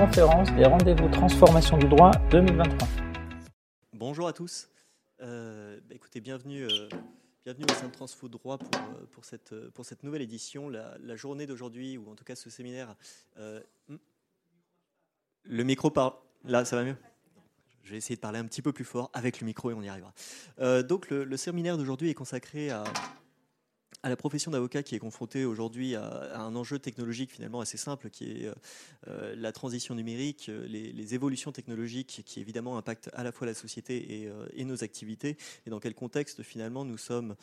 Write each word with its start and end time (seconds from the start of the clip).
conférence 0.00 0.50
des 0.54 0.64
rendez-vous 0.64 1.10
transformation 1.10 1.76
du 1.76 1.86
droit 1.86 2.10
2023. 2.30 2.88
Bonjour 3.92 4.28
à 4.28 4.32
tous. 4.32 4.70
Euh, 5.20 5.78
bah, 5.86 5.94
écoutez, 5.94 6.22
bienvenue, 6.22 6.62
euh, 6.62 6.88
bienvenue 7.44 7.66
au 7.68 7.74
sein 7.74 7.88
de 7.88 7.92
Transfo 7.92 8.26
Droit 8.26 8.56
pour, 8.56 8.70
euh, 8.80 9.04
pour, 9.12 9.26
cette, 9.26 9.54
pour 9.72 9.84
cette 9.84 10.02
nouvelle 10.02 10.22
édition. 10.22 10.70
La, 10.70 11.16
journée 11.16 11.46
d'aujourd'hui, 11.46 11.98
ou 11.98 12.10
en 12.10 12.14
tout 12.14 12.24
cas 12.24 12.34
ce 12.34 12.48
séminaire. 12.48 12.96
hmm. 13.36 13.96
le 15.44 15.64
micro 15.64 15.90
parle. 15.90 16.14
Là, 16.44 16.64
ça 16.64 16.76
va 16.76 16.84
mieux? 16.84 16.96
Je 17.82 17.90
vais 17.90 17.98
essayer 17.98 18.16
de 18.16 18.22
parler 18.22 18.38
un 18.38 18.46
petit 18.46 18.62
peu 18.62 18.72
plus 18.72 18.86
fort 18.86 19.10
avec 19.12 19.38
le 19.42 19.44
micro 19.44 19.70
et 19.70 19.74
on 19.74 19.82
y 19.82 19.88
arrivera. 19.90 20.14
Donc, 20.82 21.10
le 21.10 21.36
séminaire 21.36 21.76
d'aujourd'hui 21.76 22.08
est 22.08 22.14
consacré 22.14 22.70
à, 22.70 22.84
à 24.02 24.08
la 24.08 24.16
profession 24.16 24.50
d'avocat 24.50 24.82
qui 24.82 24.94
est 24.94 24.98
confrontée 24.98 25.44
aujourd'hui 25.44 25.94
à, 25.94 26.40
un 26.40 26.56
enjeu 26.56 26.78
technologique 26.78 27.30
finalement 27.30 27.60
assez 27.60 27.76
simple 27.76 28.10
qui 28.10 28.30
est 28.30 28.46
euh, 28.46 28.54
euh, 29.08 29.34
la 29.36 29.52
transition 29.52 29.94
numérique, 29.94 30.48
euh, 30.48 30.66
les, 30.66 30.92
les 30.92 31.14
évolutions 31.14 31.52
technologiques 31.52 32.22
qui 32.24 32.40
évidemment 32.40 32.78
impactent 32.78 33.10
à 33.12 33.22
la 33.22 33.32
fois 33.32 33.46
la 33.46 33.54
société 33.54 34.30
et, 34.54 34.64
nos 34.64 34.84
activités 34.84 35.36
et 35.66 35.70
dans 35.70 35.80
quel 35.80 35.94
contexte 35.94 36.42
finalement 36.42 36.84
nous 36.84 36.98
sommes 36.98 37.34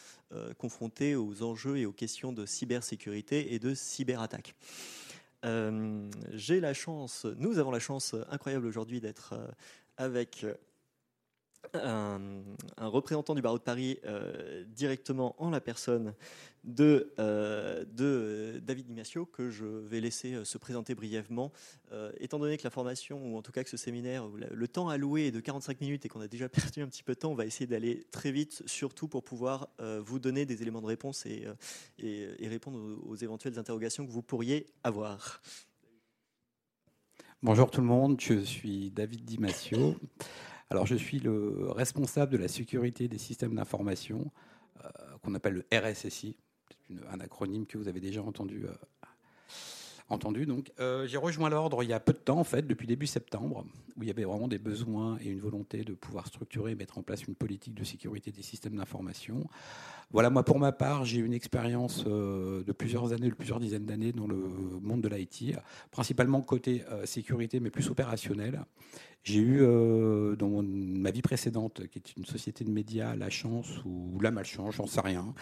confrontés 0.57 1.15
aux 1.15 1.43
enjeux 1.43 1.77
et 1.77 1.85
aux 1.85 1.91
questions 1.91 2.31
de 2.31 2.45
cybersécurité 2.45 3.53
et 3.53 3.59
de 3.59 3.73
cyberattaque? 3.73 4.55
J'ai 5.43 6.59
la 6.61 6.73
chance, 6.73 7.25
nous 7.37 7.59
avons 7.59 7.71
la 7.71 7.79
chance 7.79 8.15
incroyable 8.29 8.65
aujourd'hui 8.65 9.01
d'être 9.01 9.35
avec 9.97 10.45
un, 11.73 12.19
représentant 12.77 13.35
du 13.35 13.41
barreau 13.41 13.57
de 13.57 13.63
Paris 13.63 13.99
euh, 14.05 14.63
directement 14.67 15.35
en 15.41 15.49
la 15.49 15.61
personne 15.61 16.13
de, 16.63 17.13
euh, 17.19 17.85
euh, 17.99 18.59
David 18.59 18.89
Ignacio 18.89 19.25
que 19.25 19.49
je 19.49 19.65
vais 19.65 20.01
laisser 20.01 20.43
se 20.43 20.57
présenter 20.57 20.95
brièvement. 20.95 21.51
Étant 22.19 22.39
donné 22.39 22.57
que 22.57 22.63
la 22.63 22.69
formation, 22.69 23.33
ou 23.33 23.37
en 23.37 23.41
tout 23.41 23.51
cas 23.51 23.63
que 23.63 23.69
ce 23.69 23.77
séminaire, 23.77 24.27
le 24.27 24.67
temps 24.67 24.89
alloué 24.89 25.27
est 25.27 25.31
de 25.31 25.39
45 25.39 25.81
minutes 25.81 26.05
et 26.05 26.09
qu'on 26.09 26.21
a 26.21 26.27
déjà 26.27 26.49
perdu 26.49 26.81
un 26.81 26.87
petit 26.87 27.03
peu 27.03 27.13
de 27.13 27.19
temps, 27.19 27.31
on 27.31 27.35
va 27.35 27.45
essayer 27.45 27.67
d'aller 27.67 28.05
très 28.11 28.31
vite, 28.31 28.63
surtout 28.65 29.07
pour 29.07 29.23
pouvoir 29.23 29.69
vous 29.79 30.19
donner 30.19 30.45
des 30.45 30.61
éléments 30.61 30.81
de 30.81 30.87
réponse 30.87 31.25
et, 31.25 31.47
répondre 32.41 32.79
aux, 32.79 33.11
aux 33.11 33.15
éventuelles 33.15 33.59
interrogations 33.59 34.05
que 34.05 34.11
vous 34.11 34.23
pourriez 34.23 34.67
avoir. 34.83 35.41
Bonjour 37.43 37.69
tout 37.69 37.81
le 37.81 37.87
monde, 37.87 38.19
je 38.19 38.39
suis 38.39 38.89
David 38.89 39.23
Dimasio. 39.23 39.95
Alors 40.69 40.85
je 40.85 40.95
suis 40.95 41.19
le 41.19 41.69
responsable 41.69 42.33
de 42.33 42.37
la 42.37 42.47
sécurité 42.47 43.07
des 43.07 43.17
systèmes 43.17 43.55
d'information 43.55 44.31
euh, 44.83 44.89
qu'on 45.23 45.33
appelle 45.33 45.53
le 45.53 45.79
RSSI, 45.79 46.35
un 47.09 47.19
acronyme 47.19 47.65
que 47.65 47.77
vous 47.77 47.87
avez 47.87 48.01
déjà 48.01 48.21
entendu. 48.21 48.65
euh, 48.65 48.73
entendu 50.09 50.45
donc, 50.45 50.71
Euh, 50.79 51.05
j'ai 51.07 51.17
rejoint 51.17 51.49
l'ordre 51.49 51.83
il 51.83 51.89
y 51.89 51.93
a 51.93 51.99
peu 51.99 52.13
de 52.13 52.17
temps 52.17 52.39
en 52.39 52.43
fait, 52.43 52.65
depuis 52.65 52.87
début 52.87 53.07
septembre, 53.07 53.65
où 53.95 54.03
il 54.03 54.07
y 54.07 54.11
avait 54.11 54.23
vraiment 54.23 54.47
des 54.47 54.57
besoins 54.57 55.17
et 55.21 55.29
une 55.29 55.39
volonté 55.39 55.83
de 55.83 55.93
pouvoir 55.93 56.27
structurer 56.27 56.71
et 56.71 56.75
mettre 56.75 56.97
en 56.97 57.01
place 57.01 57.23
une 57.23 57.35
politique 57.35 57.73
de 57.73 57.83
sécurité 57.83 58.31
des 58.31 58.41
systèmes 58.41 58.75
d'information. 58.75 59.49
Voilà, 60.11 60.29
moi 60.29 60.43
pour 60.43 60.59
ma 60.59 60.71
part, 60.71 61.03
j'ai 61.03 61.19
une 61.19 61.33
expérience 61.33 62.05
euh, 62.07 62.63
de 62.63 62.71
plusieurs 62.71 63.11
années, 63.11 63.29
de 63.29 63.35
plusieurs 63.35 63.59
dizaines 63.59 63.85
d'années 63.85 64.13
dans 64.13 64.27
le 64.27 64.37
monde 64.81 65.01
de 65.01 65.09
l'IT, 65.09 65.57
principalement 65.91 66.41
côté 66.41 66.83
sécurité, 67.05 67.59
mais 67.59 67.69
plus 67.69 67.89
opérationnel. 67.89 68.63
J'ai 69.27 69.39
eu 69.39 69.57
euh, 69.59 70.37
dans 70.37 70.63
ma 70.63 71.11
vie 71.11 71.21
précédente, 71.21 71.85
qui 71.87 71.99
est 71.99 72.15
une 72.15 72.23
société 72.23 72.63
de 72.63 72.71
médias, 72.71 73.13
la 73.13 73.29
chance 73.29 73.67
ou 73.83 74.17
la 74.21 74.31
malchance, 74.31 74.75
j'en 74.75 74.87
sais 74.87 75.01
rien, 75.01 75.33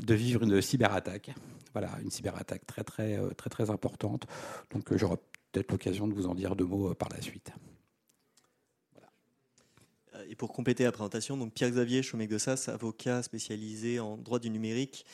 de 0.00 0.14
vivre 0.14 0.44
une 0.44 0.62
cyberattaque. 0.62 1.34
Voilà, 1.74 1.90
une 2.02 2.10
cyberattaque 2.10 2.66
très 2.66 2.84
très 2.84 3.18
euh, 3.18 3.28
très 3.36 3.50
très 3.50 3.68
importante. 3.68 4.26
Donc 4.72 4.90
euh, 4.90 4.96
j'aurai 4.96 5.16
peut-être 5.52 5.70
l'occasion 5.70 6.08
de 6.08 6.14
vous 6.14 6.26
en 6.26 6.34
dire 6.34 6.56
deux 6.56 6.64
mots 6.64 6.94
par 6.94 7.10
la 7.10 7.20
suite. 7.20 7.52
Et 10.30 10.34
pour 10.34 10.50
compléter 10.54 10.84
la 10.84 10.92
présentation, 10.92 11.36
donc 11.36 11.52
Pierre-Xavier 11.52 12.02
Chomec 12.02 12.32
avocat 12.68 13.22
spécialisé 13.22 14.00
en 14.00 14.16
droit 14.16 14.38
du 14.38 14.48
numérique, 14.48 15.04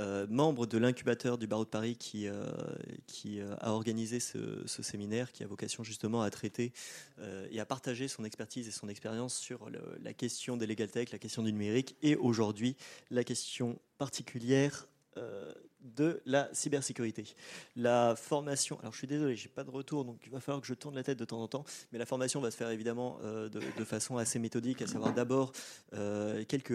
euh, 0.00 0.26
membre 0.30 0.66
de 0.66 0.78
l'incubateur 0.78 1.36
du 1.36 1.46
barreau 1.46 1.64
de 1.64 1.68
Paris 1.68 1.96
qui, 1.96 2.26
euh, 2.26 2.46
qui 3.06 3.38
euh, 3.38 3.54
a 3.60 3.72
organisé 3.72 4.18
ce, 4.18 4.66
ce 4.66 4.82
séminaire, 4.82 5.30
qui 5.30 5.44
a 5.44 5.46
vocation 5.46 5.84
justement 5.84 6.22
à 6.22 6.30
traiter 6.30 6.72
et 7.50 7.60
à 7.60 7.66
partager 7.66 8.08
son 8.08 8.24
expertise 8.24 8.66
et 8.66 8.70
son 8.70 8.88
expérience 8.88 9.34
sur 9.34 9.68
la 10.02 10.14
question 10.14 10.56
des 10.56 10.66
legal 10.66 10.90
tech, 10.90 11.12
la 11.12 11.18
question 11.18 11.42
du 11.42 11.52
numérique 11.52 11.96
et 12.02 12.16
aujourd'hui 12.16 12.76
la 13.10 13.24
question 13.24 13.78
particulière 13.98 14.88
de 15.82 16.20
la 16.26 16.48
cybersécurité. 16.52 17.24
La 17.76 18.14
formation, 18.16 18.78
alors 18.80 18.92
je 18.92 18.98
suis 18.98 19.06
désolé, 19.06 19.36
j'ai 19.36 19.48
pas 19.48 19.64
de 19.64 19.70
retour, 19.70 20.04
donc 20.04 20.20
il 20.24 20.30
va 20.30 20.40
falloir 20.40 20.60
que 20.60 20.66
je 20.66 20.74
tourne 20.74 20.94
la 20.94 21.02
tête 21.02 21.18
de 21.18 21.24
temps 21.24 21.40
en 21.40 21.48
temps, 21.48 21.64
mais 21.92 21.98
la 21.98 22.06
formation 22.06 22.40
va 22.40 22.50
se 22.50 22.56
faire 22.56 22.70
évidemment 22.70 23.18
euh, 23.22 23.48
de, 23.48 23.84
façon 23.84 24.16
assez 24.18 24.38
méthodique, 24.38 24.82
à 24.82 24.86
savoir 24.86 25.12
d'abord 25.14 25.52
euh, 25.94 26.44
quelques, 26.44 26.72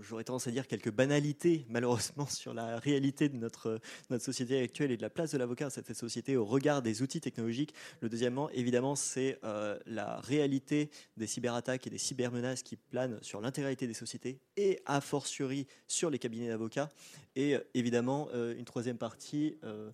j'aurais 0.00 0.24
tendance 0.24 0.46
à 0.46 0.50
dire 0.50 0.66
quelques 0.66 0.90
banalités 0.90 1.66
malheureusement 1.68 2.26
sur 2.26 2.54
la 2.54 2.78
réalité 2.78 3.28
de 3.28 3.36
notre, 3.36 3.80
notre 4.10 4.24
société 4.24 4.60
actuelle 4.62 4.90
et 4.90 4.96
de 4.96 5.02
la 5.02 5.10
place 5.10 5.32
de 5.32 5.38
l'avocat 5.38 5.64
dans 5.64 5.70
cette 5.70 5.92
société 5.94 6.36
au 6.36 6.44
regard 6.44 6.82
des 6.82 7.02
outils 7.02 7.20
technologiques. 7.20 7.74
Le 8.00 8.08
deuxièmement, 8.08 8.50
évidemment, 8.50 8.96
c'est 8.96 9.38
euh, 9.44 9.78
la 9.86 10.16
réalité 10.20 10.90
des 11.16 11.26
cyberattaques 11.26 11.86
et 11.86 11.90
des 11.90 11.98
cybermenaces 11.98 12.62
qui 12.62 12.76
planent 12.76 13.18
sur 13.22 13.40
l'intégralité 13.40 13.86
des 13.86 13.94
sociétés 13.94 14.40
et 14.56 14.80
a 14.86 15.00
fortiori 15.00 15.66
sur 15.86 16.10
les 16.10 16.18
cabinets 16.18 16.48
d'avocats. 16.48 16.88
Et 17.34 17.56
évidemment, 17.74 18.28
euh, 18.32 18.56
une 18.56 18.64
troisième 18.64 18.98
partie, 18.98 19.56
euh, 19.64 19.90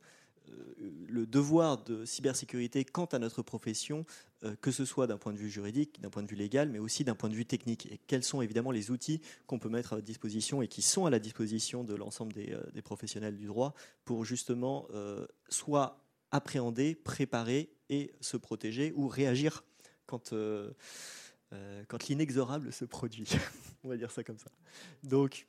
euh, 0.49 0.53
le 1.09 1.27
devoir 1.27 1.83
de 1.83 2.05
cybersécurité 2.05 2.85
quant 2.85 3.07
à 3.07 3.19
notre 3.19 3.43
profession, 3.43 4.05
que 4.61 4.73
ce 4.73 4.85
soit 4.85 5.07
d'un 5.07 5.19
point 5.19 5.33
de 5.33 5.39
vue 5.39 5.49
juridique, 5.49 6.01
d'un 6.01 6.11
point 6.11 6.25
de 6.25 6.29
vue 6.29 6.35
légal, 6.35 6.69
mais 6.69 6.81
aussi 6.81 7.05
d'un 7.05 7.15
point 7.15 7.29
de 7.29 7.35
vue 7.37 7.47
technique. 7.47 7.87
Et 7.93 8.01
quels 8.09 8.25
sont 8.25 8.43
évidemment 8.43 8.73
les 8.73 8.91
outils 8.91 9.21
qu'on 9.47 9.61
peut 9.61 9.69
mettre 9.69 9.93
à 9.93 10.01
disposition 10.01 10.63
et 10.63 10.67
qui 10.67 10.83
sont 10.83 11.07
à 11.07 11.11
la 11.11 11.21
disposition 11.21 11.85
de 11.85 11.95
l'ensemble 11.95 12.33
des, 12.33 12.83
professionnels 12.83 13.37
du 13.37 13.47
droit 13.47 13.73
pour 14.05 14.25
justement 14.25 14.89
soit 15.49 16.05
appréhender, 16.33 16.97
préparer 16.97 17.71
et 17.89 18.13
se 18.21 18.37
protéger 18.37 18.93
ou 18.97 19.07
réagir 19.07 19.63
quand, 20.07 20.35
quand 21.87 22.09
l'inexorable 22.09 22.73
se 22.73 22.85
produit. 22.85 23.29
On 23.85 23.89
va 23.91 23.97
dire 23.97 24.11
ça 24.11 24.25
comme 24.25 24.39
ça. 24.39 24.51
Donc, 25.05 25.47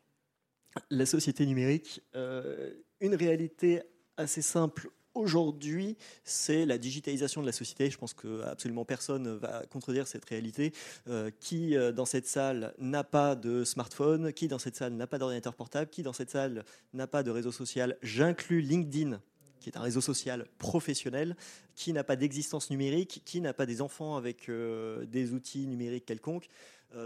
la 0.89 1.05
société 1.05 1.45
numérique, 1.45 2.01
euh, 2.15 2.73
une 2.99 3.15
réalité 3.15 3.81
assez 4.17 4.41
simple 4.41 4.89
aujourd'hui, 5.13 5.95
c'est 6.23 6.65
la 6.65 6.77
digitalisation 6.77 7.41
de 7.41 7.45
la 7.45 7.51
société. 7.51 7.89
Je 7.89 7.97
pense 7.97 8.13
que 8.13 8.41
absolument 8.41 8.85
personne 8.85 9.37
va 9.37 9.63
contredire 9.69 10.07
cette 10.07 10.25
réalité. 10.25 10.73
Euh, 11.07 11.29
qui 11.39 11.75
euh, 11.75 11.91
dans 11.91 12.05
cette 12.05 12.27
salle 12.27 12.73
n'a 12.79 13.03
pas 13.03 13.35
de 13.35 13.63
smartphone 13.63 14.33
Qui 14.33 14.47
dans 14.47 14.59
cette 14.59 14.75
salle 14.75 14.93
n'a 14.93 15.07
pas 15.07 15.19
d'ordinateur 15.19 15.53
portable 15.53 15.89
Qui 15.89 16.01
dans 16.01 16.13
cette 16.13 16.31
salle 16.31 16.63
n'a 16.93 17.07
pas 17.07 17.23
de 17.23 17.31
réseau 17.31 17.51
social 17.51 17.97
J'inclus 18.01 18.61
LinkedIn 18.61 19.19
qui 19.59 19.69
est 19.69 19.77
un 19.77 19.81
réseau 19.81 20.01
social 20.01 20.45
professionnel, 20.57 21.37
qui 21.73 21.93
n'a 21.93 22.03
pas 22.03 22.17
d'existence 22.17 22.69
numérique, 22.69 23.21
qui 23.23 23.39
n'a 23.39 23.53
pas 23.53 23.65
des 23.65 23.81
enfants 23.81 24.17
avec 24.17 24.51
des 24.51 25.31
outils 25.31 25.67
numériques 25.67 26.05
quelconques, 26.05 26.49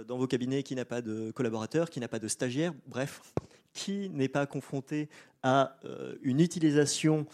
dans 0.08 0.18
vos 0.18 0.26
cabinets, 0.26 0.64
qui 0.64 0.74
n'a 0.74 0.84
pas 0.84 1.04
de 1.04 1.30
collaborateurs, 1.30 1.92
qui 1.92 2.00
n'a 2.00 2.08
pas 2.08 2.18
de 2.18 2.28
stagiaires, 2.28 2.74
bref, 2.88 3.22
qui 3.78 4.10
n'est 4.10 4.28
pas 4.28 4.48
confronté 4.48 5.08
à 5.44 5.78
euh, 5.86 6.16
une 6.24 6.40
utilisation 6.40 7.28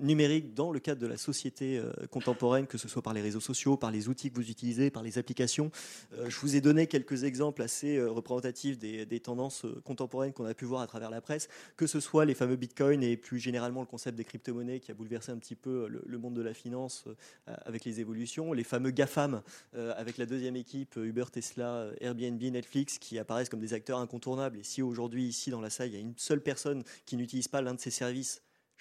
numérique 0.00 0.54
dans 0.54 0.70
le 0.70 0.78
cadre 0.80 1.00
de 1.00 1.06
la 1.06 1.16
société 1.16 1.78
euh, 1.78 1.90
contemporaine, 2.10 2.66
que 2.66 2.78
ce 2.78 2.88
soit 2.88 3.02
par 3.02 3.14
les 3.14 3.20
réseaux 3.20 3.40
sociaux, 3.40 3.76
par 3.76 3.90
les 3.90 4.08
outils 4.08 4.30
que 4.30 4.36
vous 4.36 4.50
utilisez, 4.50 4.90
par 4.90 5.02
les 5.02 5.18
applications. 5.18 5.70
Euh, 6.14 6.28
je 6.28 6.38
vous 6.40 6.56
ai 6.56 6.60
donné 6.60 6.86
quelques 6.86 7.24
exemples 7.24 7.62
assez 7.62 7.96
euh, 7.96 8.10
représentatifs 8.10 8.78
des, 8.78 9.20
tendances 9.20 9.64
euh, 9.64 9.80
contemporaines 9.84 10.32
qu'on 10.32 10.44
a 10.44 10.54
pu 10.54 10.64
voir 10.64 10.82
à 10.82 10.86
travers 10.86 11.10
la 11.10 11.20
presse, 11.20 11.48
que 11.76 11.86
ce 11.86 12.00
soit 12.00 12.24
les 12.24 12.34
fameux 12.34 12.56
bitcoins 12.56 13.02
et 13.02 13.16
plus 13.16 13.38
généralement 13.38 13.80
le 13.80 13.86
concept 13.86 14.16
des 14.16 14.24
crypto-monnaies 14.24 14.80
qui 14.80 14.90
a 14.90 14.94
bouleversé 14.94 15.32
un 15.32 15.38
petit 15.38 15.56
peu 15.56 15.88
le, 15.88 16.18
monde 16.18 16.34
de 16.34 16.42
la 16.42 16.54
finance 16.54 17.04
euh, 17.48 17.54
avec 17.64 17.84
les 17.84 18.00
évolutions, 18.00 18.52
les 18.52 18.64
fameux 18.64 18.90
GAFAM 18.90 19.42
euh, 19.76 19.92
avec 19.96 20.18
la 20.18 20.26
deuxième 20.26 20.56
équipe, 20.56 20.96
euh, 20.96 21.06
Uber, 21.06 21.24
Tesla, 21.32 21.66
euh, 21.66 21.94
Airbnb, 22.00 22.40
Netflix, 22.40 22.98
qui 22.98 23.18
apparaissent 23.18 23.48
comme 23.48 23.60
des 23.60 23.74
acteurs 23.74 23.98
incontournables. 23.98 24.58
Et 24.58 24.62
si 24.62 24.82
aujourd'hui, 24.82 25.24
ici 25.24 25.50
dans 25.50 25.60
la 25.60 25.70
salle, 25.70 25.88
il 25.88 25.94
y 25.94 25.96
a 25.96 26.00
une 26.00 26.14
seule 26.16 26.40
personne 26.40 26.84
qui 27.06 27.16
n'utilise 27.16 27.48
pas 27.48 27.60
l'un 27.60 27.74
de 27.74 27.80
ces 27.80 27.90
services, 27.90 28.23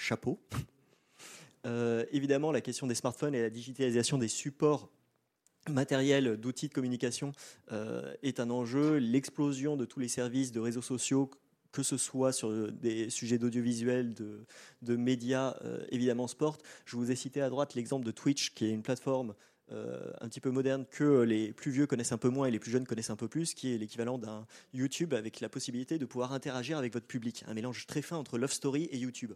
chapeau. 0.03 0.39
Euh, 1.65 2.03
évidemment, 2.11 2.51
la 2.51 2.59
question 2.59 2.88
des 2.88 2.95
smartphones 2.95 3.33
et 3.33 3.41
la 3.41 3.50
digitalisation 3.50 4.17
des 4.17 4.27
supports 4.27 4.91
matériels 5.69 6.35
d'outils 6.35 6.67
de 6.67 6.73
communication 6.73 7.31
euh, 7.71 8.13
est 8.21 8.41
un 8.41 8.50
enjeu. 8.50 8.97
L'explosion 8.97 9.77
de 9.77 9.85
tous 9.85 10.01
les 10.01 10.09
services 10.09 10.51
de 10.51 10.59
réseaux 10.59 10.81
sociaux, 10.81 11.31
que 11.71 11.81
ce 11.81 11.95
soit 11.95 12.33
sur 12.33 12.69
des 12.69 13.09
sujets 13.09 13.38
d'audiovisuel, 13.38 14.13
de, 14.13 14.95
médias, 14.97 15.55
euh, 15.63 15.85
évidemment 15.89 16.27
sport. 16.27 16.57
Je 16.83 16.97
vous 16.97 17.11
ai 17.11 17.15
cité 17.15 17.41
à 17.41 17.50
droite 17.50 17.75
l'exemple 17.75 18.05
de 18.05 18.11
Twitch, 18.11 18.53
qui 18.53 18.65
est 18.65 18.71
une 18.71 18.83
plateforme 18.83 19.33
un 20.19 20.27
petit 20.27 20.41
peu 20.41 20.51
moderne 20.51 20.85
que 20.91 21.21
les 21.21 21.51
plus 21.51 21.71
vieux 21.71 21.88
connaissent 21.88 22.11
un 22.11 22.19
peu 22.19 22.29
moins 22.29 22.45
et 22.45 22.51
les 22.51 22.59
plus 22.59 22.69
jeunes 22.69 22.85
connaissent 22.85 23.09
un 23.09 23.15
peu 23.15 23.27
plus, 23.27 23.55
qui 23.55 23.73
est 23.73 23.77
l'équivalent 23.79 24.19
d'un 24.19 24.45
YouTube 24.73 25.15
avec 25.15 25.39
la 25.39 25.50
possibilité 25.50 25.97
de 25.97 26.05
pouvoir 26.05 26.31
interagir 26.33 26.77
avec 26.77 26.94
votre 26.94 27.07
public. 27.07 27.44
Un 27.47 27.55
mélange 27.55 27.88
très 27.88 28.03
fin 28.03 28.17
entre 28.17 28.38
Love 28.38 28.51
Story 28.51 28.83
et 28.91 28.97
YouTube. 28.97 29.33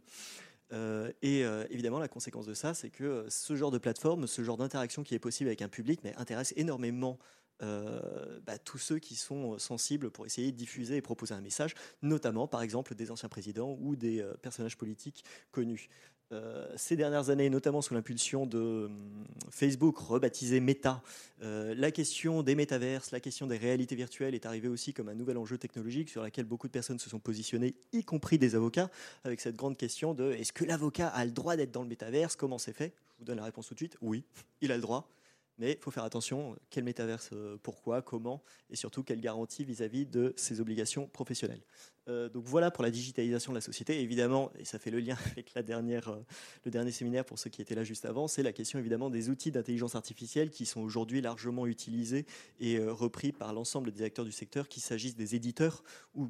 Et 0.72 1.42
évidemment, 1.70 2.00
la 2.00 2.08
conséquence 2.08 2.46
de 2.46 2.54
ça, 2.54 2.74
c'est 2.74 2.90
que 2.90 3.26
ce 3.30 3.56
genre 3.56 3.72
de 3.72 3.78
plateforme, 3.78 4.28
ce 4.28 4.44
genre 4.44 4.58
d'interaction 4.58 5.04
qui 5.04 5.16
est 5.16 5.20
possible 5.20 5.48
avec 5.48 5.62
un 5.62 5.70
public, 5.70 6.02
mais 6.04 6.16
intéresse 6.18 6.54
énormément 6.58 7.18
bah, 7.60 8.58
tous 8.64 8.78
ceux 8.78 9.00
qui 9.00 9.16
sont 9.16 9.58
sensibles 9.58 10.12
pour 10.12 10.26
essayer 10.26 10.52
de 10.52 10.58
diffuser 10.58 10.98
et 10.98 11.02
proposer 11.02 11.34
un 11.34 11.42
message, 11.42 11.74
notamment 12.02 12.48
par 12.48 12.62
exemple 12.62 12.96
des 12.96 13.12
anciens 13.12 13.30
présidents 13.30 13.78
ou 13.80 13.96
des 13.96 14.26
personnages 14.42 14.78
politiques 14.78 15.24
connus. 15.52 15.90
Euh, 16.34 16.68
ces 16.76 16.98
dernières 16.98 17.30
années, 17.30 17.50
notamment 17.50 17.82
sous 17.82 17.94
l'impulsion 17.94 18.46
de 18.46 18.86
hum, 18.88 19.26
Facebook, 19.50 19.98
rebaptisé 19.98 20.60
Meta, 20.60 21.02
euh, 21.42 21.74
la 21.76 21.90
question 21.92 22.44
des 22.44 22.54
métaverses, 22.54 23.12
la 23.12 23.22
question 23.22 23.48
des 23.48 23.58
réalités 23.58 23.96
virtuelles 23.96 24.36
est 24.36 24.46
arrivée 24.46 24.68
aussi 24.68 24.94
comme 24.94 25.08
un 25.08 25.14
nouvel 25.16 25.38
enjeu 25.38 25.58
technologique 25.58 26.10
sur 26.10 26.24
lequel 26.24 26.44
beaucoup 26.44 26.68
de 26.68 26.74
personnes 26.74 27.00
se 27.00 27.10
sont 27.10 27.20
positionnées, 27.20 27.76
y 27.94 28.04
compris 28.04 28.38
des 28.38 28.56
avocats, 28.56 28.90
avec 29.24 29.40
cette 29.40 29.56
grande 29.56 29.78
question 29.78 30.14
de 30.14 30.34
est-ce 30.34 30.52
que 30.52 30.66
l'avocat 30.66 31.08
a 31.08 31.24
le 31.24 31.32
droit 31.32 31.56
d'être 31.56 31.72
dans 31.72 31.84
le 31.84 31.90
métaverse? 31.90 32.36
Comment 32.36 32.58
c'est 32.58 32.74
fait? 32.74 32.94
Je 33.14 33.20
vous 33.20 33.26
donne 33.26 33.38
la 33.38 33.46
réponse 33.46 33.68
tout 33.68 33.74
de 33.74 33.80
suite. 33.80 33.98
Oui, 34.02 34.26
il 34.62 34.74
a 34.74 34.76
le 34.76 34.82
droit. 34.82 35.10
Mais 35.58 35.74
il 35.74 35.80
faut 35.80 35.90
faire 35.90 36.04
attention, 36.04 36.56
quel 36.70 36.84
métaverse, 36.84 37.32
euh, 37.34 37.58
pourquoi, 37.64 38.04
comment, 38.04 38.44
et 38.70 38.76
surtout 38.76 39.04
quelle 39.04 39.20
garantie 39.20 39.66
vis-à-vis 39.66 40.06
de 40.06 40.34
ses 40.38 40.62
obligations 40.62 41.08
professionnelles. 41.08 41.64
Euh, 42.08 42.30
donc 42.30 42.46
voilà 42.46 42.70
pour 42.70 42.84
la 42.84 42.92
digitalisation 42.92 43.52
de 43.52 43.58
la 43.58 43.62
société. 43.62 44.00
Évidemment, 44.02 44.52
et 44.60 44.66
ça 44.66 44.78
fait 44.78 44.92
le 44.92 45.00
lien 45.00 45.18
avec 45.32 45.54
la 45.56 45.64
dernière, 45.64 46.10
euh, 46.10 46.24
le 46.64 46.70
dernier 46.70 46.92
séminaire 46.92 47.26
pour 47.26 47.40
ceux 47.40 47.50
qui 47.50 47.62
étaient 47.62 47.74
là 47.74 47.84
juste 47.84 48.06
avant, 48.06 48.28
c'est 48.28 48.44
la 48.44 48.54
question 48.54 48.78
évidemment 48.78 49.10
des 49.10 49.30
outils 49.30 49.52
d'intelligence 49.52 49.96
artificielle 49.96 50.52
qui 50.52 50.68
sont 50.68 50.82
aujourd'hui 50.82 51.22
largement 51.22 51.66
utilisés 51.66 52.28
et 52.60 52.80
repris 52.80 53.32
par 53.32 53.52
l'ensemble 53.52 53.92
des 53.92 54.04
acteurs 54.04 54.26
du 54.26 54.32
secteur, 54.32 54.68
qu'il 54.68 54.84
s'agisse 54.84 55.16
des 55.16 55.34
éditeurs 55.34 55.84
ou 56.14 56.28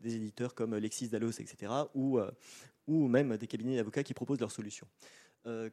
des 0.00 0.16
éditeurs 0.16 0.54
comme 0.54 0.76
Lexis, 0.76 1.08
Dalos, 1.08 1.32
etc., 1.32 1.72
ou, 1.94 2.18
ou 2.86 3.08
même 3.08 3.36
des 3.36 3.46
cabinets 3.46 3.76
d'avocats 3.76 4.02
qui 4.02 4.14
proposent 4.14 4.40
leurs 4.40 4.50
solutions. 4.50 4.86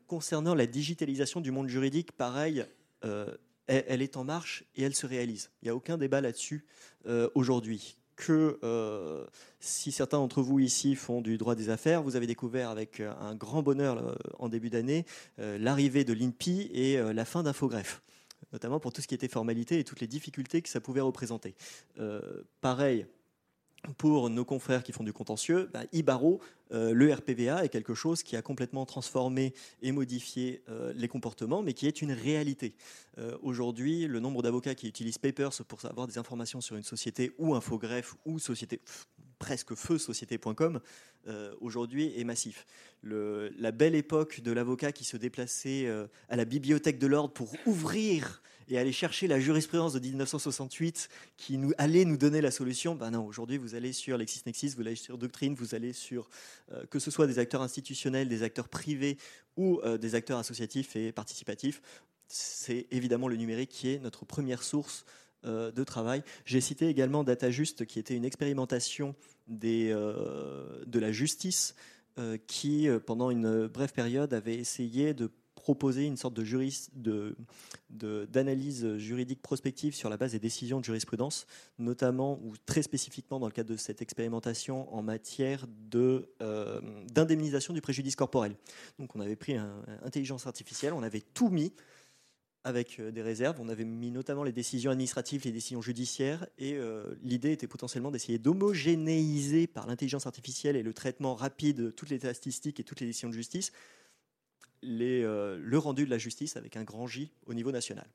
Concernant 0.08 0.56
la 0.56 0.66
digitalisation 0.66 1.42
du 1.42 1.52
monde 1.52 1.68
juridique, 1.68 2.12
pareil, 2.12 2.66
euh, 3.06 3.34
elle, 3.68 4.02
est 4.02 4.18
en 4.18 4.24
marche 4.24 4.64
et 4.76 4.82
elle 4.82 4.96
se 4.96 5.06
réalise. 5.06 5.52
Il 5.62 5.66
n'y 5.66 5.70
a 5.70 5.76
aucun 5.76 5.98
débat 5.98 6.22
là-dessus 6.22 6.66
euh, 7.06 7.30
aujourd'hui. 7.36 7.98
Que 8.16 8.60
euh, 8.64 9.26
si 9.60 9.92
certains 9.92 10.18
d'entre 10.18 10.42
vous 10.42 10.60
ici 10.60 10.96
font 10.96 11.22
du 11.22 11.38
droit 11.38 11.54
des 11.54 11.70
affaires, 11.70 12.02
vous 12.02 12.16
avez 12.16 12.26
découvert 12.26 12.72
avec 12.72 13.00
un 13.00 13.36
grand 13.36 13.62
bonheur 13.62 14.18
en 14.40 14.50
début 14.50 14.72
d'année 14.72 15.06
l'arrivée 15.38 16.04
de 16.04 16.14
l'INPI 16.14 16.70
et 16.74 16.98
la 17.14 17.26
fin 17.26 17.44
d'Infogreffe 17.44 18.02
notamment 18.52 18.80
pour 18.80 18.92
tout 18.92 19.02
ce 19.02 19.08
qui 19.08 19.14
était 19.14 19.28
formalité 19.28 19.78
et 19.78 19.84
toutes 19.84 20.00
les 20.00 20.08
difficultés 20.08 20.64
que 20.64 20.70
ça 20.70 20.82
pouvait 20.82 21.02
représenter. 21.02 21.56
pareil, 22.62 23.06
pour 23.98 24.30
nos 24.30 24.46
confrères 24.46 24.84
qui 24.84 24.92
font 24.92 25.04
du 25.04 25.14
contentieux, 25.14 25.70
bah, 25.74 25.84
Ibaro, 25.94 26.42
euh, 26.72 26.94
le 26.94 27.14
RPVA 27.14 27.64
est 27.64 27.70
quelque 27.70 27.94
chose 27.94 28.24
qui 28.24 28.36
a 28.36 28.42
complètement 28.42 28.86
transformé 28.86 29.54
et 29.82 29.92
modifié 29.92 30.62
euh, 30.70 30.94
les 30.96 31.08
comportements, 31.08 31.64
mais 31.64 31.74
qui 31.74 31.88
est 31.88 32.02
une 32.02 32.12
réalité. 32.12 32.76
Euh, 33.18 33.38
aujourd'hui, 33.42 34.06
le 34.06 34.20
nombre 34.20 34.42
d'avocats 34.44 34.76
qui 34.76 34.88
utilisent 34.88 35.18
Papers 35.18 35.64
pour 35.68 35.84
avoir 35.86 36.08
des 36.08 36.18
informations 36.18 36.62
sur 36.62 36.76
une 36.76 36.84
société 36.84 37.32
ou 37.38 37.56
Infogreffe 37.56 38.16
ou 38.26 38.40
société 38.40 38.82
presque 39.40 39.74
feu 39.74 39.98
société.com 39.98 40.82
aujourd'hui 41.62 42.12
est 42.20 42.26
massif. 42.26 42.66
la 43.04 43.72
belle 43.72 43.96
époque 43.96 44.42
de 44.42 44.52
l'avocat 44.52 44.92
qui 44.92 45.06
se 45.06 45.16
déplaçait 45.16 45.88
à 46.28 46.36
la 46.36 46.44
bibliothèque 46.44 47.00
de 47.00 47.08
l'ordre 47.08 47.34
pour 47.34 47.54
ouvrir 47.66 48.42
et 48.70 48.78
aller 48.78 48.92
chercher 48.92 49.28
la 49.28 49.40
jurisprudence 49.40 49.94
de 49.94 50.00
1968 50.00 51.10
qui 51.38 51.60
allait 51.78 52.06
nous 52.06 52.18
donner 52.18 52.40
la 52.40 52.52
solution. 52.52 52.96
Ben 52.96 53.12
non, 53.12 53.26
aujourd'hui, 53.26 53.58
vous 53.58 53.76
allez 53.76 53.94
sur 53.94 54.18
LexisNexis, 54.18 54.76
vous 54.76 54.82
allez 54.82 54.96
sur 54.96 55.18
Doctrine, 55.18 55.56
vous 55.56 55.76
allez 55.76 55.92
sur 55.92 56.30
euh, 56.72 56.86
que 56.90 57.00
ce 57.00 57.10
soit 57.12 57.28
des 57.28 57.40
acteurs 57.40 57.62
institutionnels, 57.62 58.30
des 58.30 58.44
acteurs 58.44 58.70
privés 58.70 59.18
ou 59.58 59.80
euh, 59.84 59.98
des 59.98 60.16
acteurs 60.16 60.38
associatifs 60.38 60.96
et 60.96 61.12
participatifs. 61.12 61.82
C'est 62.28 62.86
évidemment 62.92 63.28
le 63.28 63.36
numérique 63.36 63.72
qui 63.72 63.90
est 63.90 64.00
notre 64.00 64.24
première 64.24 64.62
source 64.62 65.04
euh, 65.46 65.72
de 65.72 65.84
travail. 65.84 66.24
J'ai 66.46 66.62
cité 66.62 66.88
également 66.88 67.24
DataJust, 67.24 67.86
qui 67.86 67.98
était 67.98 68.16
une 68.16 68.26
expérimentation 68.26 69.16
de 69.48 71.00
la 71.00 71.12
justice 71.12 71.74
qui, 72.46 72.88
pendant 73.08 73.32
une 73.32 73.66
brève 73.68 73.94
période, 73.94 74.32
avait 74.34 74.56
essayé 74.56 75.16
de 75.16 75.32
proposer 75.70 76.06
une 76.06 76.18
sorte 76.18 76.34
de 76.34 77.36
d'analyse 77.92 78.82
de, 78.82 78.98
juridique 78.98 79.40
prospective 79.40 79.94
sur 79.94 80.10
la 80.10 80.18
base 80.18 80.32
des 80.32 80.40
décisions 80.40 80.80
de 80.80 80.84
jurisprudence, 80.84 81.46
notamment 81.78 82.40
ou 82.44 82.56
très 82.66 82.82
spécifiquement 82.82 83.40
dans 83.40 83.46
le 83.46 83.52
cadre 83.52 83.70
de 83.70 83.78
cette 83.78 84.02
expérimentation 84.02 84.92
en 84.92 85.04
matière 85.04 85.68
euh, 85.94 86.82
d'indemnisation 87.14 87.72
du 87.72 87.82
préjudice 87.82 88.16
corporel. 88.16 88.56
Donc 88.98 89.16
on 89.16 89.20
avait 89.20 89.36
pris 89.36 89.58
intelligence 90.04 90.48
artificielle, 90.48 90.94
on 90.94 91.04
avait 91.04 91.22
tout 91.22 91.50
mis 91.50 91.72
avec 92.64 93.00
euh, 93.00 93.12
des 93.12 93.22
réserves. 93.22 93.58
On 93.60 93.70
avait 93.70 93.86
mis 93.86 94.10
notamment 94.10 94.44
les 94.44 94.52
décisions 94.52 94.90
administratives, 94.90 95.44
les 95.46 95.52
décisions 95.52 95.84
judiciaires, 95.84 96.48
et 96.58 96.74
euh, 96.78 97.14
l'idée 97.22 97.52
était 97.52 97.68
potentiellement 97.68 98.10
d'essayer 98.10 98.40
d'homogénéiser 98.40 99.68
par 99.68 99.86
l'intelligence 99.86 100.26
artificielle 100.26 100.76
et 100.76 100.84
le 100.84 100.94
traitement 100.94 101.36
rapide 101.36 101.78
de 101.78 101.92
toutes 101.92 102.10
les 102.10 102.18
statistiques 102.18 102.80
et 102.80 102.84
toutes 102.84 103.02
les 103.02 103.08
décisions 103.08 103.30
de 103.30 103.36
justice 103.36 103.72
euh, 104.84 105.58
le 105.62 105.78
rendu 105.78 106.06
de 106.06 106.10
la 106.10 106.18
justice 106.18 106.56
avec 106.56 106.78
un 106.78 106.84
grand 106.84 107.08
J 107.08 107.32
au 107.46 107.54
niveau 107.54 107.72
national. 107.72 108.08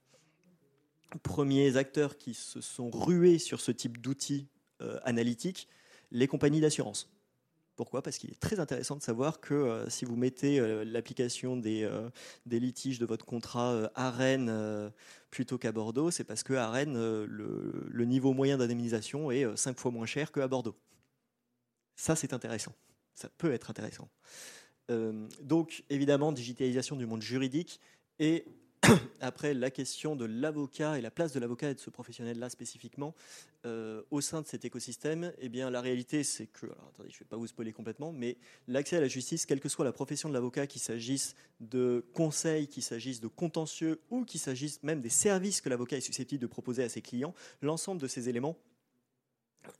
Premiers 1.22 1.76
acteurs 1.76 2.16
qui 2.16 2.34
se 2.34 2.61
sont 2.61 2.90
rués 2.90 3.38
sur 3.38 3.61
ce 3.61 3.70
type 3.70 4.00
d'outils 4.00 4.49
euh, 4.82 4.99
analytiques, 5.05 5.69
les 6.11 6.26
compagnies 6.26 6.61
d'assurance. 6.61 7.11
Pourquoi? 7.76 8.02
Parce 8.02 8.19
qu'il 8.19 8.31
est 8.31 8.40
très 8.40 8.61
intéressant 8.61 8.96
de 8.96 9.02
savoir 9.02 9.40
que 9.40 9.55
euh, 9.55 9.88
si 9.88 10.05
vous 10.05 10.16
mettez 10.16 10.61
l'application 10.84 11.56
des, 11.56 11.88
litiges 12.46 12.99
de 12.99 13.06
votre 13.06 13.25
contrat 13.25 13.90
à 13.94 14.10
Rennes 14.10 14.93
plutôt 15.31 15.58
qu'à 15.58 15.72
Bordeaux, 15.72 16.10
c'est 16.10 16.25
parce 16.25 16.43
qu'à 16.43 16.70
Rennes, 16.70 16.94
le, 16.94 17.26
le, 17.88 18.05
niveau 18.05 18.32
moyen 18.32 18.58
d'indemnisation 18.58 19.31
est 19.31 19.56
cinq 19.56 19.78
fois 19.78 19.90
moins 19.90 20.06
cher 20.06 20.32
qu'à 20.32 20.49
Bordeaux. 20.49 20.76
Ça, 21.96 22.17
c'est 22.17 22.32
intéressant. 22.32 22.72
Ça 23.14 23.28
peut 23.28 23.52
être 23.52 23.70
intéressant. 23.70 24.08
Euh, 24.90 25.26
donc, 25.42 25.84
évidemment, 25.90 26.32
digitalisation 26.32 26.96
du 26.96 27.06
monde 27.06 27.22
juridique 27.22 27.81
et 28.19 28.44
après 29.20 29.54
la 29.54 29.70
question 29.70 30.16
de 30.16 30.25
l'avocat 30.25 30.98
et 30.98 31.00
la 31.00 31.10
place 31.10 31.32
de 31.32 31.40
l'avocat 31.40 31.70
et 31.70 31.75
de 31.75 31.81
ce 31.81 31.90
professionnel-là 31.90 32.50
spécifiquement 32.50 33.14
euh, 33.64 34.02
au 34.10 34.20
sein 34.20 34.42
de 34.42 34.46
cet 34.46 34.64
écosystème, 34.64 35.32
eh 35.38 35.48
bien 35.48 35.70
la 35.70 35.81
réalité 35.81 36.22
c'est 36.22 36.46
que, 36.46 36.66
attendez, 36.66 37.08
je 37.10 37.16
ne 37.16 37.19
vais 37.20 37.28
pas 37.28 37.36
vous 37.36 37.46
spoiler 37.46 37.72
complètement, 37.72 38.12
mais 38.12 38.36
l'accès 38.69 38.96
à 38.96 39.00
la 39.00 39.08
justice, 39.08 39.46
quelle 39.46 39.60
que 39.60 39.69
soit 39.69 39.84
la 39.84 39.92
profession 39.92 40.28
de 40.28 40.34
l'avocat, 40.34 40.66
qu'il 40.66 40.82
s'agisse 40.82 41.34
de 41.60 42.05
conseils, 42.12 42.69
qu'il 42.69 42.82
s'agisse 42.82 43.20
de 43.20 43.29
contentieux 43.29 44.00
ou 44.10 44.24
qu'il 44.24 44.41
s'agisse 44.41 44.82
même 44.82 45.00
des 45.00 45.08
services 45.08 45.60
que 45.60 45.69
l'avocat 45.69 45.96
est 45.96 46.03
susceptible 46.03 46.43
de 46.43 46.46
proposer 46.46 46.82
à 46.82 46.88
ses 46.88 47.00
clients, 47.00 47.34
l'ensemble 47.62 48.03
de 48.03 48.08
ces 48.08 48.29
éléments 48.29 48.58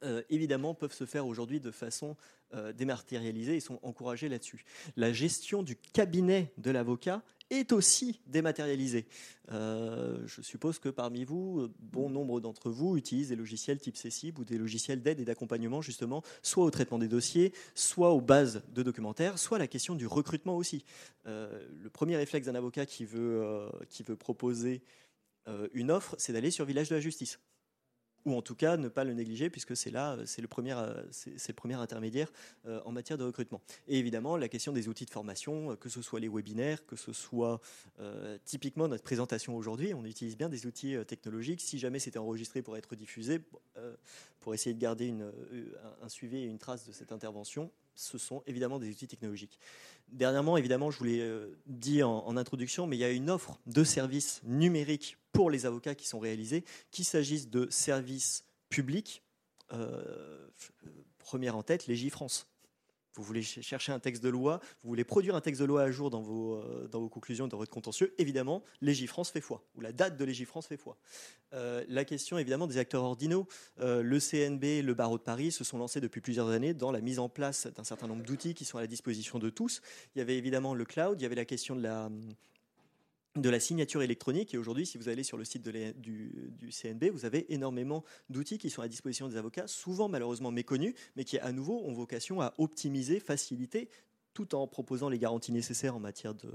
euh, 0.03 0.23
évidemment, 0.31 0.75
peuvent 0.75 0.93
se 0.93 1.07
faire 1.07 1.27
aujourd'hui 1.27 1.61
de 1.61 1.71
façon 1.71 2.17
euh, 2.55 2.73
dématérialisée 2.73 3.57
et 3.57 3.61
sont 3.61 3.79
encouragés 3.83 4.29
là-dessus. 4.29 4.65
La 4.97 5.13
gestion 5.13 5.63
du 5.63 5.77
cabinet 5.77 6.53
de 6.59 6.71
l'avocat 6.71 7.23
est 7.51 7.73
aussi 7.73 8.21
dématérialisée. 8.27 9.07
Euh, 9.53 10.23
je 10.27 10.41
suppose 10.41 10.79
que 10.79 10.89
parmi 10.89 11.25
vous, 11.25 11.69
bon 11.79 12.09
nombre 12.09 12.41
d'entre 12.41 12.71
vous 12.71 12.97
utilisent 12.97 13.29
des 13.29 13.37
logiciels 13.37 13.79
type 13.79 13.97
CECIB 13.97 14.39
ou 14.39 14.45
des 14.45 14.57
logiciels 14.57 15.03
d'aide 15.03 15.21
et 15.21 15.25
d'accompagnement 15.25 15.83
justement, 15.83 16.23
soit 16.43 16.65
au 16.65 16.71
traitement 16.71 16.99
des 16.99 17.09
dossiers, 17.09 17.53
soit 17.75 18.13
aux 18.13 18.23
bases 18.23 18.63
de 18.73 18.83
documentaires, 18.83 19.39
soit 19.39 19.59
la 19.59 19.67
question 19.67 19.95
du 19.95 20.07
recrutement 20.07 20.57
aussi. 20.57 20.85
le 21.27 21.89
premier 21.93 22.17
réflexe 22.17 22.47
d'un 22.47 22.55
avocat 22.55 22.87
qui 22.87 23.05
veut, 23.05 23.69
qui 23.91 24.03
veut 24.03 24.17
proposer 24.17 24.83
une 25.75 25.91
offre, 25.91 26.15
c'est 26.19 26.33
d'aller 26.33 26.51
sur 26.51 26.65
Village 26.65 26.89
de 26.89 26.95
la 26.95 27.01
Justice 27.01 27.39
ou 28.25 28.35
en 28.35 28.43
tout 28.43 28.55
cas 28.55 28.77
ne 28.77 28.89
pas 28.89 29.05
le 29.05 29.15
négliger 29.15 29.51
puisque 29.51 29.77
c'est 29.77 29.91
là, 29.91 30.17
c'est 30.25 30.43
le 30.43 30.49
premier, 30.49 30.75
c'est 31.11 31.49
le 31.49 31.55
premier 31.55 31.75
intermédiaire 31.75 32.33
euh, 32.67 32.81
en 32.85 32.93
matière 32.93 33.19
de 33.19 33.25
recrutement. 33.25 33.61
Et 33.89 33.99
évidemment, 33.99 34.37
la 34.37 34.49
question 34.49 34.73
des 34.73 34.89
outils 34.89 35.05
de 35.05 35.11
formation, 35.11 35.73
euh, 35.73 35.77
que 35.77 35.89
ce 35.89 36.03
soit 36.03 36.21
les 36.21 36.29
webinaires, 36.29 36.85
que 36.87 36.97
ce 36.97 37.13
soit 37.13 37.61
euh, 38.01 38.39
typiquement 38.45 38.89
notre 38.89 39.05
présentation 39.05 39.57
aujourd'hui, 39.57 39.95
on 39.95 40.05
utilise 40.05 40.37
bien 40.37 40.49
des 40.49 40.67
outils 40.67 40.97
technologiques. 41.07 41.61
Si 41.61 41.79
jamais 41.79 41.99
c'était 41.99 42.19
enregistré 42.19 42.63
pour 42.63 42.77
être 42.77 42.97
diffusé, 42.97 43.41
pour 44.41 44.55
essayer 44.55 44.75
de 44.75 44.81
garder 44.81 45.15
un 46.03 46.09
suivi 46.09 46.39
et 46.39 46.45
une 46.45 46.59
trace 46.59 46.87
de 46.87 46.93
cette 46.93 47.13
intervention, 47.13 47.71
ce 47.95 48.19
sont 48.19 48.43
évidemment 48.47 48.79
des 48.79 48.91
outils 48.91 49.07
technologiques. 49.07 49.59
Dernièrement, 50.09 50.57
évidemment, 50.57 50.91
je 50.91 50.99
vous 50.99 51.05
l'ai 51.05 51.41
dit 51.67 52.03
en, 52.03 52.37
introduction, 52.37 52.87
mais 52.87 52.97
il 52.97 53.01
y 53.01 53.05
a 53.05 53.11
une 53.11 53.31
offre 53.31 53.59
de 53.67 53.85
services 53.85 54.41
numériques 54.45 55.17
pour 55.35 55.51
les 55.51 55.67
avocats 55.67 55.95
qui 55.95 56.07
sont 56.07 56.21
réalisés, 56.21 56.65
qu'il 56.91 57.05
s'agisse 57.05 57.51
de 57.51 57.69
services 57.69 58.47
publics, 58.71 59.23
euh, 59.73 60.49
première 61.19 61.57
en 61.57 61.63
tête, 61.63 61.87
Légifrance. 61.87 62.49
vous 63.17 63.23
voulez 63.23 63.43
chercher 63.43 63.93
un 63.93 63.99
texte 63.99 64.23
de 64.23 64.29
loi, 64.29 64.61
vous 64.83 64.89
voulez 64.89 65.05
produire 65.05 65.35
un 65.35 65.41
texte 65.41 65.61
de 65.61 65.67
loi 65.67 65.83
à 65.83 65.91
jour 65.91 66.11
dans 66.11 66.23
vos, 66.23 66.57
euh, 66.57 67.09
conclusions, 67.09 67.49
dans 67.49 67.57
votre 67.57 67.73
contentieux, 67.73 68.15
évidemment, 68.19 68.63
Légifrance 68.81 69.31
fait 69.31 69.41
foi, 69.41 69.65
ou 69.75 69.81
la 69.81 69.93
date 69.93 70.17
de 70.17 70.25
Légifrance 70.25 70.69
fait 70.69 70.77
foi. 70.77 70.97
Euh, 71.53 71.85
la 71.89 72.05
question, 72.05 72.39
évidemment, 72.39 72.69
des 72.69 72.79
acteurs 72.79 73.03
ordinaux. 73.03 73.47
Le 73.79 74.19
CNB, 74.19 74.83
le 74.83 74.95
barreau 74.95 75.19
de 75.19 75.23
Paris 75.23 75.51
se 75.51 75.65
sont 75.65 75.79
lancés 75.79 76.01
depuis 76.01 76.21
plusieurs 76.21 76.49
années 76.49 76.75
dans 76.75 76.93
la 76.93 77.01
mise 77.01 77.19
en 77.19 77.29
place 77.29 77.67
d'un 77.67 77.85
certain 77.85 78.07
nombre 78.07 78.23
d'outils 78.23 78.55
qui 78.55 78.65
sont 78.65 78.79
à 78.79 78.83
la 78.83 78.87
disposition 78.87 79.41
de 79.41 79.51
tous. 79.51 79.81
Il 80.15 80.21
y 80.21 80.23
avait 80.23 80.37
évidemment 80.37 80.75
le 80.75 80.85
cloud, 80.85 81.21
il 81.21 81.23
y 81.25 81.27
avait 81.27 81.35
la 81.35 81.45
question 81.45 81.75
de 81.75 81.83
la 81.83 82.09
de 83.37 83.51
la 83.51 83.61
signature 83.61 84.03
électronique. 84.03 84.55
Et 84.55 84.59
aujourd'hui, 84.59 84.87
si 84.87 84.99
vous 84.99 85.09
allez 85.09 85.23
sur 85.23 85.37
le 85.37 85.45
site 85.45 85.69
du, 85.69 86.71
CNB, 86.71 87.11
vous 87.13 87.25
avez 87.25 87.53
énormément 87.53 88.05
d'outils 88.31 88.59
qui 88.59 88.71
sont 88.71 88.83
à 88.83 88.89
disposition 88.89 89.29
des 89.29 89.37
avocats, 89.37 89.67
souvent 89.67 90.09
malheureusement 90.09 90.51
méconnus, 90.51 90.95
mais 91.17 91.25
qui 91.25 91.39
à 91.39 91.53
nouveau 91.53 91.83
ont 91.85 91.93
vocation 91.93 92.41
à 92.41 92.55
optimiser, 92.59 93.21
faciliter 93.21 93.89
tout 94.35 94.57
en 94.57 94.67
proposant 94.67 95.09
les 95.09 95.19
garanties 95.19 95.53
nécessaires 95.53 95.95
en 95.95 96.01
matière 96.01 96.35
de 96.35 96.51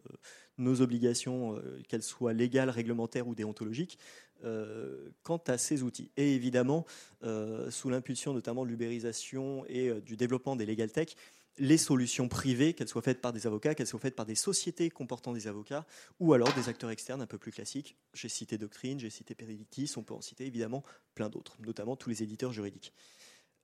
nos 0.58 0.82
obligations, 0.82 1.56
euh, 1.56 1.82
qu'elles 1.88 2.04
soient 2.04 2.34
légales, 2.34 2.70
réglementaires 2.70 3.26
ou 3.26 3.36
déontologiques, 3.36 3.98
euh, 4.44 5.10
quant 5.24 5.42
à 5.48 5.58
ces 5.58 5.82
outils. 5.82 6.12
Et 6.18 6.36
évidemment, 6.36 6.86
euh, 7.24 7.72
sous 7.72 7.90
l'impulsion 7.90 8.34
notamment 8.34 8.66
de 8.66 8.70
l'ubérisation 8.70 9.66
et 9.68 9.94
du 10.02 10.18
développement 10.18 10.58
des 10.58 10.66
legal 10.66 10.92
tech, 10.92 11.16
les 11.60 11.78
solutions 11.78 12.28
privées, 12.28 12.74
qu'elles 12.74 12.88
soient 12.88 13.02
faites 13.02 13.22
par 13.22 13.34
des 13.34 13.46
avocats, 13.46 13.76
qu'elles 13.76 13.88
soient 13.88 14.00
faites 14.00 14.16
par 14.16 14.26
des 14.26 14.36
sociétés 14.36 14.90
comportant 14.90 15.34
des 15.34 15.48
avocats, 15.48 15.86
ou 16.20 16.34
alors 16.34 16.52
des 16.54 16.70
acteurs 16.70 16.90
externes 16.90 17.22
un 17.22 17.28
peu 17.28 17.38
plus 17.38 17.52
classiques. 17.52 17.98
J'ai 18.14 18.30
cité 18.30 18.58
Doctrine, 18.58 19.00
j'ai 19.00 19.10
cité 19.10 19.36
Peridictis, 19.36 19.92
on 19.98 20.04
peut 20.04 20.14
en 20.14 20.22
citer 20.22 20.46
évidemment 20.46 20.84
plein 21.16 21.30
d'autres, 21.30 21.58
notamment 21.60 21.96
tous 21.96 22.10
les 22.10 22.24
éditeurs 22.24 22.54
juridiques. 22.54 22.94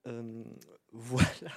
Euh, 0.08 0.44
voilà, 0.92 1.52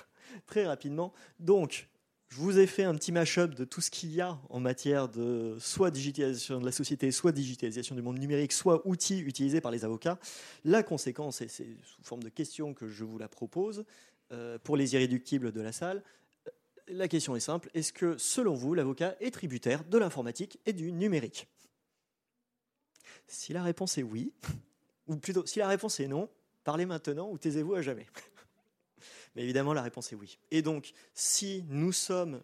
très 0.47 0.65
rapidement. 0.67 1.13
Donc, 1.41 1.89
je 2.29 2.37
vous 2.37 2.59
ai 2.59 2.67
fait 2.67 2.85
un 2.85 2.95
petit 2.95 3.11
mash-up 3.11 3.55
de 3.55 3.65
tout 3.65 3.81
ce 3.81 3.91
qu'il 3.91 4.13
y 4.13 4.21
a 4.21 4.39
en 4.51 4.61
matière 4.61 5.09
de 5.09 5.57
soit 5.59 5.91
digitalisation 5.91 6.61
de 6.61 6.67
la 6.67 6.73
société, 6.73 7.11
soit 7.11 7.33
digitalisation 7.33 7.95
du 7.95 8.03
monde 8.03 8.19
numérique, 8.19 8.53
soit 8.53 8.87
outils 8.87 9.21
utilisés 9.21 9.63
par 9.63 9.71
les 9.71 9.85
avocats. 9.85 10.19
La 10.65 10.83
conséquence, 10.83 11.41
et 11.41 11.49
c'est 11.49 11.77
sous 11.83 12.03
forme 12.03 12.23
de 12.23 12.29
questions 12.29 12.75
que 12.75 12.87
je 12.87 13.05
vous 13.05 13.17
la 13.17 13.29
propose, 13.29 13.85
euh, 14.31 14.59
pour 14.63 14.77
les 14.77 14.93
irréductibles 14.93 15.53
de 15.53 15.61
la 15.63 15.73
salle, 15.73 16.03
la 16.91 17.09
question 17.09 17.37
est 17.37 17.41
simple. 17.41 17.71
Est-ce 17.75 17.93
que, 17.93 18.17
selon 18.19 18.55
vous, 18.55 18.75
l'avocat 18.75 19.17
est 19.21 19.31
tributaire 19.31 19.85
de 19.85 19.99
l'informatique 19.99 20.59
et 20.67 20.73
du 20.73 20.93
numérique? 20.93 21.49
Si 23.27 23.53
la 23.53 23.63
réponse 23.63 23.99
est 23.99 24.03
oui, 24.03 24.33
ou 25.07 25.17
plutôt 25.17 25.45
si 25.47 25.59
la 25.59 25.69
réponse 25.69 26.01
est 26.01 26.09
non, 26.09 26.29
parlez 26.65 26.87
maintenant 26.87 27.31
ou 27.31 27.39
taisez-vous 27.39 27.75
à 27.75 27.83
jamais. 27.83 28.07
Mais 29.37 29.43
évidemment, 29.43 29.73
la 29.73 29.83
réponse 29.83 30.13
est 30.13 30.17
oui. 30.17 30.39
Et 30.51 30.63
donc, 30.63 30.93
si 31.15 31.65
nous 31.69 31.93
sommes 31.93 32.43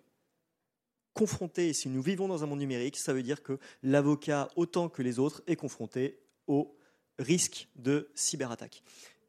confrontés, 1.15 1.73
si 1.73 1.89
nous 1.89 2.03
vivons 2.03 2.29
dans 2.29 2.43
un 2.43 2.47
monde 2.47 2.59
numérique, 2.59 2.97
ça 2.97 3.13
veut 3.13 3.23
dire 3.23 3.43
que 3.43 3.59
l'avocat, 3.83 4.51
autant 4.57 4.89
que 4.89 5.03
les 5.03 5.19
autres, 5.19 5.43
est 5.47 5.57
confronté 5.57 6.21
au 6.47 6.77
risque 7.19 7.69
de 7.77 8.11
cyberattaque. 8.15 8.83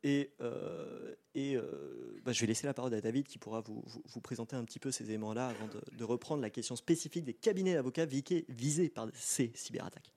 Et, 0.06 0.30
euh, 0.40 1.16
euh, 1.36 2.22
bah, 2.24 2.32
je 2.32 2.40
vais 2.40 2.46
laisser 2.46 2.68
la 2.68 2.76
parole 2.76 2.94
à 2.94 3.02
David 3.02 3.28
qui 3.28 3.40
pourra 3.40 3.62
vous, 3.62 3.84
présenter 4.22 4.56
un 4.56 4.64
petit 4.64 4.78
peu 4.78 4.92
ces 4.92 5.06
éléments-là 5.06 5.48
avant 5.48 5.68
de, 5.98 6.04
reprendre 6.04 6.44
la 6.44 6.52
question 6.52 6.76
spécifique 6.76 7.26
des 7.26 7.34
cabinets 7.34 7.74
d'avocats 7.74 8.06
visés 8.06 8.90
par 8.90 9.08
ces 9.16 9.52
cyberattaques. 9.56 10.14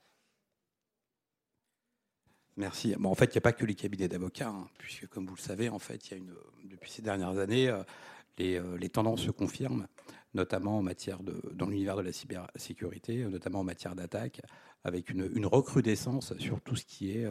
Merci. 2.59 2.95
Bon, 2.99 3.09
en 3.09 3.15
fait, 3.15 3.27
il 3.27 3.33
n'y 3.33 3.39
a 3.39 3.41
pas 3.41 3.55
que 3.55 3.65
les 3.65 3.75
cabinets 3.75 4.09
d'avocats, 4.09 4.51
hein, 4.51 4.69
puisque 4.77 5.07
comme 5.07 5.27
vous 5.27 5.37
le 5.37 5.41
savez, 5.41 5.71
en 5.71 5.79
fait, 5.79 6.11
y 6.11 6.15
a 6.15 6.17
une, 6.19 6.35
depuis 6.65 6.91
ces 6.91 7.01
dernières 7.01 7.39
années, 7.39 7.69
euh, 7.69 8.77
les, 8.77 8.89
tendances 8.91 9.23
se 9.23 9.31
confirment, 9.31 9.87
notamment 10.35 10.77
en 10.77 10.83
matière 10.83 11.23
de, 11.23 11.41
dans 11.55 11.67
l'univers 11.67 11.97
de 11.97 12.03
la 12.03 12.13
cybersécurité, 12.13 13.25
notamment 13.25 13.61
en 13.61 13.65
matière 13.65 13.95
d'attaque, 13.95 14.43
avec 14.85 15.09
une, 15.09 15.47
recrudescence 15.47 16.37
sur 16.37 16.61
tout 16.61 16.77
ce 16.77 16.85
qui 16.85 17.13
est, 17.13 17.27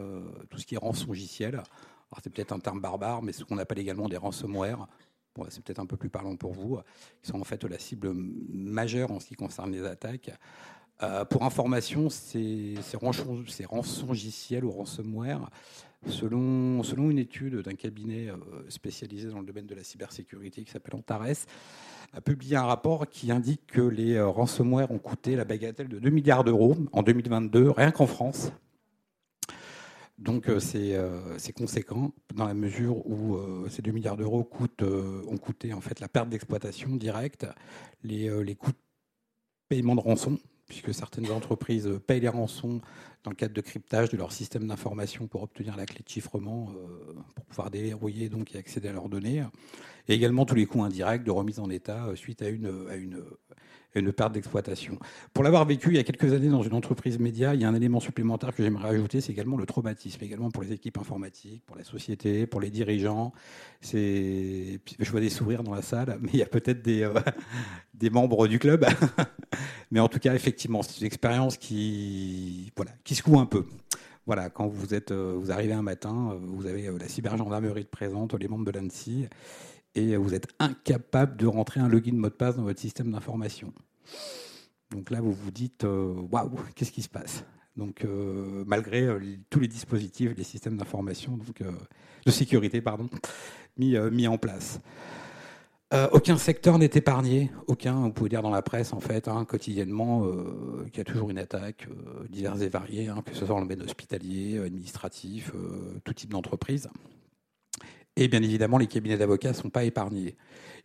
tout 0.50 0.58
ce 0.58 0.66
qui 0.66 0.74
est 0.74 0.78
c'est 2.22 2.30
peut-être 2.30 2.52
un 2.52 2.58
terme 2.58 2.80
barbare, 2.80 3.22
mais 3.22 3.32
ce 3.32 3.44
qu'on 3.44 3.58
appelle 3.58 3.78
également 3.78 4.08
des 4.08 4.16
ransomware. 4.16 4.86
C'est 5.50 5.62
peut-être 5.62 5.78
un 5.78 5.86
peu 5.86 5.96
plus 5.96 6.08
parlant 6.08 6.34
pour 6.34 6.52
vous, 6.52 6.80
qui 7.22 7.30
sont 7.30 7.40
en 7.40 7.44
fait 7.44 7.62
la 7.62 7.78
cible 7.78 8.12
majeure 8.12 9.12
en 9.12 9.20
ce 9.20 9.26
qui 9.26 9.36
concerne 9.36 9.70
les 9.70 9.84
attaques. 9.84 10.32
Euh, 11.02 11.24
pour 11.24 11.44
information, 11.44 12.10
ces, 12.10 12.74
ces 12.82 12.96
rançongiciels 13.66 14.64
ou 14.64 14.72
ransomware, 14.72 15.48
selon, 16.06 16.82
selon 16.82 17.10
une 17.10 17.18
étude 17.18 17.62
d'un 17.62 17.74
cabinet 17.74 18.28
euh, 18.28 18.36
spécialisé 18.68 19.28
dans 19.28 19.38
le 19.38 19.46
domaine 19.46 19.66
de 19.66 19.76
la 19.76 19.84
cybersécurité 19.84 20.64
qui 20.64 20.72
s'appelle 20.72 20.96
Antares, 20.96 21.46
a 22.12 22.20
publié 22.20 22.56
un 22.56 22.64
rapport 22.64 23.06
qui 23.08 23.30
indique 23.30 23.66
que 23.66 23.80
les 23.80 24.14
euh, 24.14 24.26
ransomware 24.26 24.90
ont 24.90 24.98
coûté 24.98 25.36
la 25.36 25.44
bagatelle 25.44 25.88
de 25.88 26.00
2 26.00 26.10
milliards 26.10 26.42
d'euros 26.42 26.76
en 26.92 27.02
2022, 27.02 27.70
rien 27.70 27.92
qu'en 27.92 28.06
France. 28.06 28.50
Donc 30.18 30.48
euh, 30.48 30.58
euh, 30.74 31.34
c'est 31.38 31.52
conséquent 31.52 32.12
dans 32.34 32.46
la 32.46 32.54
mesure 32.54 33.06
où 33.06 33.36
euh, 33.36 33.68
ces 33.70 33.82
2 33.82 33.92
milliards 33.92 34.16
d'euros 34.16 34.48
ont 34.80 35.36
coûté 35.36 35.72
en 35.72 35.80
fait 35.80 36.00
la 36.00 36.08
perte 36.08 36.28
d'exploitation 36.28 36.96
directe, 36.96 37.46
les, 38.02 38.28
les 38.44 38.54
coûts 38.56 38.72
de 38.72 38.76
paiement 39.68 39.94
de 39.94 40.00
rançon, 40.00 40.38
puisque 40.66 40.92
certaines 40.92 41.30
entreprises 41.30 41.88
payent 42.06 42.20
les 42.20 42.28
rançons 42.28 42.80
dans 43.24 43.30
le 43.30 43.36
cadre 43.36 43.54
de 43.54 43.60
cryptage 43.60 44.10
de 44.10 44.16
leur 44.16 44.32
système 44.32 44.66
d'information 44.66 45.26
pour 45.26 45.42
obtenir 45.42 45.76
la 45.76 45.86
clé 45.86 46.00
de 46.04 46.08
chiffrement, 46.08 46.72
pour 47.34 47.44
pouvoir 47.44 47.70
déverrouiller 47.70 48.28
donc 48.28 48.54
et 48.54 48.58
accéder 48.58 48.88
à 48.88 48.92
leurs 48.92 49.08
données, 49.08 49.44
et 50.08 50.14
également 50.14 50.44
tous 50.44 50.54
les 50.54 50.66
coûts 50.66 50.82
indirects 50.82 51.24
de 51.24 51.30
remise 51.30 51.58
en 51.58 51.68
état 51.68 52.06
suite 52.14 52.42
à 52.42 52.48
une, 52.48 52.86
à 52.88 52.96
une, 52.96 53.22
une 53.94 54.12
perte 54.12 54.32
d'exploitation. 54.32 54.98
Pour 55.32 55.44
l'avoir 55.44 55.64
vécu 55.64 55.88
il 55.88 55.96
y 55.96 55.98
a 55.98 56.04
quelques 56.04 56.32
années 56.32 56.48
dans 56.48 56.62
une 56.62 56.74
entreprise 56.74 57.18
média, 57.18 57.54
il 57.54 57.60
y 57.60 57.64
a 57.64 57.68
un 57.68 57.74
élément 57.74 58.00
supplémentaire 58.00 58.54
que 58.54 58.62
j'aimerais 58.62 58.88
ajouter, 58.90 59.20
c'est 59.20 59.32
également 59.32 59.56
le 59.56 59.66
traumatisme, 59.66 60.22
également 60.22 60.50
pour 60.50 60.62
les 60.62 60.72
équipes 60.72 60.98
informatiques, 60.98 61.64
pour 61.66 61.76
la 61.76 61.84
société, 61.84 62.46
pour 62.46 62.60
les 62.60 62.70
dirigeants. 62.70 63.32
Je 63.82 64.78
vois 65.10 65.20
des 65.20 65.30
sourires 65.30 65.62
dans 65.62 65.74
la 65.74 65.82
salle, 65.82 66.18
mais 66.20 66.30
il 66.32 66.38
y 66.38 66.42
a 66.42 66.46
peut-être 66.46 66.82
des, 66.82 67.02
euh, 67.02 67.14
des 67.94 68.10
membres 68.10 68.46
du 68.46 68.58
club. 68.58 68.86
mais 69.90 70.00
en 70.00 70.08
tout 70.08 70.18
cas, 70.18 70.34
effectivement, 70.34 70.82
c'est 70.82 71.00
une 71.00 71.06
expérience 71.06 71.56
qui, 71.56 72.72
voilà, 72.76 72.92
qui 73.08 73.14
secoue 73.14 73.38
un 73.38 73.46
peu. 73.46 73.64
Voilà, 74.26 74.50
quand 74.50 74.66
vous 74.66 74.92
êtes, 74.92 75.12
euh, 75.12 75.34
vous 75.40 75.50
arrivez 75.50 75.72
un 75.72 75.80
matin, 75.80 76.32
euh, 76.32 76.38
vous 76.42 76.66
avez 76.66 76.90
la 76.98 77.08
cybergendarmerie 77.08 77.84
de 77.84 77.88
présente, 77.88 78.34
les 78.34 78.48
membres 78.48 78.70
de 78.70 78.78
l'ANSI, 78.78 79.26
et 79.94 80.14
vous 80.18 80.34
êtes 80.34 80.46
incapable 80.58 81.38
de 81.38 81.46
rentrer 81.46 81.80
un 81.80 81.88
login 81.88 82.12
mot 82.12 82.28
de 82.28 82.34
passe 82.34 82.56
dans 82.56 82.64
votre 82.64 82.78
système 82.78 83.10
d'information. 83.10 83.72
Donc 84.90 85.08
là, 85.08 85.22
vous 85.22 85.32
vous 85.32 85.50
dites 85.50 85.84
euh, 85.84 86.12
waouh, 86.30 86.50
qu'est-ce 86.74 86.92
qui 86.92 87.00
se 87.00 87.08
passe? 87.08 87.44
Donc, 87.76 88.04
euh, 88.04 88.62
malgré 88.66 89.04
euh, 89.04 89.18
tous 89.48 89.60
les 89.60 89.68
dispositifs, 89.68 90.34
les 90.36 90.44
systèmes 90.44 90.76
d'information, 90.76 91.38
de 92.26 92.30
sécurité, 92.30 92.82
pardon, 92.82 93.08
mis 93.78 94.28
en 94.28 94.36
place. 94.36 94.80
Aucun 96.12 96.36
secteur 96.36 96.78
n'est 96.78 96.90
épargné, 96.94 97.50
aucun. 97.66 97.94
Vous 98.02 98.12
pouvez 98.12 98.28
dire 98.28 98.42
dans 98.42 98.50
la 98.50 98.62
presse, 98.62 98.92
en 98.92 99.00
fait, 99.00 99.26
hein, 99.26 99.44
quotidiennement, 99.46 100.26
qu'il 100.86 100.98
y 100.98 101.00
a 101.00 101.04
toujours 101.04 101.30
une 101.30 101.38
attaque 101.38 101.88
diverse 102.28 102.60
et 102.60 102.68
variée, 102.68 103.08
hein, 103.08 103.22
que 103.24 103.32
ce 103.32 103.38
soit 103.38 103.48
dans 103.48 103.60
le 103.60 103.66
domaine 103.66 103.82
hospitalier, 103.82 104.58
administratif, 104.58 105.52
tout 106.04 106.12
type 106.12 106.30
d'entreprise. 106.30 106.90
Et 108.20 108.26
bien 108.26 108.42
évidemment, 108.42 108.78
les 108.78 108.88
cabinets 108.88 109.16
d'avocats 109.16 109.50
ne 109.50 109.54
sont 109.54 109.70
pas 109.70 109.84
épargnés. 109.84 110.36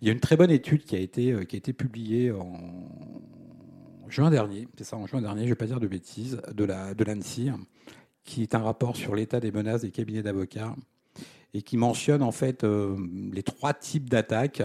Il 0.02 0.08
y 0.08 0.12
a 0.12 0.14
une 0.14 0.20
très 0.20 0.38
bonne 0.38 0.52
étude 0.52 0.84
qui 0.84 0.96
a 0.96 1.00
été, 1.00 1.32
euh, 1.32 1.46
publiée 1.76 2.32
en 2.32 2.54
juin 4.08 4.30
dernier, 4.30 4.68
c'est 4.78 4.84
ça, 4.84 4.98
en 4.98 5.08
juin 5.08 5.20
dernier, 5.20 5.42
je 5.42 5.46
ne 5.46 5.50
vais 5.50 5.56
pas 5.56 5.66
dire 5.66 5.80
de 5.80 5.88
bêtises, 5.88 6.40
de 6.54 6.64
la 6.64 6.94
de 6.94 7.04
l'ANSI, 7.04 7.50
qui 8.24 8.44
est 8.44 8.54
un 8.54 8.60
rapport 8.60 8.96
sur 8.96 9.16
l'état 9.16 9.40
des 9.40 9.52
menaces 9.52 9.82
des 9.82 9.90
cabinets 9.90 10.22
d'avocats 10.22 10.76
et 11.56 11.64
qui 11.64 11.76
mentionne 11.76 12.22
en 12.22 12.32
fait 12.32 12.64
euh, 12.64 12.96
les 13.32 13.42
trois 13.42 13.74
types 13.74 14.10
d'attaques 14.12 14.62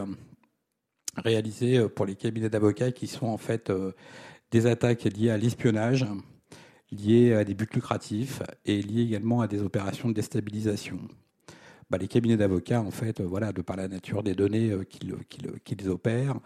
réalisées 1.18 1.78
euh, 1.78 1.88
pour 1.88 2.06
les 2.06 2.16
cabinets 2.16 2.50
d'avocats 2.50 2.92
qui 2.92 3.06
sont 3.06 3.26
en 3.26 3.36
fait 3.36 3.72
des 4.50 4.66
attaques 4.66 5.04
liées 5.04 5.30
à 5.30 5.36
l'espionnage, 5.36 6.06
liées 6.90 7.34
à 7.34 7.44
des 7.44 7.54
buts 7.54 7.68
lucratifs 7.72 8.42
et 8.64 8.82
liées 8.82 9.02
également 9.02 9.40
à 9.40 9.48
des 9.48 9.62
opérations 9.62 10.08
de 10.08 10.14
déstabilisation. 10.14 10.98
Bah, 11.90 11.96
les 11.96 12.08
cabinets 12.08 12.36
d'avocats, 12.36 12.82
en 12.82 12.90
fait, 12.90 13.20
euh, 13.20 13.24
voilà, 13.24 13.52
de 13.52 13.62
par 13.62 13.76
la 13.76 13.88
nature 13.88 14.22
des 14.22 14.34
données 14.34 14.70
euh, 14.70 14.84
qu'ils 14.84 15.88
opèrent, 15.88 16.38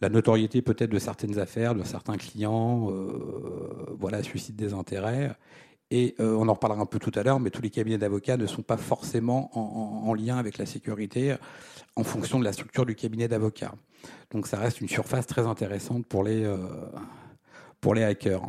la 0.00 0.08
notoriété 0.08 0.62
peut-être 0.62 0.90
de 0.90 0.98
certaines 0.98 1.38
affaires, 1.38 1.74
de 1.74 1.82
certains 1.82 2.16
clients, 2.16 2.90
euh, 2.90 3.96
voilà, 3.98 4.22
suscite 4.22 4.54
des 4.54 4.72
intérêts. 4.72 5.32
Et 5.96 6.16
on 6.18 6.48
en 6.48 6.54
reparlera 6.54 6.80
un 6.80 6.86
peu 6.86 6.98
tout 6.98 7.12
à 7.14 7.22
l'heure, 7.22 7.38
mais 7.38 7.50
tous 7.50 7.62
les 7.62 7.70
cabinets 7.70 7.98
d'avocats 7.98 8.36
ne 8.36 8.46
sont 8.46 8.62
pas 8.62 8.76
forcément 8.76 9.56
en, 9.56 10.12
lien 10.12 10.38
avec 10.38 10.58
la 10.58 10.66
sécurité 10.66 11.36
en 11.94 12.02
fonction 12.02 12.40
de 12.40 12.44
la 12.44 12.52
structure 12.52 12.84
du 12.84 12.96
cabinet 12.96 13.28
d'avocats. 13.28 13.74
Donc 14.32 14.48
ça 14.48 14.58
reste 14.58 14.80
une 14.80 14.88
surface 14.88 15.28
très 15.28 15.46
intéressante 15.46 16.04
pour 16.06 16.24
les, 16.24 16.52
pour 17.80 17.94
les 17.94 18.02
hackers. 18.02 18.42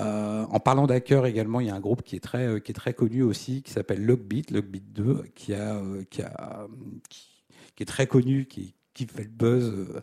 Euh, 0.00 0.44
en 0.50 0.60
parlant 0.60 0.86
d'hackers 0.86 1.26
également, 1.26 1.60
il 1.60 1.68
y 1.68 1.70
a 1.70 1.74
un 1.74 1.80
groupe 1.80 2.02
qui 2.02 2.16
est 2.16 2.20
très, 2.20 2.46
euh, 2.46 2.58
qui 2.58 2.72
est 2.72 2.74
très 2.74 2.94
connu 2.94 3.22
aussi, 3.22 3.62
qui 3.62 3.70
s'appelle 3.72 4.04
Logbit, 4.04 4.46
Logbit 4.50 4.80
2, 4.80 5.24
qui, 5.34 5.54
a, 5.54 5.76
euh, 5.76 6.02
qui, 6.10 6.22
a, 6.22 6.66
qui, 7.08 7.82
est 7.82 7.86
très 7.86 8.06
connu, 8.06 8.46
qui, 8.46 8.74
qui 8.92 9.06
fait 9.06 9.24
le 9.24 9.28
buzz 9.28 10.02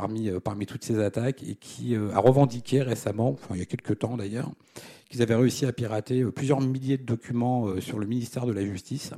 parmi, 0.00 0.30
parmi 0.40 0.66
toutes 0.66 0.84
ces 0.84 0.98
attaques 1.00 1.42
et 1.42 1.54
qui 1.54 1.96
a 1.96 2.18
revendiqué 2.18 2.82
récemment, 2.82 3.30
enfin 3.30 3.54
il 3.54 3.58
y 3.58 3.62
a 3.62 3.66
quelques 3.66 3.98
temps 3.98 4.16
d'ailleurs, 4.16 4.50
qu'ils 5.08 5.22
avaient 5.22 5.34
réussi 5.34 5.66
à 5.66 5.72
pirater 5.72 6.24
plusieurs 6.24 6.60
milliers 6.60 6.98
de 6.98 7.04
documents 7.04 7.80
sur 7.80 7.98
le 7.98 8.06
ministère 8.06 8.46
de 8.46 8.52
la 8.52 8.64
Justice. 8.64 9.12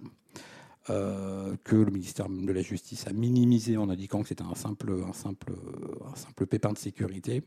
que 0.86 1.76
le 1.76 1.90
ministère 1.90 2.28
de 2.28 2.52
la 2.52 2.62
Justice 2.62 3.06
a 3.06 3.12
minimisé 3.12 3.76
en 3.76 3.90
indiquant 3.90 4.22
que 4.22 4.28
c'était 4.28 4.42
un 4.42 4.54
simple, 4.54 4.92
un, 5.06 5.12
simple, 5.12 5.52
un 6.10 6.16
simple 6.16 6.46
pépin 6.46 6.72
de 6.72 6.78
sécurité. 6.78 7.42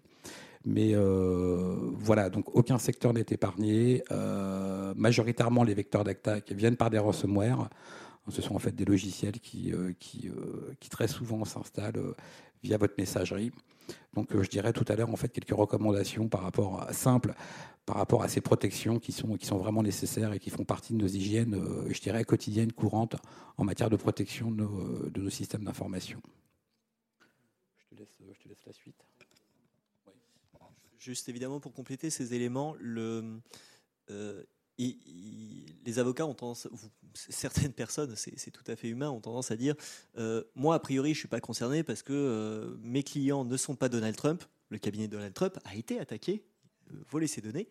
Mais 0.66 0.92
euh, 0.94 1.76
voilà, 1.94 2.30
donc 2.30 2.56
aucun 2.56 2.78
secteur 2.78 3.14
n'est 3.14 3.26
épargné. 3.30 4.04
Euh, 4.12 4.94
majoritairement, 4.96 5.64
les 5.64 5.74
vecteurs 5.74 6.04
d'attaque 6.04 6.52
viennent 6.52 6.78
par 6.78 6.90
des 6.90 7.00
ransomware. 7.00 7.70
Ce 8.30 8.42
sont 8.42 8.56
en 8.56 8.60
fait 8.60 8.72
des 8.72 8.86
logiciels 8.86 9.40
qui, 9.40 9.74
euh, 9.74 9.94
qui 10.00 10.90
très 10.90 11.08
souvent 11.08 11.44
s'installent 11.46 12.02
via 12.64 12.78
votre 12.78 12.96
messagerie. 12.98 13.52
Donc 14.14 14.30
je 14.42 14.50
dirais 14.50 14.72
tout 14.72 14.86
à 14.88 14.96
l'heure 14.96 15.10
en 15.10 15.16
fait 15.18 15.30
quelques 15.30 15.58
recommandations 15.58 16.30
par 16.30 16.42
rapport 16.42 16.88
simples 16.94 17.34
par 17.86 17.98
rapport 17.98 18.24
à 18.24 18.30
ces 18.30 18.40
protections 18.40 18.98
qui 18.98 19.12
sont, 19.12 19.58
vraiment 19.58 19.84
nécessaires 19.84 20.32
et 20.32 20.40
qui 20.40 20.50
font 20.50 20.64
partie 20.64 20.94
de 20.94 21.00
nos 21.00 21.08
hygiènes, 21.08 21.62
je 21.90 22.00
dirais, 22.00 22.24
quotidiennes, 22.24 22.72
courantes 22.72 23.18
en 23.58 23.66
matière 23.66 23.90
de 23.90 23.98
protection 23.98 24.52
de 24.52 25.20
nos, 25.20 25.30
systèmes 25.30 25.66
d'information. 25.66 26.22
Je, 27.92 27.98
te 27.98 28.48
laisse 28.48 28.66
la 28.66 28.72
suite. 28.72 29.06
Juste 30.98 31.28
évidemment 31.28 31.60
pour 31.60 31.74
compléter 31.74 32.10
ces 32.10 32.34
éléments, 32.34 32.76
le, 32.80 33.42
euh, 34.10 34.44
les 34.78 36.00
avocats 36.00 36.26
ont 36.26 36.34
tendance, 36.34 36.68
certaines 37.14 37.74
personnes, 37.74 38.16
c'est 38.16 38.52
tout 38.52 38.64
à 38.68 38.76
fait 38.76 38.90
humain, 38.90 39.10
ont 39.10 39.22
tendance 39.22 39.52
à 39.52 39.56
dire 39.56 39.76
euh, 40.18 40.44
moi 40.56 40.76
a 40.76 40.80
priori 40.80 41.14
je 41.14 41.20
suis 41.20 41.28
pas 41.28 41.42
concerné 41.42 41.84
parce 41.84 42.02
que 42.02 42.14
euh, 42.14 42.76
mes 42.82 43.04
clients 43.04 43.46
ne 43.46 43.58
sont 43.58 43.76
pas 43.76 43.90
Donald 43.90 44.16
Trump. 44.16 44.44
Le 44.70 44.78
cabinet 44.80 45.08
de 45.08 45.14
Donald 45.14 45.34
Trump 45.34 45.60
a 45.66 45.76
été 45.76 46.00
attaqué, 46.00 46.44
volé 47.12 47.28
ses 47.28 47.42
données. 47.42 47.70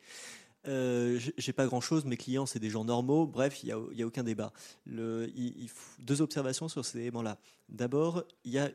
Euh, 0.69 1.19
j'ai 1.37 1.53
pas 1.53 1.67
grand 1.67 1.81
chose, 1.81 2.05
mes 2.05 2.17
clients 2.17 2.47
c'est 2.47 2.61
des 2.61 2.71
gens 2.71 2.85
normaux, 2.85 3.27
bref, 3.27 3.65
il 3.65 3.75
n'y 3.95 4.03
a, 4.03 4.07
aucun 4.07 4.23
débat. 4.23 4.53
Deux 4.87 6.23
observations 6.23 6.69
sur 6.69 6.85
ces 6.85 6.99
éléments-là. 6.99 7.39
D'abord, 7.69 8.25
il 8.45 8.53
y 8.53 8.59
a 8.59 8.71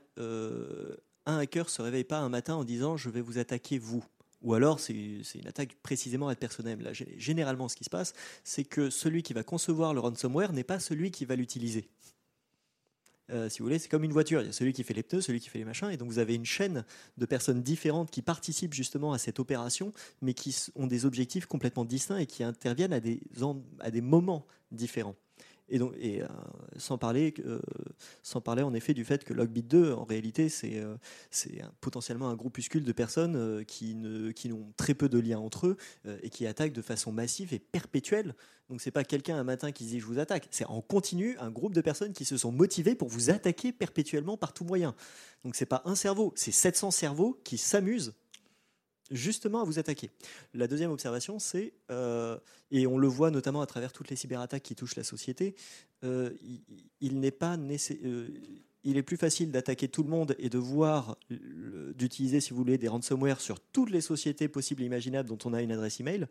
un 1.25 1.37
hacker 1.37 1.69
se 1.69 1.81
réveille 1.81 2.03
pas 2.03 2.19
un 2.19 2.29
matin 2.29 2.55
en 2.55 2.63
disant 2.63 2.97
je 2.97 3.09
vais 3.09 3.21
vous 3.21 3.37
attaquer 3.37 3.77
vous. 3.77 4.03
Ou 4.41 4.53
alors, 4.53 4.79
c'est 4.79 4.93
une 4.93 5.47
attaque 5.47 5.75
précisément 5.81 6.27
à 6.27 6.35
personnel. 6.35 6.79
Là, 6.81 6.91
généralement, 6.93 7.67
ce 7.67 7.75
qui 7.75 7.83
se 7.83 7.89
passe, 7.89 8.13
c'est 8.43 8.63
que 8.63 8.89
celui 8.89 9.23
qui 9.23 9.33
va 9.33 9.43
concevoir 9.43 9.93
le 9.93 9.99
ransomware 9.99 10.53
n'est 10.53 10.63
pas 10.63 10.79
celui 10.79 11.11
qui 11.11 11.25
va 11.25 11.35
l'utiliser. 11.35 11.89
Euh, 13.29 13.49
si 13.49 13.59
vous 13.59 13.65
voulez, 13.65 13.79
c'est 13.79 13.89
comme 13.89 14.03
une 14.03 14.13
voiture. 14.13 14.41
Il 14.41 14.45
y 14.47 14.49
a 14.49 14.53
celui 14.53 14.73
qui 14.73 14.83
fait 14.83 14.93
les 14.93 15.03
pneus, 15.03 15.21
celui 15.21 15.39
qui 15.39 15.49
fait 15.49 15.59
les 15.59 15.65
machins, 15.65 15.89
et 15.89 15.97
donc 15.97 16.09
vous 16.09 16.19
avez 16.19 16.35
une 16.35 16.45
chaîne 16.45 16.85
de 17.17 17.25
personnes 17.25 17.61
différentes 17.61 18.09
qui 18.09 18.21
participent 18.21 18.73
justement 18.73 19.11
à 19.11 19.17
cette 19.17 19.39
opération, 19.39 19.91
mais 20.21 20.33
qui 20.33 20.55
ont 20.75 20.87
des 20.87 21.05
objectifs 21.05 21.45
complètement 21.45 21.83
distincts 21.83 22.17
et 22.17 22.25
qui 22.25 22.43
interviennent 22.43 22.93
à 22.93 23.01
des 23.91 24.01
moments 24.01 24.45
différents. 24.71 25.15
Et, 25.69 25.79
donc, 25.79 25.93
euh, 26.01 26.27
sans, 26.77 26.97
parler, 26.97 27.33
euh, 27.45 27.59
sans 28.23 28.41
parler 28.41 28.63
en 28.63 28.73
effet 28.73 28.93
du 28.93 29.03
fait 29.03 29.23
que 29.23 29.33
Logbit 29.33 29.63
2, 29.63 29.93
en 29.93 30.05
réalité, 30.05 30.49
c'est 30.49 30.79
euh, 30.79 30.95
potentiellement 31.81 32.29
un 32.29 32.35
groupuscule 32.35 32.83
de 32.83 32.91
personnes 32.91 33.65
qui 33.65 33.95
n'ont 33.95 34.31
qui 34.33 34.53
très 34.77 34.93
peu 34.93 35.09
de 35.09 35.19
liens 35.19 35.39
entre 35.39 35.67
eux 35.67 35.77
et 36.21 36.29
qui 36.29 36.47
attaquent 36.47 36.73
de 36.73 36.81
façon 36.81 37.11
massive 37.11 37.53
et 37.53 37.59
perpétuelle. 37.59 38.35
Donc 38.69 38.81
c'est 38.81 38.91
pas 38.91 39.03
quelqu'un 39.03 39.37
un 39.37 39.43
matin 39.43 39.71
qui 39.71 39.85
dit 39.85 39.99
je 39.99 40.05
vous 40.05 40.19
attaque, 40.19 40.47
c'est 40.51 40.65
en 40.65 40.81
continu 40.81 41.37
un 41.39 41.49
groupe 41.49 41.73
de 41.73 41.81
personnes 41.81 42.13
qui 42.13 42.25
se 42.25 42.37
sont 42.37 42.51
motivées 42.51 42.95
pour 42.95 43.07
vous 43.07 43.29
attaquer 43.29 43.71
perpétuellement 43.71 44.37
par 44.37 44.53
tout 44.53 44.65
moyen. 44.65 44.95
Donc 45.43 45.55
c'est 45.55 45.65
pas 45.65 45.81
un 45.85 45.95
cerveau, 45.95 46.33
c'est 46.35 46.51
700 46.51 46.91
cerveaux 46.91 47.39
qui 47.43 47.57
s'amusent 47.57 48.13
justement 49.11 49.61
à 49.61 49.63
vous 49.63 49.79
attaquer. 49.79 50.09
La 50.53 50.67
deuxième 50.67 50.91
observation, 50.91 51.39
c'est, 51.39 51.73
euh, 51.91 52.37
et 52.71 52.87
on 52.87 52.97
le 52.97 53.07
voit 53.07 53.31
notamment 53.31 53.61
à 53.61 53.65
travers 53.65 53.93
toutes 53.93 54.09
les 54.09 54.15
cyberattaques 54.15 54.63
qui 54.63 54.75
touchent 54.75 54.95
la 54.95 55.03
société, 55.03 55.55
euh, 56.03 56.31
il, 57.01 57.19
n'est 57.19 57.31
pas 57.31 57.57
euh, 57.57 58.27
il 58.83 58.97
est 58.97 59.03
plus 59.03 59.17
facile 59.17 59.51
d'attaquer 59.51 59.87
tout 59.87 60.03
le 60.03 60.09
monde 60.09 60.35
et 60.39 60.49
de 60.49 60.57
voir, 60.57 61.17
d'utiliser, 61.95 62.39
si 62.39 62.51
vous 62.51 62.57
voulez, 62.57 62.77
des 62.77 62.87
ransomware 62.87 63.41
sur 63.41 63.59
toutes 63.59 63.89
les 63.89 64.01
sociétés 64.01 64.47
possibles 64.47 64.83
et 64.83 64.85
imaginables 64.85 65.29
dont 65.29 65.39
on 65.45 65.53
a 65.53 65.61
une 65.61 65.71
adresse 65.71 65.99
email, 65.99 66.27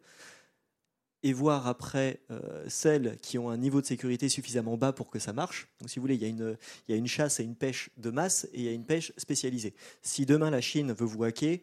et 1.23 1.33
voir 1.33 1.67
après 1.67 2.21
celles 2.69 3.17
qui 3.21 3.37
ont 3.37 3.51
un 3.51 3.57
niveau 3.57 3.81
de 3.81 3.87
sécurité 3.87 4.29
suffisamment 4.29 4.77
bas 4.77 4.93
pour 4.93 5.11
que 5.11 5.19
ça 5.19 5.33
marche. 5.33 5.67
Donc, 5.81 5.91
si 5.91 5.99
vous 5.99 6.03
voulez, 6.03 6.15
il 6.15 6.23
y, 6.23 6.25
a 6.25 6.29
une, 6.29 6.57
il 6.87 6.93
y 6.93 6.95
a 6.95 6.99
une 6.99 7.09
chasse 7.09 7.41
et 7.41 7.43
une 7.43 7.57
pêche 7.57 7.91
de 7.97 8.11
masse 8.11 8.47
et 8.53 8.61
il 8.61 8.63
y 8.63 8.69
a 8.69 8.73
une 8.73 8.85
pêche 8.85 9.13
spécialisée. 9.17 9.75
Si 10.03 10.25
demain 10.25 10.51
la 10.51 10.61
Chine 10.61 10.93
veut 10.93 11.07
vous 11.07 11.25
hacker, 11.25 11.59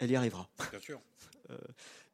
elle 0.00 0.10
y 0.10 0.16
arrivera. 0.16 0.48
Bien 0.70 0.80
sûr. 0.80 1.00
Euh, 1.48 1.56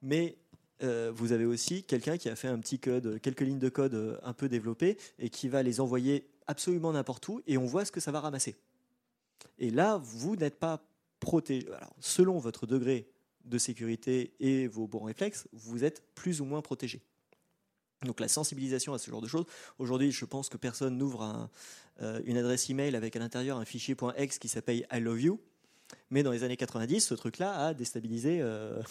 mais 0.00 0.38
euh, 0.82 1.12
vous 1.14 1.32
avez 1.32 1.44
aussi 1.44 1.82
quelqu'un 1.82 2.16
qui 2.16 2.30
a 2.30 2.36
fait 2.36 2.48
un 2.48 2.58
petit 2.58 2.78
code, 2.78 3.20
quelques 3.20 3.42
lignes 3.42 3.58
de 3.58 3.68
code 3.68 3.92
euh, 3.92 4.16
un 4.22 4.32
peu 4.32 4.48
développées 4.48 4.96
et 5.18 5.28
qui 5.28 5.50
va 5.50 5.62
les 5.62 5.78
envoyer 5.78 6.26
absolument 6.46 6.90
n'importe 6.90 7.28
où 7.28 7.42
et 7.46 7.58
on 7.58 7.66
voit 7.66 7.84
ce 7.84 7.92
que 7.92 8.00
ça 8.00 8.10
va 8.12 8.20
ramasser. 8.20 8.56
Et 9.58 9.68
là, 9.68 10.00
vous 10.02 10.36
n'êtes 10.36 10.58
pas 10.58 10.88
protégé. 11.20 11.66
Alors, 11.70 11.94
selon 12.00 12.38
votre 12.38 12.66
degré 12.66 13.10
de 13.44 13.58
sécurité 13.58 14.32
et 14.40 14.68
vos 14.68 14.86
bons 14.86 15.04
réflexes, 15.04 15.46
vous 15.52 15.84
êtes 15.84 16.02
plus 16.14 16.40
ou 16.40 16.46
moins 16.46 16.62
protégé. 16.62 17.02
Donc 18.06 18.20
la 18.20 18.28
sensibilisation 18.28 18.94
à 18.94 18.98
ce 18.98 19.10
genre 19.10 19.20
de 19.20 19.28
choses. 19.28 19.44
Aujourd'hui, 19.78 20.12
je 20.12 20.24
pense 20.24 20.48
que 20.48 20.56
personne 20.56 20.96
n'ouvre 20.96 21.50
une 22.00 22.38
adresse 22.38 22.70
email 22.70 22.96
avec 22.96 23.16
à 23.16 23.18
l'intérieur 23.18 23.58
un 23.58 23.66
fichier 23.66 23.94
.exe 24.16 24.38
qui 24.38 24.48
s'appelle 24.48 24.86
I 24.90 24.98
love 24.98 25.20
you. 25.20 25.40
Mais 26.10 26.22
dans 26.22 26.32
les 26.32 26.44
années 26.44 26.56
90, 26.56 27.00
ce 27.00 27.14
truc-là 27.14 27.66
a 27.66 27.74
déstabilisé 27.74 28.40
euh, 28.40 28.82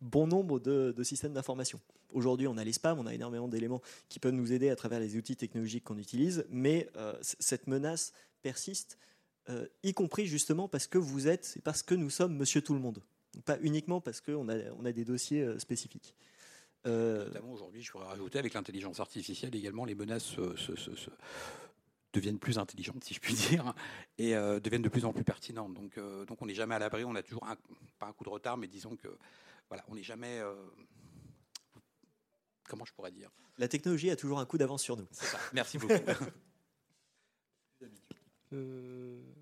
bon 0.00 0.26
nombre 0.26 0.60
de, 0.60 0.94
systèmes 1.02 1.32
d'information. 1.32 1.80
Aujourd'hui, 2.10 2.46
on 2.46 2.56
a 2.56 2.64
les 2.64 2.72
spams, 2.72 2.98
on 2.98 3.06
a 3.06 3.14
énormément 3.14 3.48
d'éléments 3.48 3.82
qui 4.08 4.18
peuvent 4.18 4.32
nous 4.32 4.52
aider 4.52 4.70
à 4.70 4.76
travers 4.76 5.00
les 5.00 5.16
outils 5.16 5.36
technologiques 5.36 5.84
qu'on 5.84 5.98
utilise, 5.98 6.46
mais 6.50 6.88
euh, 6.96 7.14
cette 7.22 7.66
menace 7.66 8.12
persiste, 8.42 8.98
euh, 9.50 9.66
y 9.82 9.92
compris 9.94 10.26
justement 10.26 10.68
parce 10.68 10.86
que 10.86 10.98
vous 10.98 11.28
êtes, 11.28 11.54
et 11.56 11.60
parce 11.60 11.82
que 11.82 11.94
nous 11.94 12.10
sommes 12.10 12.36
Monsieur 12.36 12.62
Tout 12.62 12.74
le 12.74 12.80
Monde, 12.80 13.02
pas 13.44 13.58
uniquement 13.60 14.00
parce 14.00 14.20
qu'on 14.20 14.48
a, 14.48 14.56
on 14.78 14.84
a 14.84 14.92
des 14.92 15.04
dossiers 15.04 15.58
spécifiques. 15.58 16.14
Notamment 16.84 17.52
aujourd'hui, 17.52 17.82
je 17.82 17.90
pourrais 17.90 18.06
rajouter 18.06 18.38
avec 18.38 18.54
l'intelligence 18.54 18.98
artificielle 18.98 19.54
également, 19.54 19.84
les 19.84 19.94
menaces 19.94 20.24
se, 20.24 21.10
deviennent 22.12 22.38
plus 22.38 22.58
intelligentes, 22.58 23.04
si 23.04 23.14
je 23.14 23.20
puis 23.20 23.34
dire, 23.34 23.74
et 24.16 24.34
euh, 24.34 24.60
deviennent 24.60 24.82
de 24.82 24.88
plus 24.88 25.04
en 25.04 25.12
plus 25.12 25.24
pertinentes. 25.24 25.74
Donc, 25.74 25.98
euh, 25.98 26.24
donc 26.24 26.40
on 26.42 26.46
n'est 26.46 26.54
jamais 26.54 26.74
à 26.74 26.78
l'abri, 26.78 27.04
on 27.04 27.14
a 27.14 27.22
toujours 27.22 27.46
un, 27.46 27.56
pas 27.98 28.06
un 28.06 28.12
coup 28.12 28.24
de 28.24 28.30
retard, 28.30 28.56
mais 28.56 28.66
disons 28.66 28.96
que 28.96 29.08
voilà, 29.68 29.84
on 29.88 29.94
n'est 29.94 30.02
jamais. 30.02 30.38
Euh, 30.40 30.54
comment 32.64 32.84
je 32.84 32.92
pourrais 32.92 33.12
dire? 33.12 33.30
La 33.58 33.68
technologie 33.68 34.10
a 34.10 34.16
toujours 34.16 34.38
un 34.38 34.46
coup 34.46 34.58
d'avance 34.58 34.82
sur 34.82 34.96
nous. 34.96 35.06
Ça. 35.10 35.38
Merci 35.52 35.78
beaucoup. 35.78 35.94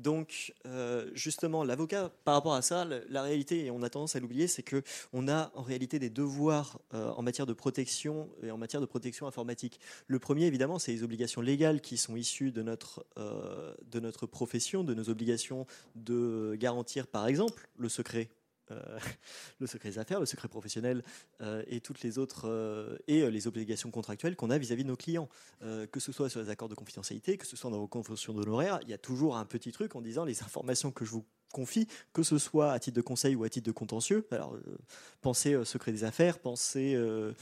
Donc, 0.00 0.54
euh, 0.66 1.10
justement, 1.12 1.62
l'avocat, 1.62 2.10
par 2.24 2.34
rapport 2.34 2.54
à 2.54 2.62
ça, 2.62 2.86
la, 2.86 3.22
réalité, 3.22 3.66
et 3.66 3.70
on 3.70 3.82
a 3.82 3.90
tendance 3.90 4.16
à 4.16 4.20
l'oublier, 4.20 4.48
c'est 4.48 4.62
que 4.62 4.82
on 5.12 5.28
a 5.28 5.52
en 5.54 5.62
réalité 5.62 5.98
des 5.98 6.08
devoirs 6.08 6.80
euh, 6.94 7.10
en 7.10 7.22
matière 7.22 7.44
de 7.46 7.52
protection 7.52 8.30
et 8.42 8.50
en 8.50 8.56
matière 8.56 8.80
de 8.80 8.86
protection 8.86 9.26
informatique. 9.26 9.78
Le 10.06 10.18
premier, 10.18 10.46
évidemment, 10.46 10.78
c'est 10.78 10.92
les 10.92 11.02
obligations 11.02 11.42
légales 11.42 11.82
qui 11.82 11.98
sont 11.98 12.16
issues 12.16 12.50
de 12.50 12.62
notre, 12.62 13.04
euh, 13.18 13.74
de 13.90 14.00
notre 14.00 14.26
profession, 14.26 14.84
de 14.84 14.94
nos 14.94 15.10
obligations 15.10 15.66
de 15.96 16.56
garantir, 16.58 17.06
par 17.06 17.26
exemple, 17.26 17.68
le 17.76 17.90
secret 17.90 18.30
euh, 18.70 18.98
le 19.58 19.66
secret 19.66 19.90
des 19.90 19.98
affaires, 19.98 20.20
le 20.20 20.26
secret 20.26 20.48
professionnel 20.48 21.02
euh, 21.40 21.62
et 21.66 21.80
toutes 21.80 22.02
les 22.02 22.18
autres 22.18 22.48
euh, 22.48 22.96
et 23.06 23.30
les 23.30 23.46
obligations 23.46 23.90
contractuelles 23.90 24.36
qu'on 24.36 24.50
a 24.50 24.58
vis-à-vis 24.58 24.84
de 24.84 24.88
nos 24.88 24.96
clients, 24.96 25.28
que 25.60 26.00
ce 26.00 26.12
soit 26.12 26.28
sur 26.28 26.40
les 26.40 26.50
accords 26.50 26.68
de 26.68 26.74
confidentialité, 26.74 27.36
que 27.36 27.46
ce 27.46 27.56
soit 27.56 27.70
dans 27.70 27.78
vos 27.78 27.88
conventions 27.88 28.32
d'honoraires, 28.32 28.78
il 28.82 28.88
y 28.88 28.94
a 28.94 28.98
toujours 28.98 29.36
un 29.36 29.44
petit 29.44 29.72
truc 29.72 29.94
en 29.94 30.00
disant 30.00 30.24
les 30.24 30.42
informations 30.42 30.90
que 30.90 31.04
je 31.04 31.10
vous 31.10 31.24
confie, 31.50 31.86
que 32.12 32.22
ce 32.22 32.38
soit 32.38 32.72
à 32.72 32.78
titre 32.78 32.96
de 32.96 33.02
conseil 33.02 33.34
ou 33.34 33.44
à 33.44 33.48
titre 33.48 33.66
de 33.66 33.72
contentieux. 33.72 34.26
Alors, 34.30 34.54
euh, 34.54 34.78
pensez 35.20 35.54
euh, 35.54 35.64
secret 35.64 35.92
des 35.92 36.04
affaires, 36.04 36.38
pensez 36.38 36.94
euh, 36.94 37.32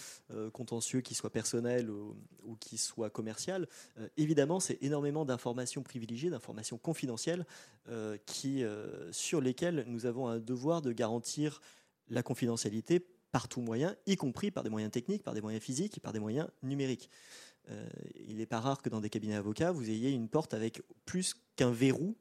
contentieux 0.52 1.00
qui 1.00 1.14
soit 1.14 1.30
personnel 1.30 1.90
ou, 1.90 2.16
qui 2.60 2.78
soit 2.78 3.10
commercial. 3.10 3.68
évidemment, 4.16 4.58
c'est 4.58 4.78
énormément 4.82 5.24
d'informations 5.24 5.82
privilégiées, 5.82 6.30
d'informations 6.30 6.78
confidentielles 6.78 7.44
qui, 8.26 8.64
sur 9.10 9.40
lesquelles 9.40 9.84
nous 9.86 10.06
avons 10.06 10.28
un 10.28 10.38
devoir 10.38 10.82
de 10.82 10.92
garantir 10.92 11.60
la 12.08 12.22
confidentialité 12.22 13.00
par 13.32 13.48
tout 13.48 13.60
moyen, 13.60 13.94
y 14.06 14.16
compris 14.16 14.50
par 14.50 14.64
des 14.64 14.70
moyens 14.70 14.90
techniques, 14.90 15.22
par 15.22 15.34
des 15.34 15.40
moyens 15.40 15.62
physiques 15.62 15.98
et 15.98 16.00
par 16.00 16.12
des 16.12 16.20
moyens 16.20 16.48
numériques. 16.62 17.10
il 18.26 18.38
n'est 18.38 18.46
pas 18.46 18.60
rare 18.60 18.80
que 18.80 18.88
dans 18.88 19.00
des 19.00 19.10
cabinets 19.10 19.34
d'avocats, 19.34 19.72
vous 19.72 19.90
ayez 19.90 20.10
une 20.10 20.28
porte 20.28 20.54
avec 20.54 20.82
plus 21.04 21.34
qu'un 21.56 21.70
verrou 21.70 22.16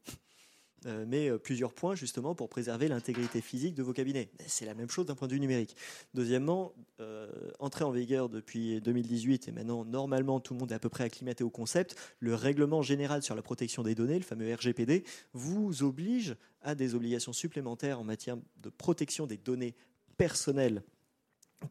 euh, 0.86 1.06
mais 1.08 1.30
euh, 1.30 1.38
plusieurs 1.38 1.74
points 1.74 1.96
justement 1.96 2.36
pour 2.36 2.50
préserver 2.50 2.88
l'intégrité 2.88 3.42
physique 3.42 3.74
de 3.74 3.82
vos 3.82 3.94
cabinets. 3.94 4.30
C'est 4.46 4.66
la 4.66 4.76
même 4.76 4.90
chose 4.90 5.08
d'un 5.08 5.16
point 5.16 5.28
de 5.28 5.34
vue 5.34 5.40
numérique. 5.40 5.76
Deuxièmement, 6.14 6.74
euh, 7.00 7.30
entrée 7.60 7.84
en 7.84 7.92
vigueur 7.92 8.30
depuis 8.30 8.80
2018 8.82 9.48
et 9.48 9.52
maintenant 9.52 9.86
normalement 9.86 10.40
tout 10.40 10.54
le 10.54 10.60
monde 10.60 10.72
est 10.72 10.76
à 10.76 10.80
peu 10.80 10.90
près 10.90 11.04
acclimaté 11.04 11.44
au 11.44 11.50
concept, 11.50 11.96
le 12.20 12.36
règlement 12.36 12.82
général 12.84 13.24
sur 13.24 13.36
la 13.36 13.42
protection 13.42 13.82
des 13.82 13.96
données, 13.96 14.20
le 14.20 14.24
fameux 14.24 14.54
RGPD, 14.54 15.04
vous 15.34 15.84
oblige 15.84 16.36
à 16.62 16.76
des 16.76 16.94
obligations 16.94 17.34
supplémentaires 17.34 18.00
en 18.00 18.04
matière 18.04 18.38
de 18.62 18.70
protection 18.70 19.26
des 19.26 19.38
données 19.38 19.76
personnelles 20.18 20.84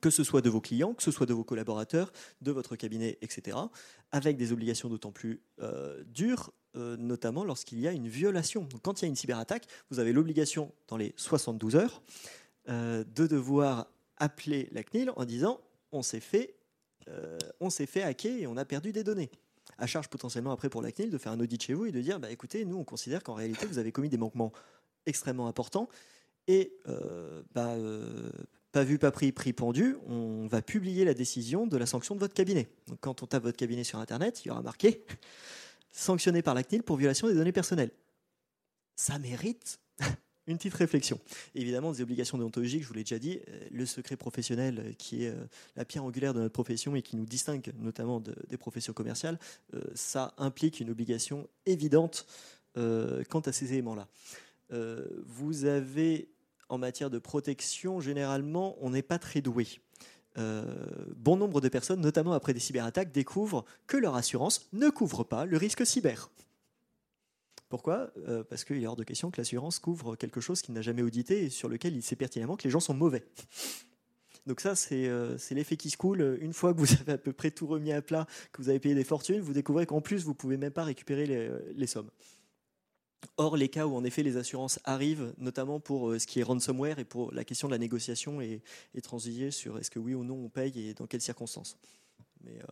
que 0.00 0.10
ce 0.10 0.24
soit 0.24 0.40
de 0.40 0.50
vos 0.50 0.60
clients, 0.60 0.94
que 0.94 1.02
ce 1.02 1.10
soit 1.10 1.26
de 1.26 1.34
vos 1.34 1.44
collaborateurs, 1.44 2.12
de 2.40 2.52
votre 2.52 2.76
cabinet, 2.76 3.18
etc., 3.22 3.56
avec 4.12 4.36
des 4.36 4.52
obligations 4.52 4.88
d'autant 4.88 5.12
plus 5.12 5.42
dures 6.06 6.52
euh, 6.76 6.96
notamment 6.98 7.42
lorsqu'il 7.44 7.80
y 7.80 7.88
a 7.88 7.92
une 7.92 8.08
violation. 8.08 8.68
quand 8.82 9.00
il 9.00 9.04
y 9.04 9.06
a 9.06 9.08
une 9.08 9.16
cyberattaque, 9.16 9.66
vous 9.90 9.98
avez 9.98 10.12
l'obligation 10.12 10.72
dans 10.88 10.98
les 10.98 11.14
72 11.16 11.74
heures 11.74 12.02
euh, 12.68 13.02
de 13.14 13.26
devoir 13.26 13.86
appeler 14.18 14.68
la 14.72 14.82
CNIL 14.82 15.10
en 15.16 15.24
disant 15.24 15.60
on 15.92 16.02
s'est 16.02 16.20
fait, 16.20 16.54
euh, 17.08 17.38
on 17.60 17.70
s'est 17.70 17.86
fait 17.86 18.02
hacker 18.02 18.40
et 18.40 18.46
on 18.46 18.58
a 18.58 18.66
perdu 18.66 18.92
des 18.92 19.04
données. 19.04 19.30
À 19.78 19.86
charge 19.86 20.08
potentiellement 20.08 20.52
après 20.52 20.68
pour 20.68 20.82
la 20.82 20.92
CNIL 20.92 21.10
de 21.10 21.16
faire 21.16 21.32
un 21.32 21.40
audit 21.40 21.62
chez 21.62 21.72
vous 21.72 21.86
et 21.86 21.92
de 21.92 22.00
dire 22.00 22.20
bah, 22.20 22.30
écoutez, 22.30 22.66
nous 22.66 22.76
on 22.76 22.84
considère 22.84 23.22
qu'en 23.22 23.34
réalité 23.34 23.64
vous 23.64 23.78
avez 23.78 23.90
commis 23.90 24.10
des 24.10 24.18
manquements 24.18 24.52
extrêmement 25.06 25.48
importants 25.48 25.88
et 26.48 26.76
bah, 27.54 27.74
pas 28.76 28.84
vu, 28.84 28.98
pas 28.98 29.10
pris, 29.10 29.32
prix 29.32 29.54
pendu, 29.54 29.96
on 30.06 30.48
va 30.48 30.60
publier 30.60 31.06
la 31.06 31.14
décision 31.14 31.66
de 31.66 31.78
la 31.78 31.86
sanction 31.86 32.14
de 32.14 32.20
votre 32.20 32.34
cabinet. 32.34 32.68
Donc, 32.88 32.98
quand 33.00 33.22
on 33.22 33.26
tape 33.26 33.44
votre 33.44 33.56
cabinet 33.56 33.84
sur 33.84 33.98
Internet, 33.98 34.44
il 34.44 34.48
y 34.48 34.50
aura 34.50 34.60
marqué 34.60 35.02
sanctionné 35.92 36.42
par 36.42 36.52
la 36.52 36.62
CNIL 36.62 36.82
pour 36.82 36.98
violation 36.98 37.26
des 37.26 37.32
données 37.32 37.52
personnelles. 37.52 37.90
Ça 38.94 39.18
mérite 39.18 39.80
une 40.46 40.58
petite 40.58 40.74
réflexion. 40.74 41.18
évidemment, 41.54 41.90
des 41.90 42.02
obligations 42.02 42.36
déontologiques, 42.36 42.82
je 42.82 42.88
vous 42.88 42.92
l'ai 42.92 43.02
déjà 43.02 43.18
dit, 43.18 43.40
euh, 43.48 43.60
le 43.70 43.86
secret 43.86 44.18
professionnel 44.18 44.78
euh, 44.78 44.92
qui 44.92 45.24
est 45.24 45.30
euh, 45.30 45.46
la 45.76 45.86
pierre 45.86 46.04
angulaire 46.04 46.34
de 46.34 46.40
notre 46.40 46.52
profession 46.52 46.94
et 46.96 47.00
qui 47.00 47.16
nous 47.16 47.24
distingue 47.24 47.72
notamment 47.78 48.20
des 48.20 48.58
professions 48.58 48.92
commerciales, 48.92 49.38
ça 49.94 50.34
implique 50.36 50.80
une 50.80 50.90
obligation 50.90 51.48
évidente 51.64 52.26
quant 52.74 53.40
à 53.40 53.52
ces 53.52 53.72
éléments-là. 53.72 54.06
Vous 55.24 55.64
avez, 55.64 56.28
en 56.68 56.78
matière 56.78 57.10
de 57.10 57.18
protection, 57.18 58.00
généralement, 58.00 58.76
on 58.80 58.90
n'est 58.90 59.02
pas 59.02 59.18
très 59.18 59.40
doué. 59.40 59.66
Euh, 60.38 60.64
bon 61.16 61.36
nombre 61.36 61.60
de 61.60 61.68
personnes, 61.68 62.00
notamment 62.00 62.32
après 62.32 62.52
des 62.52 62.60
cyberattaques, 62.60 63.12
découvrent 63.12 63.64
que 63.86 63.96
leur 63.96 64.16
assurance 64.16 64.68
ne 64.72 64.90
couvre 64.90 65.24
pas 65.24 65.46
le 65.46 65.56
risque 65.56 65.86
cyber. 65.86 66.30
Pourquoi? 67.68 68.10
Euh, 68.28 68.44
Parce 68.44 68.64
qu'il 68.64 68.82
est 68.82 68.86
hors 68.86 68.96
de 68.96 69.04
question 69.04 69.30
que 69.30 69.40
l'assurance 69.40 69.78
couvre 69.78 70.14
quelque 70.14 70.40
chose 70.40 70.62
qu'il 70.62 70.74
n'a 70.74 70.82
jamais 70.82 71.02
audité 71.02 71.44
et 71.44 71.50
sur 71.50 71.68
lequel 71.68 71.96
il 71.96 72.02
sait 72.02 72.16
pertinemment 72.16 72.56
que 72.56 72.64
les 72.64 72.70
gens 72.70 72.80
sont 72.80 72.94
mauvais. 72.94 73.24
Donc 74.46 74.60
ça, 74.60 74.76
c'est 74.76 75.08
euh, 75.08 75.36
l'effet 75.50 75.76
qui 75.76 75.90
se 75.90 75.96
coule. 75.96 76.38
Une 76.40 76.52
fois 76.52 76.72
que 76.72 76.78
vous 76.78 76.92
avez 77.00 77.12
à 77.12 77.18
peu 77.18 77.32
près 77.32 77.50
tout 77.50 77.66
remis 77.66 77.92
à 77.92 78.02
plat, 78.02 78.26
que 78.52 78.62
vous 78.62 78.68
avez 78.68 78.78
payé 78.78 78.94
des 78.94 79.04
fortunes, 79.04 79.40
vous 79.40 79.54
découvrez 79.54 79.86
qu'en 79.86 80.00
plus, 80.00 80.22
vous 80.22 80.30
ne 80.30 80.36
pouvez 80.36 80.56
même 80.56 80.72
pas 80.72 80.84
récupérer 80.84 81.26
les 81.74 81.86
sommes. 81.86 82.10
Or, 83.36 83.56
les 83.56 83.68
cas 83.68 83.86
où 83.86 83.96
en 83.96 84.04
effet 84.04 84.22
les 84.22 84.36
assurances 84.36 84.78
arrivent, 84.84 85.34
notamment 85.38 85.80
pour 85.80 86.10
euh, 86.10 86.18
ce 86.18 86.26
qui 86.26 86.40
est 86.40 86.42
ransomware 86.42 86.98
et 86.98 87.04
pour 87.04 87.32
la 87.32 87.44
question 87.44 87.68
de 87.68 87.72
la 87.72 87.78
négociation 87.78 88.40
et, 88.40 88.62
et 88.94 89.00
transiger 89.00 89.50
sur 89.50 89.78
est-ce 89.78 89.90
que 89.90 89.98
oui 89.98 90.14
ou 90.14 90.24
non 90.24 90.36
on 90.36 90.48
paye 90.48 90.88
et 90.88 90.94
dans 90.94 91.06
quelles 91.06 91.20
circonstances. 91.20 91.76
Euh, 92.46 92.62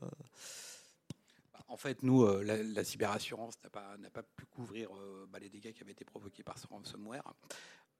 En 1.68 1.76
fait, 1.76 2.02
nous, 2.02 2.22
euh, 2.22 2.42
la, 2.42 2.84
cyberassurance 2.84 3.54
n'a 3.62 3.70
pas, 3.70 3.96
pas, 4.12 4.22
pu 4.22 4.44
couvrir 4.46 4.90
bah, 5.32 5.38
les 5.38 5.48
dégâts 5.48 5.72
qui 5.72 5.82
avaient 5.82 5.92
été 5.92 6.04
provoqués 6.04 6.42
par 6.42 6.58
ce 6.58 6.66
ransomware. 6.66 7.34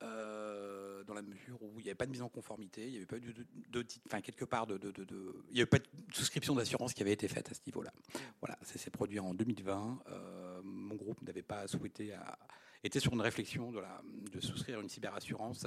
dans 0.00 1.14
la 1.14 1.22
mesure 1.22 1.60
où 1.62 1.78
il 1.78 1.82
n'y 1.82 1.88
avait 1.88 1.94
pas 1.94 2.06
de 2.06 2.12
mise 2.12 2.22
en 2.22 2.28
conformité, 2.28 2.84
il 2.84 2.90
n'y 2.90 2.96
avait 2.96 3.06
pas 3.06 3.18
de, 3.18 3.86
enfin 4.06 4.20
quelque 4.20 4.44
part 4.44 4.66
de, 4.66 4.78
il 5.48 5.54
n'y 5.54 5.60
avait 5.60 5.66
pas 5.66 5.78
de 5.78 5.86
souscription 6.12 6.54
d'assurance 6.54 6.94
qui 6.94 7.02
avait 7.02 7.12
été 7.12 7.28
faite 7.28 7.50
à 7.50 7.54
ce 7.54 7.60
niveau-là. 7.66 7.92
Voilà, 8.40 8.58
ça 8.62 8.78
s'est 8.78 8.90
produit 8.90 9.18
en 9.18 9.34
2020 9.34 10.04
mon 10.53 10.53
n'avait 11.22 11.42
pas 11.42 11.66
souhaité, 11.66 12.12
à, 12.12 12.38
était 12.82 13.00
sur 13.00 13.12
une 13.12 13.20
réflexion 13.20 13.72
de, 13.72 13.80
la, 13.80 14.02
de 14.32 14.40
souscrire 14.40 14.80
une 14.80 14.88
cyberassurance. 14.88 15.66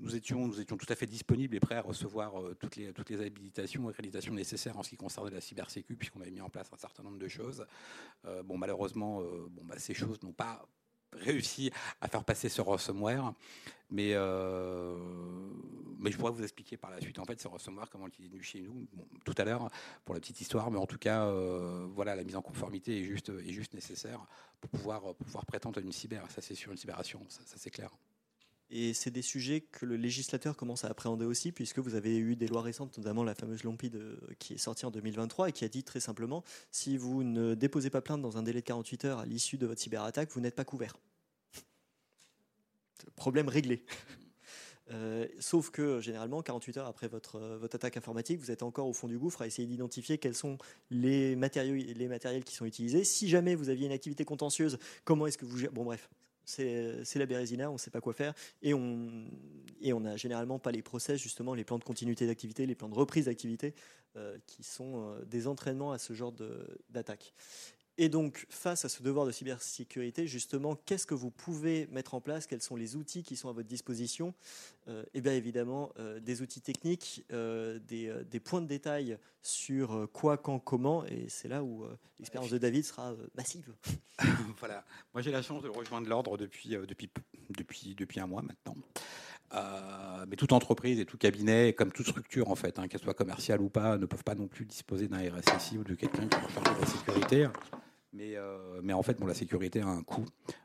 Nous 0.00 0.14
étions, 0.14 0.46
nous 0.46 0.60
étions 0.60 0.76
tout 0.76 0.86
à 0.88 0.94
fait 0.94 1.06
disponibles 1.06 1.56
et 1.56 1.60
prêts 1.60 1.74
à 1.74 1.82
recevoir 1.82 2.40
euh, 2.40 2.54
toutes, 2.54 2.76
les, 2.76 2.92
toutes 2.92 3.10
les 3.10 3.20
habilitations 3.20 3.86
et 3.86 3.90
accréditations 3.90 4.32
nécessaires 4.32 4.78
en 4.78 4.82
ce 4.82 4.90
qui 4.90 4.96
concernait 4.96 5.30
la 5.30 5.40
cybersécu, 5.40 5.96
puisqu'on 5.96 6.20
avait 6.20 6.30
mis 6.30 6.40
en 6.40 6.50
place 6.50 6.72
un 6.72 6.76
certain 6.76 7.02
nombre 7.02 7.18
de 7.18 7.28
choses. 7.28 7.66
Euh, 8.24 8.42
bon, 8.44 8.56
malheureusement, 8.56 9.22
euh, 9.22 9.48
bon, 9.50 9.64
bah, 9.64 9.78
ces 9.78 9.94
choses 9.94 10.22
n'ont 10.22 10.32
pas 10.32 10.68
réussi 11.12 11.70
à 12.00 12.08
faire 12.08 12.24
passer 12.24 12.48
ce 12.48 12.60
ransomware. 12.60 13.32
Mais, 13.90 14.10
euh, 14.12 14.96
mais 15.98 16.10
je 16.10 16.18
pourrais 16.18 16.32
vous 16.32 16.42
expliquer 16.42 16.76
par 16.76 16.90
la 16.90 17.00
suite, 17.00 17.18
en 17.18 17.24
fait, 17.24 17.40
ce 17.40 17.48
ransomware, 17.48 17.88
comment 17.90 18.06
il 18.18 18.26
est 18.26 18.28
venu 18.28 18.42
chez 18.42 18.60
nous, 18.60 18.86
tout 19.24 19.34
à 19.38 19.44
l'heure, 19.44 19.70
pour 20.04 20.14
la 20.14 20.20
petite 20.20 20.40
histoire. 20.40 20.70
Mais 20.70 20.78
en 20.78 20.86
tout 20.86 20.98
cas, 20.98 21.24
euh, 21.24 21.86
voilà, 21.94 22.14
la 22.14 22.24
mise 22.24 22.36
en 22.36 22.42
conformité 22.42 23.00
est 23.00 23.04
juste, 23.04 23.30
est 23.30 23.52
juste 23.52 23.74
nécessaire 23.74 24.20
pour 24.60 24.70
pouvoir, 24.70 25.14
pouvoir 25.14 25.46
prétendre 25.46 25.78
à 25.78 25.82
une 25.82 25.92
cyber. 25.92 26.30
Ça, 26.30 26.42
c'est 26.42 26.54
sur 26.54 26.70
une 26.70 26.78
cyberassurance, 26.78 27.40
ça, 27.46 27.56
c'est 27.56 27.70
clair. 27.70 27.90
Et 28.70 28.92
c'est 28.92 29.10
des 29.10 29.22
sujets 29.22 29.62
que 29.62 29.86
le 29.86 29.96
législateur 29.96 30.56
commence 30.56 30.84
à 30.84 30.88
appréhender 30.88 31.24
aussi, 31.24 31.52
puisque 31.52 31.78
vous 31.78 31.94
avez 31.94 32.18
eu 32.18 32.36
des 32.36 32.48
lois 32.48 32.60
récentes, 32.60 32.98
notamment 32.98 33.24
la 33.24 33.34
fameuse 33.34 33.64
LOMPI 33.64 33.90
qui 34.38 34.54
est 34.54 34.58
sortie 34.58 34.84
en 34.84 34.90
2023 34.90 35.48
et 35.48 35.52
qui 35.52 35.64
a 35.64 35.68
dit 35.68 35.84
très 35.84 36.00
simplement 36.00 36.44
si 36.70 36.98
vous 36.98 37.22
ne 37.22 37.54
déposez 37.54 37.88
pas 37.88 38.02
plainte 38.02 38.20
dans 38.20 38.36
un 38.36 38.42
délai 38.42 38.60
de 38.60 38.66
48 38.66 39.04
heures 39.06 39.18
à 39.20 39.26
l'issue 39.26 39.56
de 39.56 39.66
votre 39.66 39.80
cyberattaque, 39.80 40.30
vous 40.32 40.40
n'êtes 40.40 40.54
pas 40.54 40.64
couvert. 40.64 40.96
Problème 43.16 43.48
réglé. 43.48 43.84
Euh, 44.90 45.26
sauf 45.38 45.68
que 45.68 46.00
généralement, 46.00 46.40
48 46.40 46.78
heures 46.78 46.86
après 46.86 47.08
votre, 47.08 47.38
votre 47.58 47.76
attaque 47.76 47.98
informatique, 47.98 48.40
vous 48.40 48.50
êtes 48.50 48.62
encore 48.62 48.86
au 48.88 48.94
fond 48.94 49.06
du 49.06 49.18
gouffre 49.18 49.42
à 49.42 49.46
essayer 49.46 49.68
d'identifier 49.68 50.16
quels 50.16 50.34
sont 50.34 50.56
les, 50.90 51.36
matériaux, 51.36 51.74
les 51.74 52.08
matériels 52.08 52.42
qui 52.42 52.54
sont 52.54 52.64
utilisés. 52.64 53.04
Si 53.04 53.28
jamais 53.28 53.54
vous 53.54 53.68
aviez 53.68 53.84
une 53.84 53.92
activité 53.92 54.24
contentieuse, 54.24 54.78
comment 55.04 55.26
est-ce 55.26 55.36
que 55.36 55.44
vous 55.44 55.68
Bon, 55.72 55.84
bref, 55.84 56.08
c'est 56.48 57.16
la 57.16 57.26
bérésina, 57.26 57.70
on 57.70 57.74
ne 57.74 57.78
sait 57.78 57.90
pas 57.90 58.00
quoi 58.00 58.12
faire. 58.12 58.34
Et 58.62 58.72
on 58.72 60.00
n'a 60.00 60.16
généralement 60.16 60.58
pas 60.58 60.72
les 60.72 60.82
process, 60.82 61.20
justement, 61.20 61.54
les 61.54 61.64
plans 61.64 61.78
de 61.78 61.84
continuité 61.84 62.26
d'activité, 62.26 62.66
les 62.66 62.74
plans 62.74 62.88
de 62.88 62.94
reprise 62.94 63.26
d'activité, 63.26 63.74
euh, 64.16 64.38
qui 64.46 64.62
sont 64.62 65.02
euh, 65.02 65.24
des 65.26 65.46
entraînements 65.46 65.92
à 65.92 65.98
ce 65.98 66.14
genre 66.14 66.32
d'attaque. 66.90 67.34
Et 68.00 68.08
donc, 68.08 68.46
face 68.48 68.84
à 68.84 68.88
ce 68.88 69.02
devoir 69.02 69.26
de 69.26 69.32
cybersécurité, 69.32 70.28
justement, 70.28 70.76
qu'est-ce 70.86 71.04
que 71.04 71.14
vous 71.14 71.32
pouvez 71.32 71.88
mettre 71.90 72.14
en 72.14 72.20
place? 72.20 72.46
Quels 72.46 72.62
sont 72.62 72.76
les 72.76 72.94
outils 72.94 73.24
qui 73.24 73.34
sont 73.34 73.48
à 73.48 73.52
votre 73.52 73.66
disposition? 73.66 74.34
Euh, 74.86 75.02
Eh 75.14 75.20
bien, 75.20 75.32
évidemment, 75.32 75.90
euh, 75.98 76.20
des 76.20 76.40
outils 76.40 76.60
techniques, 76.60 77.24
euh, 77.32 77.80
des, 77.80 78.38
points 78.38 78.60
de 78.60 78.68
détail 78.68 79.18
sur 79.42 80.08
quoi, 80.12 80.36
quand, 80.36 80.60
comment. 80.60 81.04
Et 81.06 81.28
c'est 81.28 81.48
là 81.48 81.64
où 81.64 81.86
l'expérience 82.20 82.52
de 82.52 82.58
David 82.58 82.84
sera 82.84 83.16
massive. 83.34 83.74
voilà. 84.60 84.84
Moi, 85.12 85.20
j'ai 85.20 85.32
la 85.32 85.42
chance 85.42 85.64
de 85.64 85.68
rejoindre 85.68 86.08
l'ordre 86.08 86.36
depuis, 86.36 86.76
depuis, 87.96 88.20
un 88.20 88.28
mois 88.28 88.42
maintenant. 88.42 88.76
mais 90.28 90.36
toute 90.36 90.52
entreprise 90.52 91.00
et 91.00 91.04
tout 91.04 91.18
cabinet, 91.18 91.72
comme 91.72 91.90
toute 91.90 92.06
structure 92.06 92.48
en 92.48 92.54
fait, 92.54 92.78
hein, 92.78 92.86
qu'elle 92.86 93.00
soit 93.00 93.14
commerciale 93.14 93.60
ou 93.60 93.70
pas, 93.70 93.98
ne 93.98 94.06
peuvent 94.06 94.22
pas 94.22 94.36
non 94.36 94.46
plus 94.46 94.66
disposer 94.66 95.08
d'un 95.08 95.18
RSSI 95.18 95.78
ou 95.78 95.82
de 95.82 95.96
quelqu'un 95.96 96.28
qui 96.28 96.40
va 96.40 96.46
faire 96.46 96.76
de 96.76 96.80
la 96.80 96.86
sécurité. 96.86 97.48
Mais, 98.12 98.36
euh, 98.36 98.80
mais 98.82 98.92
en 98.92 99.02
fait, 99.02 99.18
bon, 99.18 99.26
la 99.26 99.34
sécurité 99.34 99.80
a 99.80 99.86
un 99.86 100.02
coût. 100.02 100.24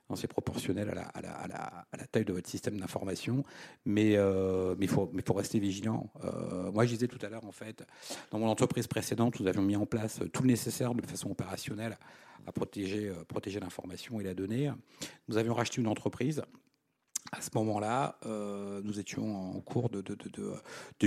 Hein, 0.09 0.15
c'est 0.15 0.27
proportionnel 0.27 0.89
à 0.89 1.21
la, 1.21 2.07
taille 2.11 2.25
de 2.25 2.33
votre 2.33 2.49
système 2.49 2.79
d'information. 2.79 3.43
Mais 3.85 4.15
euh, 4.15 4.75
il 4.79 4.87
faut, 4.87 5.09
mais 5.13 5.21
faut 5.21 5.33
rester 5.33 5.59
vigilant. 5.59 6.09
Euh, 6.23 6.71
moi, 6.71 6.85
je 6.85 6.91
disais 6.91 7.07
tout 7.07 7.23
à 7.25 7.29
l'heure, 7.29 7.45
en 7.45 7.51
fait, 7.51 7.85
dans 8.31 8.39
mon 8.39 8.47
entreprise 8.47 8.87
précédente, 8.87 9.39
nous 9.39 9.47
avions 9.47 9.61
mis 9.61 9.75
en 9.75 9.85
place 9.85 10.19
tout 10.31 10.43
le 10.43 10.47
nécessaire 10.47 10.93
de 10.93 11.05
façon 11.05 11.31
opérationnelle 11.31 11.97
à 12.45 12.51
protéger, 12.51 13.11
protéger 13.27 13.59
l'information 13.59 14.19
et 14.19 14.23
la 14.23 14.33
donnée. 14.33 14.71
Nous 15.27 15.37
avions 15.37 15.53
racheté 15.53 15.79
une 15.79 15.87
entreprise 15.87 16.43
à 17.33 17.41
ce 17.41 17.49
moment-là, 17.55 18.17
euh, 18.25 18.81
nous 18.83 18.99
étions 18.99 19.55
en 19.55 19.59
cours 19.59 19.89
de, 19.89 20.03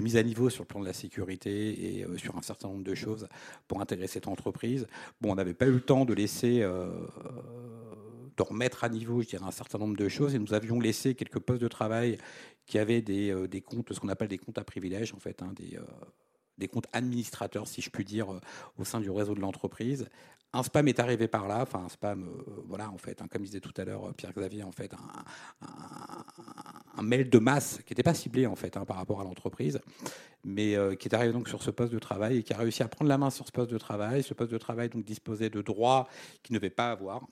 mise 0.00 0.16
à 0.16 0.22
niveau 0.22 0.50
sur 0.50 0.64
le 0.64 0.66
plan 0.66 0.80
de 0.80 0.84
la 0.84 0.92
sécurité 0.92 1.98
et 1.98 2.04
euh, 2.04 2.16
sur 2.16 2.36
un 2.36 2.42
certain 2.42 2.68
nombre 2.68 2.82
de 2.82 2.94
choses 2.94 3.28
pour 3.68 3.80
intégrer 3.80 4.08
cette 4.08 4.26
entreprise. 4.26 4.88
Bon, 5.20 5.32
on 5.32 5.34
n'avait 5.36 5.54
pas 5.54 5.66
eu 5.66 5.72
le 5.72 5.80
temps 5.80 6.04
de 6.04 6.12
laisser, 6.14 6.62
euh, 6.62 6.90
de 8.36 8.42
remettre 8.42 8.82
à 8.82 8.88
niveau, 8.88 9.22
je 9.22 9.28
dirais, 9.28 9.44
un 9.46 9.52
certain 9.52 9.78
nombre 9.78 9.96
de 9.96 10.08
choses 10.08 10.34
et 10.34 10.40
nous 10.40 10.52
avions 10.52 10.80
laissé 10.80 11.14
quelques 11.14 11.38
postes 11.38 11.62
de 11.62 11.68
travail 11.68 12.18
qui 12.66 12.80
avaient 12.80 13.02
des, 13.02 13.46
des 13.46 13.60
comptes, 13.60 13.92
ce 13.92 14.00
qu'on 14.00 14.08
appelle 14.08 14.28
des 14.28 14.38
comptes 14.38 14.58
à 14.58 14.64
privilèges, 14.64 15.14
en 15.14 15.20
fait, 15.20 15.42
hein, 15.42 15.52
des 15.54 15.78
des 16.58 16.68
comptes 16.68 16.86
administrateurs, 16.92 17.68
si 17.68 17.82
je 17.82 17.90
puis 17.90 18.04
dire, 18.04 18.28
au 18.78 18.84
sein 18.84 19.00
du 19.00 19.10
réseau 19.10 19.34
de 19.34 19.40
l'entreprise, 19.40 20.08
un 20.56 20.62
spam 20.62 20.88
est 20.88 21.00
arrivé 21.00 21.28
par 21.28 21.46
là, 21.48 21.60
enfin 21.62 21.84
un 21.84 21.88
spam, 21.88 22.28
euh, 22.28 22.62
voilà 22.66 22.90
en 22.90 22.98
fait, 22.98 23.20
hein, 23.20 23.26
comme 23.30 23.42
disait 23.42 23.60
tout 23.60 23.74
à 23.76 23.84
l'heure 23.84 24.08
euh, 24.08 24.12
Pierre 24.12 24.32
Xavier, 24.32 24.62
en 24.62 24.72
fait, 24.72 24.92
un, 26.96 27.02
mail 27.02 27.28
de 27.28 27.38
masse 27.38 27.78
qui 27.84 27.92
n'était 27.92 28.02
pas 28.02 28.14
ciblé 28.14 28.46
en 28.46 28.56
fait 28.56 28.76
hein, 28.76 28.84
par 28.84 28.96
rapport 28.96 29.20
à 29.20 29.24
l'entreprise, 29.24 29.80
mais 30.44 30.74
euh, 30.74 30.94
qui 30.94 31.08
est 31.08 31.14
arrivé 31.14 31.32
donc 31.32 31.48
sur 31.48 31.62
ce 31.62 31.70
poste 31.70 31.92
de 31.92 31.98
travail 31.98 32.38
et 32.38 32.42
qui 32.42 32.52
a 32.52 32.56
réussi 32.56 32.82
à 32.82 32.88
prendre 32.88 33.08
la 33.08 33.18
main 33.18 33.30
sur 33.30 33.46
ce 33.46 33.52
poste 33.52 33.70
de 33.70 33.78
travail. 33.78 34.22
Ce 34.22 34.34
poste 34.34 34.50
de 34.50 34.58
travail 34.58 34.88
donc 34.88 35.04
disposait 35.04 35.50
de 35.50 35.60
droits 35.60 36.08
qu'il 36.42 36.54
ne 36.54 36.58
devait 36.58 36.70
pas 36.70 36.90
avoir. 36.90 37.26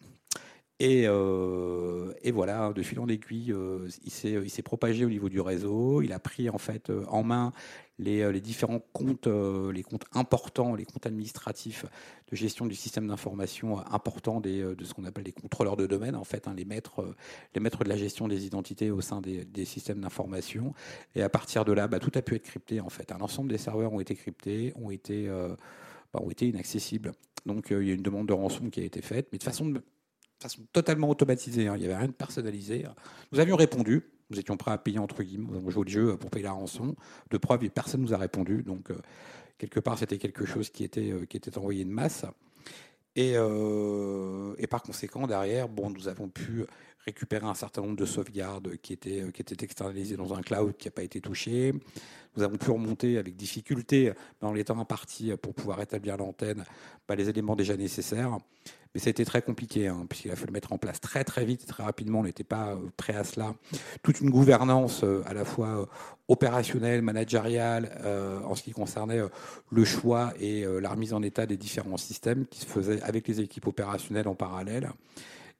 Et, 0.81 1.05
et, 1.05 2.33
voilà, 2.33 2.73
de 2.73 2.83
fil 2.83 2.99
en 2.99 3.09
aiguille, 3.09 3.55
il 4.05 4.11
s'est 4.51 4.63
propagé 4.63 5.05
au 5.05 5.09
niveau 5.09 5.29
du 5.29 5.41
réseau. 5.41 6.03
Il 6.03 6.13
a 6.13 6.19
pris 6.19 6.51
en 6.51 6.59
fait 6.59 6.91
en 7.09 7.23
main 7.23 7.53
les, 7.99 8.41
différents 8.41 8.81
comptes, 8.93 9.29
les 9.29 9.83
comptes 9.85 10.07
importants, 10.13 10.75
les 10.75 10.85
comptes 10.85 11.07
administratifs 11.07 11.87
de 12.29 12.37
gestion 12.37 12.67
du 12.67 12.75
système 12.75 13.07
d'information 13.07 13.79
importants 13.87 14.41
des, 14.41 14.63
de 14.63 14.85
ce 14.85 14.95
qu'on 14.95 15.05
appelle 15.05 15.25
les 15.25 15.33
contrôleurs 15.33 15.77
de 15.77 15.87
domaine, 15.87 16.17
en 16.17 16.25
fait, 16.25 16.49
hein, 16.49 16.55
les, 16.57 16.65
maîtres, 16.65 17.15
les 17.55 17.61
maîtres 17.61 17.85
de 17.85 17.89
la 17.89 17.97
gestion 17.97 18.27
des 18.27 18.45
identités 18.45 18.91
au 18.91 19.01
sein 19.01 19.21
des, 19.21 19.65
systèmes 19.65 20.01
d'information. 20.01 20.75
Et 21.15 21.23
à 21.23 21.29
partir 21.29 21.65
de 21.65 21.73
là, 21.73 21.87
bah, 21.87 22.01
tout 22.01 22.13
a 22.17 22.23
pu 22.23 22.35
être 22.35 22.43
crypté, 22.43 22.81
en 22.81 22.91
fait. 22.91 23.13
Un 23.13 23.21
ensemble 23.21 23.51
des 23.51 23.59
serveurs 23.59 23.93
ont 23.93 24.01
été 24.01 24.17
cryptés, 24.17 24.73
ont 24.75 24.91
été, 24.91 25.29
bah, 26.13 26.21
inaccessibles. 26.41 27.13
Donc 27.47 27.67
il 27.71 27.87
y 27.87 27.91
a 27.91 27.95
une 27.95 28.03
demande 28.03 28.27
de 28.29 28.33
rançon 28.33 28.71
qui 28.71 28.81
a 28.81 28.85
été 28.85 29.03
faite, 29.03 29.29
mais 29.31 29.39
de 29.39 29.43
façon 29.43 29.73
totalement 30.73 31.09
automatisée. 31.11 31.69
Hein. 31.69 31.75
Il 31.77 31.81
n'y 31.81 31.87
avait 31.87 31.97
rien 31.97 32.09
de 32.09 32.13
personnalisé. 32.13 32.85
Nous 33.33 33.41
avions 33.41 33.57
répondu. 33.57 34.03
Nous 34.31 34.39
étions 34.39 34.57
prêts 34.57 34.73
à 34.73 34.79
payer 34.79 34.99
entre 34.99 35.23
guillemets. 35.23 35.57
Avons 35.57 35.71
joué 35.71 35.85
le 35.85 35.91
jeu 35.91 36.17
pour 36.17 36.31
payer 36.31 36.45
la 36.45 36.53
rançon. 36.53 36.97
De 37.31 37.39
preuve, 37.39 37.69
personne 37.71 38.01
ne 38.01 38.07
nous 38.07 38.15
a 38.15 38.19
répondu. 38.19 38.63
Donc, 38.63 38.91
euh, 38.91 38.99
quelque 39.59 39.81
part, 39.81 39.99
c'était 39.99 40.19
quelque 40.19 40.47
chose 40.47 40.71
qui 40.71 40.85
était, 40.85 41.13
euh, 41.13 41.27
qui 41.27 41.37
était 41.37 41.57
envoyé 41.59 41.85
de 41.85 41.91
masse. 41.91 42.25
Et, 43.17 43.35
euh, 43.37 44.55
et, 44.59 44.67
par 44.67 44.83
conséquent, 44.83 45.27
derrière, 45.27 45.69
bon, 45.69 45.91
nous 45.91 46.09
avons 46.09 46.29
pu 46.29 46.65
récupérer 47.07 47.47
un 47.47 47.55
certain 47.55 47.83
nombre 47.83 47.97
de 47.97 48.07
sauvegardes 48.07 48.77
qui 48.79 48.93
étaient, 48.93 49.25
qui 49.33 49.43
étaient 49.43 49.65
externalisées 49.65 50.17
dans 50.17 50.35
un 50.35 50.43
cloud 50.43 50.77
qui 50.77 50.89
n'a 50.89 50.93
pas 50.93 51.03
été 51.03 51.21
touché. 51.21 51.75
Nous 52.37 52.43
avons 52.43 52.57
pu 52.57 52.71
remonter 52.71 53.19
avec 53.19 53.37
difficulté, 53.37 54.13
dans 54.41 54.53
les 54.53 54.65
temps 54.65 54.79
impartis, 54.79 55.33
pour 55.41 55.55
pouvoir 55.55 55.81
établir 55.81 56.17
l'antenne, 56.17 56.65
bah, 57.07 57.15
les 57.15 57.29
éléments 57.29 57.57
déjà 57.57 57.77
nécessaires. 57.77 58.39
Mais 58.95 59.01
ça 59.01 59.09
a 59.09 59.11
été 59.11 59.25
très 59.25 59.43
compliqué, 59.43 59.89
hein, 59.89 60.07
puisqu'il 60.09 60.31
a 60.31 60.37
fallu 60.37 60.53
mettre 60.53 60.73
en 60.73 60.79
place 60.79 61.01
très 61.01 61.25
très 61.25 61.45
vite, 61.45 61.67
très 61.67 61.83
rapidement. 61.83 62.21
On 62.21 62.25
n'était 62.25 62.45
pas 62.45 62.75
euh, 62.75 62.77
prêt 62.97 63.17
à 63.17 63.25
cela. 63.25 63.55
Toute 64.03 64.21
une 64.21 64.31
gouvernance 64.31 65.03
euh, 65.03 65.23
à 65.27 65.35
la 65.35 65.45
fois 65.45 65.81
euh, 65.81 65.87
opérationnelle, 66.29 67.03
managériale, 67.03 67.91
en 68.47 68.55
ce 68.55 68.63
qui 68.63 68.73
concernait 68.73 69.21
le 69.71 69.85
choix 69.85 70.33
et 70.41 70.65
la 70.81 70.89
remise 70.89 71.13
en 71.13 71.23
état 71.23 71.45
des 71.45 71.59
différents 71.59 71.99
systèmes 71.99 72.47
qui 72.47 72.61
se 72.61 72.67
faisaient 72.67 73.03
avec 73.03 73.29
les 73.29 73.43
équipes 73.43 73.67
opérationnelles 73.67 74.27
en 74.27 74.35
parallèle. 74.35 74.89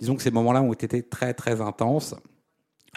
Disons 0.01 0.17
que 0.17 0.23
ces 0.23 0.31
moments-là 0.31 0.63
ont 0.63 0.73
été 0.73 1.03
très 1.03 1.35
très 1.35 1.61
intenses. 1.61 2.15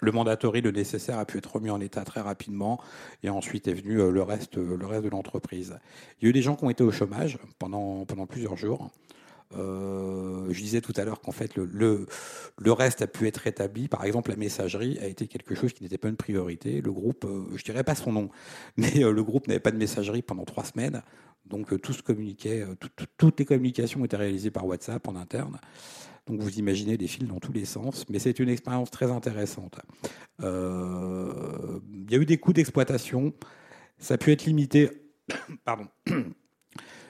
Le 0.01 0.12
mandatory, 0.12 0.62
le 0.62 0.71
nécessaire, 0.71 1.17
a 1.17 1.25
pu 1.25 1.39
être 1.39 1.55
remis 1.55 1.71
en 1.71 1.81
état 1.81 2.03
très 2.03 2.21
rapidement, 2.21 2.79
et 3.23 3.29
ensuite 3.29 3.67
est 3.67 3.73
venu 3.73 3.95
le 3.95 4.21
reste, 4.21 4.57
le 4.57 4.86
reste 4.86 5.03
de 5.03 5.10
l'entreprise. 5.10 5.79
Il 6.19 6.25
y 6.25 6.27
a 6.27 6.29
eu 6.29 6.33
des 6.33 6.43
gens 6.43 6.55
qui 6.55 6.65
ont 6.65 6.69
été 6.69 6.83
au 6.83 6.91
chômage 6.91 7.39
pendant, 7.57 8.05
pendant 8.05 8.27
plusieurs 8.27 8.57
jours. 8.57 8.91
Euh, 9.55 10.47
je 10.49 10.60
disais 10.60 10.81
tout 10.81 10.93
à 10.97 11.05
l'heure 11.05 11.21
qu'en 11.21 11.31
fait, 11.31 11.55
le, 11.55 11.65
le, 12.57 12.71
reste 12.71 13.01
a 13.01 13.07
pu 13.07 13.27
être 13.27 13.38
rétabli. 13.38 13.88
Par 13.88 14.03
exemple, 14.03 14.29
la 14.29 14.36
messagerie 14.36 14.99
a 14.99 15.07
été 15.07 15.27
quelque 15.27 15.55
chose 15.55 15.73
qui 15.73 15.83
n'était 15.83 15.97
pas 15.97 16.10
une 16.10 16.17
priorité. 16.17 16.81
Le 16.81 16.91
groupe, 16.91 17.25
euh, 17.25 17.45
je 17.55 17.63
dirais 17.63 17.83
pas 17.83 17.95
son 17.95 18.12
nom, 18.12 18.29
mais 18.77 19.03
euh, 19.03 19.12
le 19.12 19.23
groupe 19.23 19.47
n'avait 19.47 19.60
pas 19.60 19.71
de 19.71 19.77
messagerie 19.77 20.21
pendant 20.21 20.45
trois 20.45 20.65
semaines. 20.65 21.01
Donc, 21.45 21.79
tout 21.81 21.93
se 21.93 22.03
communiquait, 22.03 22.65
toutes 23.15 23.39
les 23.39 23.45
communications 23.45 24.03
étaient 24.03 24.17
réalisées 24.17 24.51
par 24.51 24.65
WhatsApp 24.65 25.07
en 25.07 25.15
interne. 25.15 25.57
Donc, 26.27 26.41
vous 26.41 26.59
imaginez 26.59 26.97
des 26.97 27.07
fils 27.07 27.27
dans 27.27 27.39
tous 27.39 27.53
les 27.53 27.65
sens. 27.65 28.05
Mais 28.09 28.19
c'est 28.19 28.39
une 28.39 28.49
expérience 28.49 28.91
très 28.91 29.11
intéressante. 29.11 29.79
il 30.39 30.45
y 32.09 32.15
a 32.15 32.17
eu 32.17 32.25
des 32.25 32.37
coûts 32.37 32.53
d'exploitation. 32.53 33.33
Ça 33.97 34.15
a 34.15 34.17
pu 34.17 34.31
être 34.31 34.45
limité. 34.45 34.91
Pardon 35.65 35.87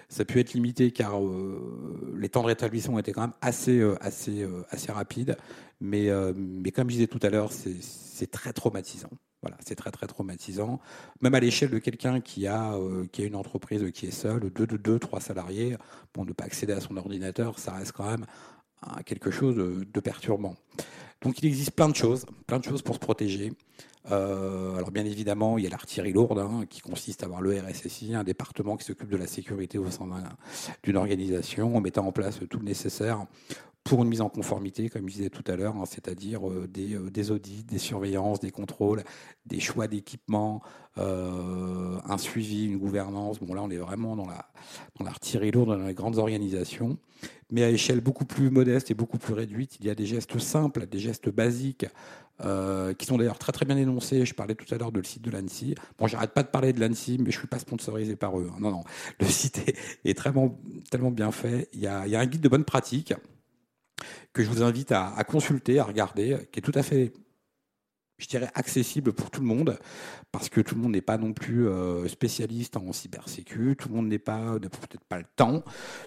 ça 0.09 0.21
a 0.21 0.25
pu 0.25 0.39
être 0.39 0.53
limité 0.53 0.91
car 0.91 1.21
euh, 1.21 2.15
les 2.17 2.29
temps 2.29 2.41
de 2.41 2.47
rétablissement 2.47 2.99
étaient 2.99 3.11
quand 3.11 3.21
même 3.21 3.33
assez, 3.41 3.79
euh, 3.79 3.95
assez, 4.01 4.43
euh, 4.43 4.63
assez 4.69 4.91
rapides. 4.91 5.37
Mais, 5.79 6.09
mais 6.35 6.71
comme 6.71 6.89
je 6.89 6.95
disais 6.95 7.07
tout 7.07 7.19
à 7.21 7.29
l'heure, 7.29 7.51
c'est 7.51 8.31
très 8.31 8.51
traumatisant. 8.51 9.11
Voilà, 9.43 9.57
c'est 9.63 9.75
très 9.75 9.91
très 9.91 10.07
traumatisant. 10.07 10.79
Même 11.21 11.35
à 11.35 11.39
l'échelle 11.39 11.69
de 11.69 11.77
quelqu'un 11.77 12.19
qui 12.19 12.47
a 12.47 12.73
qui 13.11 13.21
a 13.21 13.25
une 13.25 13.35
entreprise 13.35 13.91
qui 13.91 14.07
est 14.07 14.11
seule, 14.11 14.49
deux, 14.49 14.65
deux, 14.65 14.79
deux, 14.79 14.97
trois 14.97 15.19
salariés, 15.19 15.77
pour 16.13 16.25
ne 16.25 16.33
pas 16.33 16.45
accéder 16.45 16.73
à 16.73 16.81
son 16.81 16.97
ordinateur, 16.97 17.59
ça 17.59 17.73
reste 17.73 17.91
quand 17.91 18.09
même 18.09 18.25
quelque 19.05 19.31
chose 19.31 19.55
de 19.55 19.99
perturbant. 19.99 20.55
Donc 21.21 21.39
il 21.39 21.45
existe 21.45 21.71
plein 21.71 21.89
de 21.89 21.95
choses, 21.95 22.25
plein 22.45 22.59
de 22.59 22.63
choses 22.63 22.81
pour 22.81 22.95
se 22.95 22.99
protéger. 22.99 23.53
Euh, 24.11 24.75
alors 24.75 24.91
bien 24.91 25.05
évidemment, 25.05 25.57
il 25.57 25.63
y 25.63 25.67
a 25.67 25.69
l'artillerie 25.69 26.13
lourde 26.13 26.39
hein, 26.39 26.65
qui 26.69 26.81
consiste 26.81 27.23
à 27.23 27.25
avoir 27.25 27.41
le 27.41 27.59
RSSI, 27.59 28.13
un 28.13 28.23
département 28.23 28.77
qui 28.77 28.85
s'occupe 28.85 29.09
de 29.09 29.17
la 29.17 29.27
sécurité 29.27 29.77
au 29.77 29.89
sein 29.89 30.05
d'une 30.83 30.97
organisation, 30.97 31.75
en 31.75 31.81
mettant 31.81 32.05
en 32.05 32.11
place 32.11 32.39
tout 32.49 32.59
le 32.59 32.65
nécessaire 32.65 33.25
pour 33.83 34.03
une 34.03 34.09
mise 34.09 34.19
en 34.19 34.27
conformité, 34.27 34.89
comme 34.89 35.07
je 35.07 35.13
disais 35.13 35.29
tout 35.29 35.49
à 35.49 35.55
l'heure, 35.55 35.77
hein, 35.77 35.85
c'est-à-dire 35.85 36.45
euh, 36.49 36.67
des, 36.67 36.95
euh, 36.95 37.09
des, 37.09 37.31
audits, 37.31 37.63
des 37.63 37.77
surveillances, 37.77 38.41
des 38.41 38.51
contrôles, 38.51 39.01
des 39.45 39.61
choix 39.61 39.87
d'équipement, 39.87 40.61
un 40.97 42.17
suivi, 42.17 42.65
une 42.65 42.79
gouvernance. 42.79 43.39
Bon 43.39 43.53
là, 43.53 43.61
on 43.61 43.69
est 43.69 43.77
vraiment 43.77 44.15
dans 44.15 44.25
la 44.25 44.47
dans 44.97 45.05
l'artillerie 45.05 45.51
lourde, 45.51 45.69
dans 45.69 45.85
les 45.85 45.93
grandes 45.93 46.17
organisations. 46.17 46.97
Mais 47.51 47.63
à 47.63 47.69
échelle 47.69 48.01
beaucoup 48.01 48.25
plus 48.25 48.49
modeste 48.49 48.91
et 48.91 48.93
beaucoup 48.93 49.19
plus 49.19 49.33
réduite, 49.33 49.77
il 49.79 49.85
y 49.85 49.89
a 49.91 49.95
des 49.95 50.07
gestes 50.07 50.37
simples, 50.39 50.87
des 50.87 50.99
gestes 50.99 51.29
basiques 51.29 51.85
euh, 52.45 52.93
qui 52.93 53.05
sont 53.05 53.17
d'ailleurs 53.17 53.39
très 53.39 53.51
très 53.51 53.65
bien 53.65 53.77
énoncés. 53.77 54.25
Je 54.25 54.33
parlais 54.33 54.55
tout 54.55 54.73
à 54.73 54.77
l'heure 54.77 54.91
de 54.91 54.99
le 54.99 55.05
site 55.05 55.23
de 55.23 55.31
l'ANSI. 55.31 55.75
Bon, 55.97 56.07
j'arrête 56.07 56.31
pas 56.31 56.43
de 56.43 56.49
parler 56.49 56.73
de 56.73 56.79
l'ANSI, 56.79 57.17
mais 57.19 57.31
je 57.31 57.39
suis 57.39 57.47
pas 57.47 57.59
sponsorisé 57.59 58.15
par 58.15 58.39
eux. 58.39 58.49
Hein. 58.53 58.57
Non, 58.59 58.71
non, 58.71 58.83
le 59.19 59.25
site 59.27 59.59
est, 59.67 59.75
est 60.05 60.13
tellement, 60.13 61.11
bien 61.11 61.31
fait. 61.31 61.69
Il 61.73 61.79
y, 61.79 61.87
a, 61.87 62.05
il 62.05 62.11
y 62.11 62.15
a 62.15 62.19
un 62.19 62.25
guide 62.25 62.41
de 62.41 62.49
bonne 62.49 62.65
pratique 62.65 63.13
que 64.33 64.43
je 64.43 64.49
vous 64.49 64.61
invite 64.61 64.91
à, 64.91 65.23
consulter, 65.27 65.79
à 65.79 65.83
regarder, 65.83 66.37
qui 66.51 66.59
est 66.59 66.61
tout 66.61 66.71
à 66.75 66.83
fait 66.83 67.11
je 68.17 68.27
dirais, 68.27 68.49
accessible 68.55 69.13
pour 69.13 69.29
tout 69.29 69.41
le 69.41 69.47
monde, 69.47 69.77
parce 70.31 70.49
que 70.49 70.59
tout 70.61 70.75
le 70.75 70.81
monde 70.81 70.93
n'est 70.93 71.01
pas 71.01 71.17
non 71.17 71.33
plus 71.33 71.67
euh, 71.67 72.07
spécialiste 72.07 72.75
en 72.75 72.91
cybersécu, 72.91 73.75
tout 73.77 73.89
le 73.89 73.95
monde 73.95 74.07
n'est 74.07 74.17
pas, 74.17 74.53
n'a 74.53 74.69
peut-être 74.69 75.03
pas 75.07 75.19
le 75.19 75.25
temps, 75.35 75.63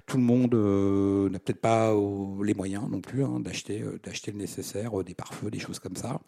tout 0.06 0.16
le 0.16 0.22
monde 0.22 0.54
euh, 0.54 1.30
n'a 1.30 1.38
peut-être 1.38 1.60
pas 1.60 1.94
les 2.42 2.54
moyens 2.54 2.88
non 2.90 3.00
plus 3.00 3.24
hein, 3.24 3.38
d'acheter, 3.38 3.82
euh, 3.82 4.00
d'acheter 4.02 4.32
le 4.32 4.38
nécessaire, 4.38 5.04
des 5.04 5.14
pare-feux, 5.14 5.50
des 5.50 5.60
choses 5.60 5.78
comme 5.78 5.96
ça. 5.96 6.20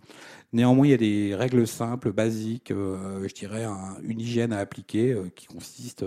Néanmoins, 0.53 0.87
il 0.87 0.91
y 0.91 0.95
a 0.95 0.99
des 0.99 1.35
règles 1.35 1.67
simples, 1.67 2.13
basiques, 2.13 2.71
je 2.71 3.35
dirais, 3.35 3.65
une 4.03 4.21
hygiène 4.21 4.53
à 4.53 4.59
appliquer 4.59 5.17
qui 5.35 5.47
consiste 5.47 6.05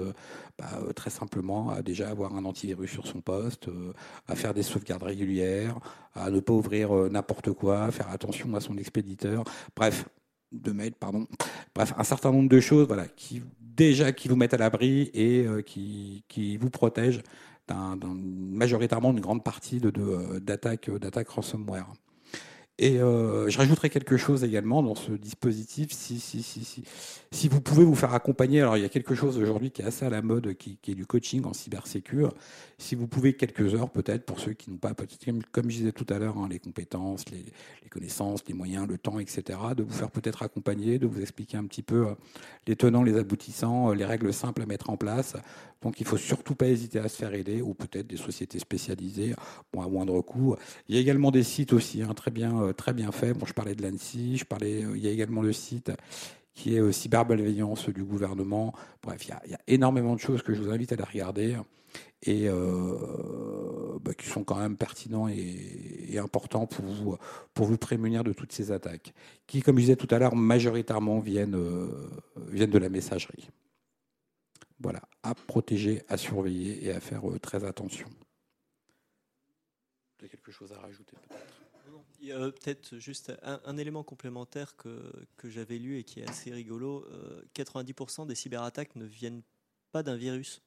bah, 0.58 0.70
très 0.96 1.10
simplement 1.10 1.72
à 1.72 1.82
déjà 1.82 2.10
avoir 2.10 2.36
un 2.36 2.46
antivirus 2.46 2.92
sur 2.92 3.08
son 3.08 3.22
poste, 3.22 3.70
à 4.28 4.36
faire 4.36 4.54
des 4.54 4.62
sauvegardes 4.62 5.04
régulières, 5.04 5.80
à 6.14 6.30
ne 6.30 6.40
pas 6.40 6.54
ouvrir 6.54 6.92
n'importe 7.10 7.52
quoi, 7.54 7.92
faire 7.92 8.10
attention 8.10 8.54
à 8.54 8.60
son 8.60 8.78
expéditeur. 8.78 9.44
Bref, 9.76 10.06
de 10.52 10.72
pardon. 11.00 11.28
Bref, 11.74 11.94
un 11.98 12.04
certain 12.04 12.32
nombre 12.32 12.50
de 12.50 12.60
choses, 12.60 12.88
voilà, 12.88 13.08
qui 13.08 13.42
déjà 13.60 14.12
qui 14.12 14.28
vous 14.28 14.36
mettent 14.36 14.54
à 14.54 14.58
l'abri 14.58 15.12
et 15.14 15.46
euh, 15.46 15.62
qui, 15.62 16.24
vous 16.58 16.70
protègent 16.70 17.22
majoritairement 17.70 19.12
une 19.12 19.20
grande 19.20 19.44
partie 19.44 19.80
de, 19.80 19.92
euh, 19.98 20.40
d'attaques, 20.40 20.90
d'attaques 20.90 21.30
ransomware. 21.30 21.92
Et 22.78 23.00
euh, 23.00 23.48
je 23.50 23.58
rajouterai 23.58 23.90
quelque 23.90 24.18
chose 24.18 24.44
également 24.44 24.84
dans 24.84 24.96
ce 24.96 25.14
dispositif. 25.14 25.94
Si, 25.94 26.20
si, 26.20 26.44
si, 26.44 26.66
si, 26.66 26.84
si 27.32 27.48
vous 27.48 27.62
pouvez 27.62 27.86
vous 27.86 27.96
faire 27.96 28.14
accompagner, 28.14 28.62
alors 28.62 28.76
il 28.76 28.82
y 28.82 28.86
a 28.86 28.90
quelque 28.90 29.16
chose 29.16 29.38
aujourd'hui 29.38 29.72
qui 29.72 29.82
est 29.82 29.86
assez 29.86 30.06
à 30.06 30.10
la 30.10 30.22
mode, 30.22 30.56
qui, 30.56 30.78
est 30.86 30.96
du 30.96 31.06
coaching 31.06 31.46
en 31.46 31.54
cybersécurité. 31.54 32.36
Si 32.78 32.96
vous 32.96 33.08
pouvez 33.08 33.34
quelques 33.34 33.74
heures 33.76 33.90
peut-être 33.90 34.26
pour 34.26 34.42
ceux 34.42 34.52
qui 34.52 34.70
n'ont 34.70 34.78
pas, 34.78 34.94
comme 35.54 35.70
je 35.70 35.78
disais 35.78 35.92
tout 35.94 36.06
à 36.10 36.20
l'heure, 36.20 36.38
hein, 36.38 36.48
les 36.50 36.60
compétences, 36.60 37.24
les, 37.32 37.46
les, 37.84 37.90
connaissances, 37.90 38.44
les 38.46 38.54
moyens, 38.54 38.86
le 38.88 38.98
temps, 38.98 39.20
etc., 39.20 39.58
de 39.78 39.84
vous 39.84 39.94
faire 39.94 40.12
peut-être 40.12 40.44
accompagner, 40.44 41.00
de 41.00 41.08
vous 41.08 41.22
expliquer 41.22 41.56
un 41.56 41.66
petit 41.66 41.84
peu 41.84 42.08
euh, 42.08 42.16
les 42.68 42.76
tenants, 42.76 43.04
les 43.04 43.18
aboutissants, 43.18 43.92
euh, 43.92 43.96
les 43.96 44.04
règles 44.04 44.34
simples 44.34 44.62
à 44.62 44.66
mettre 44.66 44.90
en 44.90 44.98
place. 44.98 45.36
Donc 45.86 46.02
il 46.02 46.08
faut 46.08 46.18
surtout 46.18 46.56
pas 46.56 46.66
hésiter 46.66 46.98
à 46.98 47.08
se 47.08 47.16
faire 47.16 47.36
aider, 47.36 47.62
ou 47.62 47.76
peut-être 47.76 48.08
des 48.08 48.18
sociétés 48.18 48.58
spécialisées, 48.58 49.36
à 49.78 49.88
moindre 49.88 50.20
coût. 50.22 50.56
Il 50.90 50.96
y 50.96 50.98
a 50.98 51.02
également 51.02 51.30
des 51.30 51.44
sites 51.44 51.74
aussi, 51.74 52.02
hein, 52.02 52.16
très 52.16 52.32
bien 52.32 52.60
euh, 52.60 52.74
très 52.74 52.92
bien 52.92 53.12
fait. 53.12 53.34
Bon, 53.34 53.46
je 53.46 53.54
parlais 53.54 53.76
de 53.76 53.84
l'ANSI, 53.84 54.38
je 54.38 54.46
parlais, 54.46 54.84
euh, 54.84 54.98
il 54.98 55.06
y 55.06 55.08
a 55.08 55.12
également 55.12 55.44
le 55.44 55.54
site 55.54 55.92
qui 56.56 56.76
est 56.76 56.80
euh, 56.80 56.92
cybermalveillance 56.92 57.90
du 57.90 58.04
gouvernement. 58.04 58.74
Bref, 59.04 59.28
il 59.28 59.52
y, 59.52 59.54
a, 59.54 59.60
énormément 59.68 60.16
de 60.16 60.20
choses 60.20 60.42
que 60.42 60.56
je 60.56 60.62
vous 60.64 60.72
invite 60.72 60.92
à 60.92 60.96
aller 60.96 61.04
regarder 61.04 61.56
et 62.24 62.50
bah, 62.50 64.14
qui 64.18 64.26
sont 64.28 64.44
quand 64.44 64.58
même 64.58 64.76
pertinents 64.78 65.28
et, 65.28 66.18
importants 66.18 66.66
pour 66.66 66.86
vous, 66.86 67.16
pour 67.54 67.68
vous 67.68 67.78
prémunir 67.78 68.24
de 68.24 68.34
toutes 68.34 68.52
ces 68.52 68.72
attaques, 68.72 69.14
qui, 69.46 69.62
comme 69.62 69.76
je 69.76 69.82
disais 69.82 69.96
tout 69.96 70.08
à 70.10 70.18
l'heure, 70.18 70.36
majoritairement 70.36 71.20
viennent, 71.20 71.58
viennent 72.52 72.72
de 72.72 72.80
la 72.80 72.90
messagerie. 72.90 73.50
Voilà, 74.80 75.02
à 75.24 75.34
protéger, 75.36 76.04
à 76.08 76.18
surveiller 76.18 76.86
et 76.86 76.92
à 76.92 77.00
faire 77.00 77.24
très 77.42 77.64
attention. 77.64 78.08
Vous 80.18 80.22
avez 80.22 80.30
quelque 80.30 80.52
chose 80.52 80.72
à 80.74 80.80
rajouter 80.80 81.16
peut-être 81.28 81.66
il 82.20 82.30
y 82.30 82.32
a 82.32 82.40
peut-être 82.40 82.98
juste 82.98 83.34
un, 83.44 83.78
élément 83.78 84.04
complémentaire 84.04 84.76
que, 84.76 85.12
que 85.38 85.50
j'avais 85.50 85.78
lu 85.78 86.00
et 86.00 86.04
qui 86.04 86.22
est 86.22 86.30
assez 86.30 86.52
rigolo. 86.52 87.08
90% 87.54 88.22
euh, 88.22 88.26
des 88.26 88.36
cyberattaques 88.36 88.96
ne 88.96 89.06
viennent 89.06 89.44
pas 89.92 90.04
d'un 90.04 90.16
virus. 90.16 90.64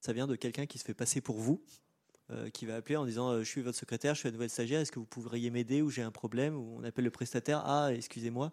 Ça 0.00 0.12
vient 0.12 0.26
de 0.26 0.36
quelqu'un 0.36 0.66
qui 0.66 0.78
se 0.78 0.84
fait 0.84 0.94
passer 0.94 1.20
pour 1.20 1.38
vous, 1.38 1.62
qui 2.52 2.66
va 2.66 2.76
appeler 2.76 2.96
en 2.96 3.06
disant 3.06 3.38
Je 3.38 3.44
suis 3.44 3.62
votre 3.62 3.78
secrétaire, 3.78 4.14
je 4.14 4.20
suis 4.20 4.28
la 4.28 4.32
nouvelle 4.32 4.50
stagiaire, 4.50 4.80
est-ce 4.80 4.92
que 4.92 4.98
vous 4.98 5.06
pourriez 5.06 5.50
m'aider 5.50 5.82
ou 5.82 5.90
j'ai 5.90 6.02
un 6.02 6.10
problème? 6.10 6.56
Ou 6.56 6.76
on 6.78 6.84
appelle 6.84 7.04
le 7.04 7.10
prestataire 7.10 7.62
Ah, 7.64 7.92
excusez-moi. 7.92 8.52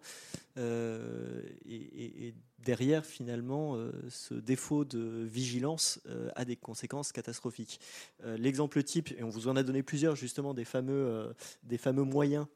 Et, 0.56 2.34
derrière, 2.58 3.06
finalement, 3.06 3.78
ce 4.08 4.34
défaut 4.34 4.84
de 4.84 5.24
vigilance 5.24 6.00
a 6.34 6.44
des 6.44 6.56
conséquences 6.56 7.12
catastrophiques. 7.12 7.80
L'exemple 8.24 8.82
type, 8.82 9.12
et 9.16 9.22
on 9.22 9.28
vous 9.28 9.48
en 9.48 9.56
a 9.56 9.62
donné 9.62 9.82
plusieurs 9.82 10.16
justement, 10.16 10.54
des 10.54 10.64
fameux, 10.64 11.34
des 11.62 11.78
fameux 11.78 12.04
moyens 12.04 12.46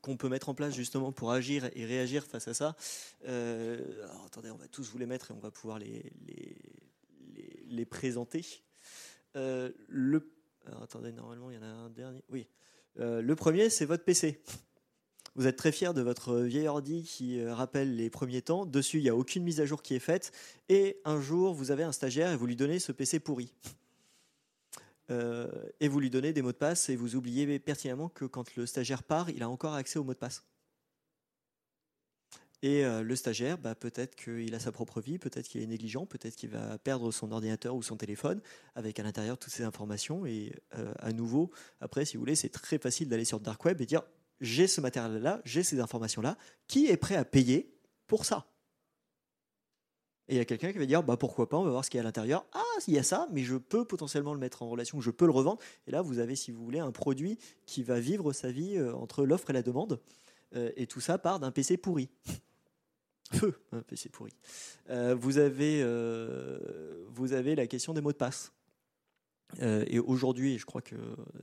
qu'on 0.00 0.16
peut 0.16 0.28
mettre 0.28 0.48
en 0.48 0.54
place 0.54 0.74
justement 0.74 1.12
pour 1.12 1.32
agir 1.32 1.68
et 1.74 1.84
réagir 1.84 2.24
face 2.24 2.48
à 2.48 2.54
ça. 2.54 2.76
Euh, 3.26 4.06
attendez, 4.24 4.50
on 4.50 4.56
va 4.56 4.68
tous 4.68 4.90
vous 4.90 4.98
les 4.98 5.06
mettre 5.06 5.30
et 5.30 5.34
on 5.34 5.40
va 5.40 5.50
pouvoir 5.50 5.78
les, 5.78 6.12
les, 7.68 7.84
présenter. 7.84 8.44
Euh, 9.36 9.70
le. 9.88 10.30
Euh, 10.68 10.72
premier, 13.34 13.70
c'est 13.70 13.84
votre 13.84 14.04
PC. 14.04 14.42
Vous 15.36 15.46
êtes 15.46 15.56
très 15.56 15.72
fier 15.72 15.94
de 15.94 16.00
votre 16.00 16.40
vieil 16.40 16.68
ordi 16.68 17.02
qui 17.02 17.44
rappelle 17.44 17.96
les 17.96 18.08
premiers 18.08 18.42
temps. 18.42 18.66
Dessus, 18.66 18.98
il 18.98 19.02
n'y 19.02 19.08
a 19.08 19.16
aucune 19.16 19.42
mise 19.42 19.60
à 19.60 19.66
jour 19.66 19.82
qui 19.82 19.94
est 19.94 20.00
faite. 20.00 20.30
Et 20.68 21.00
un 21.04 21.20
jour, 21.20 21.54
vous 21.54 21.72
avez 21.72 21.82
un 21.82 21.90
stagiaire 21.90 22.30
et 22.30 22.36
vous 22.36 22.46
lui 22.46 22.54
donnez 22.54 22.78
ce 22.78 22.92
PC 22.92 23.18
pourri. 23.18 23.52
Euh, 25.10 25.48
et 25.80 25.88
vous 25.88 26.00
lui 26.00 26.08
donnez 26.08 26.32
des 26.32 26.40
mots 26.40 26.52
de 26.52 26.56
passe 26.56 26.88
et 26.88 26.96
vous 26.96 27.16
oubliez 27.16 27.58
pertinemment 27.58 28.08
que 28.08 28.24
quand 28.24 28.56
le 28.56 28.64
stagiaire 28.64 29.02
part, 29.02 29.28
il 29.30 29.42
a 29.42 29.48
encore 29.48 29.74
accès 29.74 29.98
aux 29.98 30.04
mots 30.04 30.14
de 30.14 30.18
passe. 30.18 30.44
Et 32.64 32.82
euh, 32.82 33.02
le 33.02 33.14
stagiaire, 33.14 33.58
bah, 33.58 33.74
peut-être 33.74 34.16
qu'il 34.16 34.54
a 34.54 34.58
sa 34.58 34.72
propre 34.72 35.02
vie, 35.02 35.18
peut-être 35.18 35.46
qu'il 35.48 35.60
est 35.60 35.66
négligent, 35.66 36.06
peut-être 36.06 36.34
qu'il 36.34 36.48
va 36.48 36.78
perdre 36.78 37.12
son 37.12 37.30
ordinateur 37.30 37.74
ou 37.74 37.82
son 37.82 37.98
téléphone 37.98 38.40
avec 38.74 38.98
à 38.98 39.02
l'intérieur 39.02 39.36
toutes 39.36 39.52
ces 39.52 39.64
informations. 39.64 40.24
Et 40.24 40.50
euh, 40.78 40.94
à 40.98 41.12
nouveau, 41.12 41.50
après, 41.82 42.06
si 42.06 42.16
vous 42.16 42.22
voulez, 42.22 42.36
c'est 42.36 42.48
très 42.48 42.78
facile 42.78 43.10
d'aller 43.10 43.26
sur 43.26 43.38
dark 43.38 43.62
web 43.66 43.82
et 43.82 43.84
dire 43.84 44.00
j'ai 44.40 44.66
ce 44.66 44.80
matériel-là, 44.80 45.42
j'ai 45.44 45.62
ces 45.62 45.78
informations-là, 45.78 46.38
qui 46.66 46.86
est 46.86 46.96
prêt 46.96 47.16
à 47.16 47.26
payer 47.26 47.70
pour 48.06 48.24
ça? 48.24 48.46
Et 50.28 50.36
il 50.36 50.38
y 50.38 50.40
a 50.40 50.46
quelqu'un 50.46 50.72
qui 50.72 50.78
va 50.78 50.86
dire 50.86 51.02
bah 51.02 51.18
pourquoi 51.18 51.50
pas, 51.50 51.58
on 51.58 51.64
va 51.64 51.70
voir 51.70 51.84
ce 51.84 51.90
qu'il 51.90 51.98
y 51.98 52.00
a 52.00 52.02
à 52.02 52.04
l'intérieur. 52.04 52.46
Ah, 52.54 52.62
il 52.88 52.94
y 52.94 52.98
a 52.98 53.02
ça, 53.02 53.28
mais 53.30 53.42
je 53.42 53.56
peux 53.56 53.84
potentiellement 53.84 54.32
le 54.32 54.40
mettre 54.40 54.62
en 54.62 54.70
relation, 54.70 55.02
je 55.02 55.10
peux 55.10 55.26
le 55.26 55.32
revendre. 55.32 55.60
Et 55.86 55.90
là, 55.90 56.00
vous 56.00 56.18
avez, 56.18 56.34
si 56.34 56.50
vous 56.50 56.64
voulez, 56.64 56.78
un 56.78 56.92
produit 56.92 57.36
qui 57.66 57.82
va 57.82 58.00
vivre 58.00 58.32
sa 58.32 58.50
vie 58.50 58.78
euh, 58.78 58.94
entre 58.94 59.26
l'offre 59.26 59.50
et 59.50 59.52
la 59.52 59.62
demande. 59.62 60.00
Et 60.76 60.86
tout 60.86 61.00
ça 61.00 61.18
part 61.18 61.40
d'un 61.40 61.50
PC 61.50 61.76
pourri. 61.76 62.08
Feu, 63.34 63.54
un 63.72 63.82
PC 63.82 64.08
pourri. 64.08 64.32
Euh, 64.90 65.14
vous, 65.14 65.38
avez, 65.38 65.82
vous 67.08 67.32
avez 67.32 67.54
la 67.54 67.66
question 67.66 67.92
des 67.92 68.00
mots 68.00 68.12
de 68.12 68.16
passe. 68.16 68.52
Euh, 69.62 69.84
et 69.88 69.98
aujourd'hui, 69.98 70.58
je 70.58 70.66
crois 70.66 70.80
que 70.80 70.96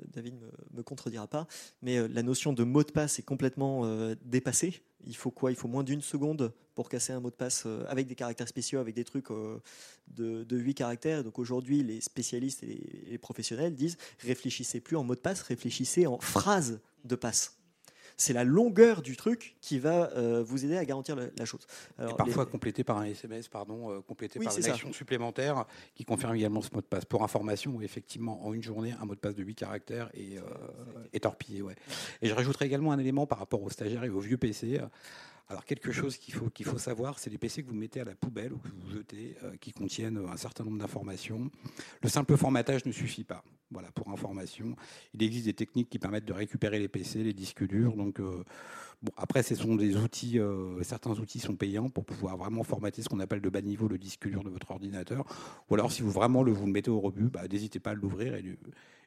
David 0.08 0.36
ne 0.36 0.78
me, 0.78 0.84
contredira 0.84 1.28
pas, 1.28 1.48
mais 1.82 1.98
euh, 1.98 2.08
la 2.08 2.24
notion 2.24 2.54
de 2.54 2.64
mot 2.64 2.84
de 2.84 2.92
passe 2.92 3.20
est 3.20 3.24
complètement 3.24 3.86
euh, 3.86 4.16
dépassée. 4.24 4.82
Il 5.06 5.16
faut 5.16 5.32
quoi? 5.32 5.52
Il 5.52 5.56
faut 5.56 5.68
moins 5.68 5.84
d'une 5.84 6.02
seconde 6.02 6.54
pour 6.76 6.90
casser 6.90 7.14
un 7.14 7.20
mot 7.20 7.30
de 7.30 7.36
passe 7.36 7.66
avec 7.88 8.08
des 8.08 8.16
caractères 8.16 8.48
spéciaux, 8.48 8.80
avec 8.80 8.94
des 8.96 9.04
trucs 9.04 9.30
de, 9.30 10.44
de 10.44 10.58
8 10.58 10.76
caractères. 10.76 11.24
Donc 11.24 11.40
aujourd'hui, 11.40 11.84
les 11.84 12.02
spécialistes 12.02 12.64
et 12.64 13.08
les 13.10 13.18
professionnels 13.18 13.74
disent 13.74 13.98
réfléchissez 14.20 14.80
plus 14.80 14.96
en 14.96 15.04
mot 15.04 15.16
de 15.16 15.20
passe, 15.20 15.42
réfléchissez 15.42 16.06
en 16.06 16.20
phrase 16.20 16.80
de 17.04 17.16
passe 17.16 17.61
c'est 18.22 18.34
la 18.34 18.44
longueur 18.44 19.02
du 19.02 19.18
truc 19.18 19.56
qui 19.62 19.80
va 19.80 20.12
euh, 20.12 20.44
vous 20.46 20.64
aider 20.64 20.78
à 20.78 20.86
garantir 20.86 21.16
la, 21.16 21.46
chose. 21.46 21.66
et 22.00 22.14
parfois 22.14 22.46
complété 22.46 22.84
par 22.84 23.00
un 23.00 23.06
SMS, 23.06 23.48
pardon, 23.48 23.90
euh, 23.90 24.02
complété 24.02 24.40
par 24.40 24.56
une 24.56 24.66
action 24.66 24.94
supplémentaire 24.94 25.66
qui 25.96 26.06
confirme 26.06 26.36
également 26.36 26.62
ce 26.62 26.70
mot 26.72 26.82
de 26.82 26.86
passe. 26.86 27.04
Pour 27.04 27.24
information, 27.24 27.82
effectivement, 27.82 28.46
en 28.46 28.54
une 28.54 28.62
journée, 28.62 28.94
un 29.02 29.06
mot 29.06 29.16
de 29.16 29.20
passe 29.20 29.34
de 29.34 29.44
8 29.44 29.56
caractères 29.56 30.12
est, 30.14 30.38
euh, 30.38 31.20
torpillé. 31.20 31.64
Ouais. 31.64 31.76
Et 32.22 32.28
je 32.28 32.34
rajouterai 32.36 32.66
également 32.66 32.92
un 32.92 33.00
élément 33.00 33.26
par 33.26 33.40
rapport 33.40 33.64
aux 33.64 33.72
stagiaires 33.72 34.04
et 34.04 34.10
aux 34.10 34.20
vieux 34.20 34.38
PC. 34.38 34.80
Alors 35.52 35.66
quelque 35.66 35.92
chose 35.92 36.16
qu'il 36.16 36.34
faut, 36.34 36.50
qu'il 36.50 36.66
faut 36.66 36.78
savoir, 36.78 37.20
c'est 37.20 37.30
les 37.30 37.38
PC 37.38 37.62
que 37.62 37.68
vous 37.68 37.76
mettez 37.76 38.00
à 38.00 38.06
la 38.06 38.16
poubelle 38.16 38.54
ou 38.54 38.58
que 38.58 38.70
vous 38.70 38.90
jetez, 38.90 39.36
euh, 39.44 39.58
qui 39.60 39.74
contiennent 39.74 40.18
un 40.32 40.38
certain 40.38 40.64
nombre 40.64 40.78
d'informations. 40.78 41.52
Le 42.02 42.08
simple 42.08 42.38
formatage 42.38 42.86
ne 42.86 42.94
suffit 42.94 43.26
pas. 43.26 43.44
Voilà, 43.70 43.92
pour 43.92 44.08
information. 44.08 44.78
Il 45.14 45.22
existe 45.24 45.48
des 45.48 45.54
techniques 45.54 45.90
qui 45.90 46.00
permettent 46.00 46.24
de 46.24 46.32
récupérer 46.32 46.80
les 46.80 46.88
PC, 46.88 47.22
les 47.26 47.34
disques 47.34 47.68
durs. 47.68 47.98
Donc, 47.98 48.22
euh, 48.22 48.46
bon, 49.02 49.12
après, 49.18 49.42
euh, 49.42 50.84
certains 50.84 51.12
outils 51.12 51.40
sont 51.40 51.56
payants 51.56 51.90
pour 51.90 52.06
pouvoir 52.06 52.38
vraiment 52.38 52.64
formater 52.64 53.02
ce 53.02 53.10
qu'on 53.10 53.20
appelle 53.20 53.42
de 53.42 53.50
bas 53.50 53.62
niveau 53.62 53.88
le 53.88 53.98
disque 53.98 54.28
dur 54.28 54.44
de 54.44 54.50
votre 54.50 54.72
ordinateur. 54.72 55.26
Ou 55.70 55.76
alors, 55.76 55.92
si 55.92 56.02
vous 56.02 56.12
vraiment 56.12 56.44
le, 56.44 56.52
vous 56.52 56.66
le 56.66 56.72
mettez 56.72 56.92
au 56.92 57.00
rebut, 57.00 57.30
bah, 57.30 57.48
n'hésitez 57.50 57.80
pas 57.80 57.92
à 57.92 57.94
l'ouvrir 57.94 58.36
et 58.36 58.44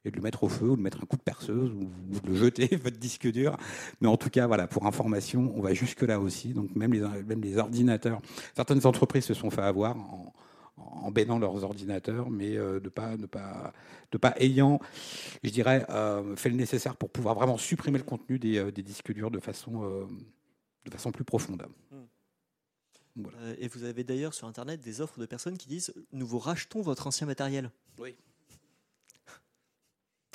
et 0.05 0.11
de 0.11 0.17
le 0.17 0.23
mettre 0.23 0.45
au 0.45 0.49
feu 0.49 0.71
ou 0.71 0.77
de 0.77 0.83
mettre 0.83 0.99
un 1.03 1.07
coup 1.07 1.17
de 1.17 1.23
perceuse 1.23 1.71
ou 1.71 2.21
de 2.21 2.29
le 2.29 2.35
jeter, 2.35 2.77
votre 2.83 2.99
disque 2.99 3.31
dur. 3.31 3.57
Mais 4.01 4.09
en 4.09 4.17
tout 4.17 4.31
cas, 4.31 4.47
voilà, 4.47 4.67
pour 4.67 4.87
information, 4.87 5.53
on 5.57 5.63
va 5.63 5.73
jusque-là 5.73 6.21
aussi. 6.21 6.53
Donc 6.53 6.75
même 6.77 6.93
les, 6.93 7.01
même 7.01 7.41
les 7.41 7.57
ordinateurs, 7.57 8.21
certaines 8.55 8.87
entreprises 8.87 9.25
se 9.25 9.35
sont 9.35 9.51
fait 9.51 9.63
avoir 9.63 9.97
en, 9.97 10.33
en 10.91 11.11
bainant 11.11 11.39
leurs 11.39 11.65
ordinateurs, 11.65 12.31
mais 12.31 12.57
euh, 12.57 12.81
de 12.81 12.89
pas, 12.89 13.17
ne 13.17 13.27
pas, 13.27 13.73
de 14.13 14.19
pas 14.19 14.35
ayant, 14.39 14.81
je 15.43 15.51
dirais, 15.51 15.87
euh, 15.91 16.37
fait 16.37 16.49
le 16.49 16.57
nécessaire 16.57 16.97
pour 16.97 17.11
pouvoir 17.11 17.35
vraiment 17.35 17.59
supprimer 17.59 17.99
le 17.99 18.05
contenu 18.05 18.39
des, 18.39 18.59
euh, 18.59 18.71
des 18.71 18.83
disques 18.83 19.13
durs 19.13 19.31
de 19.31 19.41
façon, 19.41 20.09
de 20.85 20.91
façon 20.91 21.13
plus 21.13 21.25
profonde. 21.25 21.67
Hmm. 21.91 23.25
Et 23.59 23.69
vous 23.69 23.85
avez 23.85 24.03
d'ailleurs 24.03 24.35
sur 24.35 24.49
Internet 24.49 24.81
des 24.81 25.01
offres 25.01 25.21
de 25.21 25.27
personnes 25.27 25.57
qui 25.57 25.69
disent 25.69 25.95
Nous 26.13 26.27
vous 26.27 26.41
rachetons 26.41 26.83
votre 26.83 27.07
ancien 27.07 27.27
matériel. 27.27 27.71
Oui. 27.99 28.15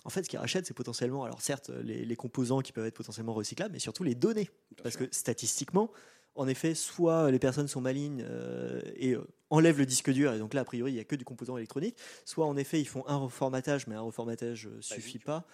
En 0.05 0.09
fait, 0.09 0.23
ce 0.23 0.29
qu'ils 0.29 0.39
rachètent, 0.39 0.65
c'est 0.65 0.73
potentiellement, 0.73 1.25
alors 1.25 1.41
certes, 1.41 1.69
les, 1.83 2.15
composants 2.15 2.62
qui 2.62 2.71
peuvent 2.71 2.85
être 2.85 2.95
potentiellement 2.95 3.33
recyclables, 3.33 3.73
mais 3.73 3.79
surtout 3.79 4.05
les 4.05 4.15
données. 4.15 4.49
Parce 4.81 4.95
que 4.95 5.03
statistiquement, 5.12 5.91
en 6.39 6.47
effet, 6.47 6.73
soit 6.73 7.32
les 7.32 7.39
personnes 7.39 7.67
sont 7.67 7.82
malignes 7.82 8.23
euh, 8.25 8.82
et 8.95 9.13
euh, 9.13 9.28
enlèvent 9.49 9.78
le 9.78 9.86
disque 9.86 10.10
dur, 10.10 10.34
et 10.34 10.39
donc 10.39 10.54
là, 10.54 10.62
a 10.62 10.63
priori, 10.63 10.91
il 10.91 10.95
n'y 10.95 11.02
a 11.02 11.04
que 11.04 11.17
du 11.17 11.25
composant 11.25 11.58
électronique, 11.58 11.97
soit 12.23 12.45
en 12.45 12.56
effet, 12.56 12.80
ils 12.80 12.88
font 12.88 13.04
un 13.08 13.17
reformatage, 13.17 13.88
mais 13.88 13.95
un 13.95 14.02
reformatage 14.02 14.67
ne 14.67 14.71
euh, 14.71 14.82
suffit 14.82 15.19
pas. 15.19 15.45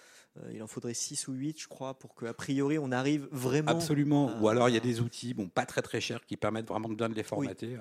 il 0.52 0.62
en 0.62 0.68
faudrait 0.68 0.94
6 0.94 1.26
ou 1.26 1.32
8, 1.32 1.60
je 1.60 1.66
crois, 1.66 1.98
pour 1.98 2.14
qu'a 2.14 2.32
priori, 2.34 2.78
on 2.78 2.92
arrive 2.92 3.26
vraiment. 3.32 3.72
Absolument. 3.72 4.40
Ou 4.40 4.48
alors, 4.48 4.68
il 4.68 4.74
y 4.74 4.78
a 4.78 4.80
des 4.80 5.00
outils, 5.00 5.34
bon, 5.34 5.48
pas 5.48 5.66
très 5.66 5.82
très 5.82 6.00
chers, 6.00 6.24
qui 6.24 6.36
permettent 6.36 6.68
vraiment 6.68 6.88
de 6.88 6.94
bien 6.94 7.08
les 7.08 7.24
formater. 7.24 7.78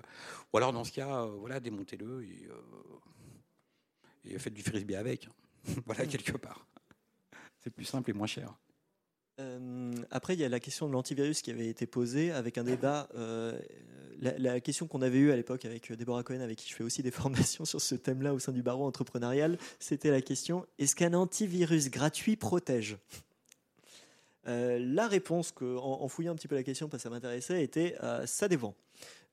Ou 0.51 0.57
alors, 0.57 0.73
dans 0.73 0.83
ce 0.83 0.91
cas, 0.91 1.25
voilà, 1.25 1.59
démontez-le 1.59 2.23
et, 2.23 2.49
et 4.25 4.39
faites 4.39 4.53
du 4.53 4.63
frisbee 4.63 4.95
avec. 4.95 5.29
voilà, 5.85 6.07
quelque 6.07 6.37
part. 6.37 6.65
C'est 7.59 7.69
plus 7.69 7.85
simple 7.85 8.09
et 8.09 8.13
moins 8.13 8.27
cher. 8.27 8.55
Euh, 9.39 9.91
après, 10.11 10.33
il 10.33 10.39
y 10.39 10.45
a 10.45 10.49
la 10.49 10.59
question 10.59 10.87
de 10.87 10.93
l'antivirus 10.93 11.41
qui 11.41 11.51
avait 11.51 11.67
été 11.67 11.85
posée 11.85 12.31
avec 12.31 12.57
un 12.57 12.63
débat. 12.63 13.09
Euh, 13.15 13.57
la, 14.19 14.59
question 14.61 14.87
qu'on 14.87 15.01
avait 15.01 15.17
eue 15.17 15.31
à 15.31 15.35
l'époque 15.35 15.65
avec 15.65 15.91
Déborah 15.91 16.23
Cohen, 16.23 16.39
avec 16.39 16.57
qui 16.57 16.69
je 16.69 16.75
fais 16.75 16.83
aussi 16.83 17.03
des 17.03 17.11
formations 17.11 17.65
sur 17.65 17.81
ce 17.81 17.95
thème-là 17.95 18.33
au 18.33 18.39
sein 18.39 18.51
du 18.51 18.61
barreau 18.61 18.85
entrepreneurial, 18.85 19.57
c'était 19.79 20.11
la 20.11 20.21
question 20.21 20.65
est-ce 20.79 20.95
qu'un 20.95 21.13
antivirus 21.13 21.89
gratuit 21.89 22.37
protège? 22.37 22.97
Euh, 24.47 24.79
La 24.79 25.07
réponse, 25.07 25.51
que, 25.51 25.77
en, 25.77 26.07
fouillant 26.07 26.31
un 26.31 26.35
petit 26.35 26.47
peu 26.47 26.55
la 26.55 26.63
question 26.63 26.87
parce 26.87 27.03
que 27.03 27.09
ça 27.09 27.13
m'intéressait, 27.13 27.61
était 27.63 27.95
ça 28.25 28.47
dépend. 28.47 28.73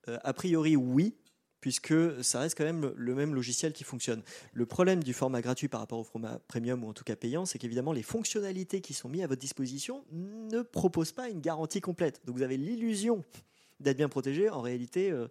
a 0.08 0.32
priori, 0.32 0.74
oui, 0.74 1.14
puisque 1.62 1.94
ça 2.22 2.40
reste 2.40 2.58
quand 2.58 2.64
même 2.64 2.92
le 2.94 3.14
même 3.14 3.34
logiciel 3.34 3.72
qui 3.72 3.84
fonctionne. 3.84 4.22
Le 4.52 4.66
problème 4.66 5.02
du 5.02 5.14
format 5.14 5.40
gratuit 5.40 5.68
par 5.68 5.80
rapport 5.80 6.00
au 6.00 6.04
format 6.04 6.38
premium 6.48 6.84
ou 6.84 6.88
en 6.88 6.92
tout 6.92 7.04
cas 7.04 7.16
payant, 7.16 7.46
c'est 7.46 7.58
qu'évidemment 7.58 7.92
les 7.92 8.02
fonctionnalités 8.02 8.82
qui 8.82 8.92
sont 8.92 9.08
mises 9.08 9.22
à 9.22 9.28
votre 9.28 9.40
disposition 9.40 10.04
ne 10.10 10.60
proposent 10.60 11.12
pas 11.12 11.30
une 11.30 11.40
garantie 11.40 11.80
complète. 11.80 12.20
Donc 12.26 12.36
vous 12.36 12.42
avez 12.42 12.58
l'illusion 12.58 13.24
d'être 13.82 13.96
bien 13.96 14.08
protégé, 14.08 14.48
en 14.48 14.60
réalité, 14.60 15.10
euh, 15.10 15.28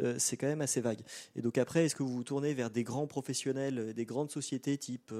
euh, 0.00 0.14
c'est 0.18 0.36
quand 0.36 0.46
même 0.46 0.60
assez 0.60 0.80
vague. 0.80 1.00
Et 1.36 1.42
donc 1.42 1.58
après, 1.58 1.84
est-ce 1.84 1.94
que 1.94 2.02
vous 2.02 2.14
vous 2.14 2.24
tournez 2.24 2.54
vers 2.54 2.70
des 2.70 2.84
grands 2.84 3.06
professionnels, 3.06 3.78
euh, 3.78 3.92
des 3.92 4.04
grandes 4.04 4.30
sociétés 4.30 4.76
type 4.78 5.12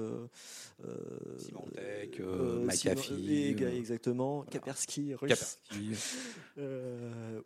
Symantec, 1.37 2.19
McAfee, 2.19 3.55
exactement, 3.63 4.43
Kaspersky, 4.43 5.13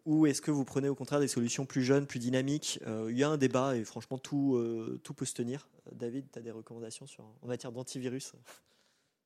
ou 0.06 0.26
est-ce 0.26 0.42
que 0.42 0.52
vous 0.52 0.66
prenez 0.66 0.90
au 0.90 0.96
contraire 0.96 1.20
des 1.20 1.28
solutions 1.28 1.66
plus 1.66 1.84
jeunes, 1.84 2.06
plus 2.06 2.20
dynamiques? 2.20 2.80
Il 3.10 3.18
y 3.18 3.24
a 3.24 3.30
un 3.30 3.38
débat 3.38 3.76
et 3.76 3.84
franchement 3.84 4.18
tout, 4.18 4.62
tout 5.04 5.14
peut 5.14 5.26
se 5.26 5.34
tenir. 5.34 5.68
David, 5.92 6.26
tu 6.32 6.40
as 6.40 6.42
des 6.42 6.52
recommandations 6.52 7.06
sur, 7.08 7.24
en 7.42 7.48
matière 7.48 7.72
d'antivirus? 7.72 8.34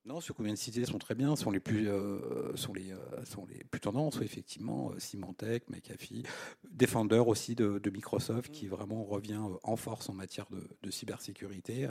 Non, 0.06 0.20
ceux 0.20 0.34
qu'on 0.34 0.44
vient 0.44 0.54
de 0.54 0.58
citer 0.58 0.86
sont 0.86 0.98
très 0.98 1.16
bien, 1.16 1.36
sont 1.38 1.50
les 1.50 1.62
plus, 1.62 1.88
euh, 1.88 2.56
sont 2.56 2.74
les, 2.74 2.92
euh, 2.92 3.26
sont 3.26 3.46
les 3.46 3.63
plus 3.63 3.80
tendances, 3.80 4.20
effectivement. 4.22 4.92
Euh, 4.92 5.00
Symantec, 5.00 5.70
McAfee, 5.70 6.24
Defender 6.70 7.20
aussi 7.20 7.56
de, 7.56 7.89
Microsoft, 7.89 8.52
qui 8.52 8.68
vraiment 8.68 9.06
revient 9.06 9.42
en 9.63 9.76
force 9.78 10.10
en 10.10 10.13
matière 10.13 10.46
de, 10.82 10.92
cybersécurité. 10.92 11.89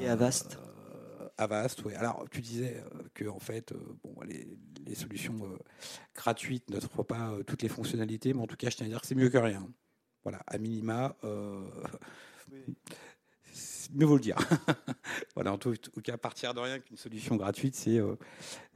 Et 0.00 0.08
Avast 0.08 0.58
Avast, 1.38 1.84
oui. 1.84 1.94
Alors, 1.94 2.24
tu 2.30 2.40
disais 2.40 2.82
que 3.12 3.26
en 3.26 3.38
fait, 3.38 3.74
bon, 4.02 4.14
les, 4.22 4.94
solutions 4.94 5.58
gratuites 6.14 6.70
n'offrent 6.70 7.04
pas 7.04 7.36
toutes 7.46 7.62
les 7.62 7.68
fonctionnalités, 7.68 8.32
mais 8.32 8.40
en 8.40 8.46
tout 8.46 8.56
cas, 8.56 8.70
je 8.70 8.76
tiens 8.76 8.86
à 8.86 8.88
dire 8.88 9.00
que 9.00 9.06
c'est 9.06 9.14
mieux 9.14 9.28
que 9.28 9.36
rien. 9.36 9.68
Voilà, 10.24 10.38
à 10.46 10.56
minima 10.58 11.16
mieux 13.94 14.06
vaut 14.06 14.16
le 14.16 14.20
dire. 14.20 14.36
voilà, 15.34 15.52
en 15.52 15.58
tout, 15.58 15.74
cas, 16.02 16.16
partir 16.16 16.54
de 16.54 16.60
rien 16.60 16.78
qu'une 16.78 16.96
solution 16.96 17.36
gratuite, 17.36 17.74
c'est 17.74 17.98
euh, 17.98 18.16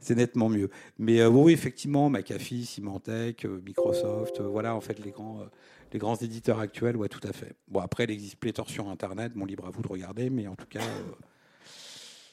nettement 0.09 0.49
mieux. 0.49 0.69
Mais 0.97 1.21
euh, 1.21 1.29
oui, 1.29 1.53
effectivement, 1.53 2.09
McAfee, 2.09 2.65
Symantec, 2.65 3.45
euh, 3.45 3.61
Microsoft, 3.65 4.41
voilà, 4.41 4.75
en 4.75 4.81
fait, 4.81 4.99
les 4.99 5.11
grands, 5.11 5.45
les 5.91 5.99
grands 5.99 6.15
éditeurs 6.15 6.59
actuels, 6.59 6.97
ouais, 6.97 7.09
tout 7.09 7.25
à 7.27 7.33
fait. 7.33 7.53
Bon, 7.67 7.79
après, 7.79 8.05
il 8.05 8.11
existe 8.11 8.37
pléthore 8.37 8.69
sur 8.69 8.87
Internet, 8.89 9.33
bon, 9.33 9.45
libre 9.45 9.67
à 9.67 9.69
vous 9.71 9.81
de 9.81 9.87
regarder, 9.87 10.29
mais 10.29 10.47
en 10.47 10.55
tout 10.55 10.67
cas, 10.67 10.81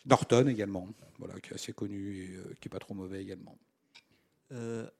Norton 0.06 0.46
également, 0.48 0.88
voilà, 1.18 1.38
qui 1.40 1.50
est 1.50 1.54
assez 1.54 1.72
connu 1.72 2.22
et 2.22 2.54
qui 2.60 2.68
n'est 2.68 2.70
pas 2.70 2.78
trop 2.78 2.94
mauvais 2.94 3.22
également. 3.22 3.56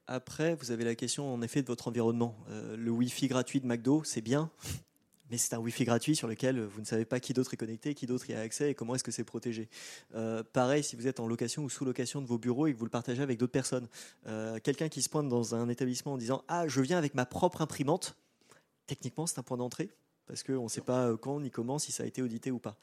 après, 0.07 0.55
vous 0.55 0.71
avez 0.71 0.83
la 0.83 0.95
question 0.95 1.33
en 1.33 1.41
effet 1.41 1.61
de 1.61 1.67
votre 1.67 1.87
environnement. 1.87 2.37
le 2.49 2.91
Wi-Fi 2.91 3.27
gratuit 3.27 3.59
de 3.59 3.65
McDo, 3.65 4.03
c'est 4.03 4.21
bien, 4.21 4.51
mais 5.29 5.37
c'est 5.37 5.53
un 5.53 5.59
Wi-Fi 5.59 5.85
gratuit 5.85 6.15
sur 6.15 6.27
lequel 6.27 6.61
vous 6.61 6.81
ne 6.81 6.85
savez 6.85 7.05
pas 7.05 7.19
qui 7.19 7.33
d'autre 7.33 7.53
est 7.53 7.57
connecté, 7.57 7.93
qui 7.93 8.05
d'autre 8.05 8.29
y 8.29 8.33
a 8.33 8.39
accès 8.39 8.71
et 8.71 8.75
comment 8.75 8.95
est-ce 8.95 9.03
que 9.03 9.11
c'est 9.11 9.23
protégé. 9.23 9.69
Euh, 10.15 10.43
pareil, 10.43 10.83
si 10.83 10.95
vous 10.95 11.07
êtes 11.07 11.19
en 11.19 11.27
location 11.27 11.63
ou 11.63 11.69
sous 11.69 11.85
location 11.85 12.21
de 12.21 12.27
vos 12.27 12.37
bureaux 12.37 12.67
et 12.67 12.73
que 12.73 12.77
vous 12.77 12.85
le 12.85 12.91
partagez 12.91 13.21
avec 13.21 13.37
d'autres 13.37 13.51
personnes. 13.51 13.87
Euh, 14.27 14.59
quelqu'un 14.59 14.89
qui 14.89 15.01
se 15.01 15.09
pointe 15.09 15.27
dans 15.27 15.55
un 15.55 15.69
établissement 15.69 16.13
en 16.13 16.17
disant 16.17 16.43
Ah, 16.47 16.67
je 16.67 16.81
viens 16.81 16.97
avec 16.97 17.15
ma 17.15 17.25
propre 17.25 17.61
imprimante, 17.61 18.15
techniquement, 18.87 19.27
c'est 19.27 19.39
un 19.39 19.43
point 19.43 19.57
d'entrée 19.57 19.89
parce 20.29 20.43
qu'on 20.43 20.63
ne 20.63 20.69
sait 20.69 20.81
pas 20.81 21.07
euh, 21.07 21.17
quand 21.17 21.39
ni 21.39 21.49
comment, 21.49 21.79
si 21.79 21.91
ça 21.91 22.03
a 22.03 22.05
été 22.05 22.21
audité 22.21 22.51
ou 22.51 22.59
pas. 22.59 22.77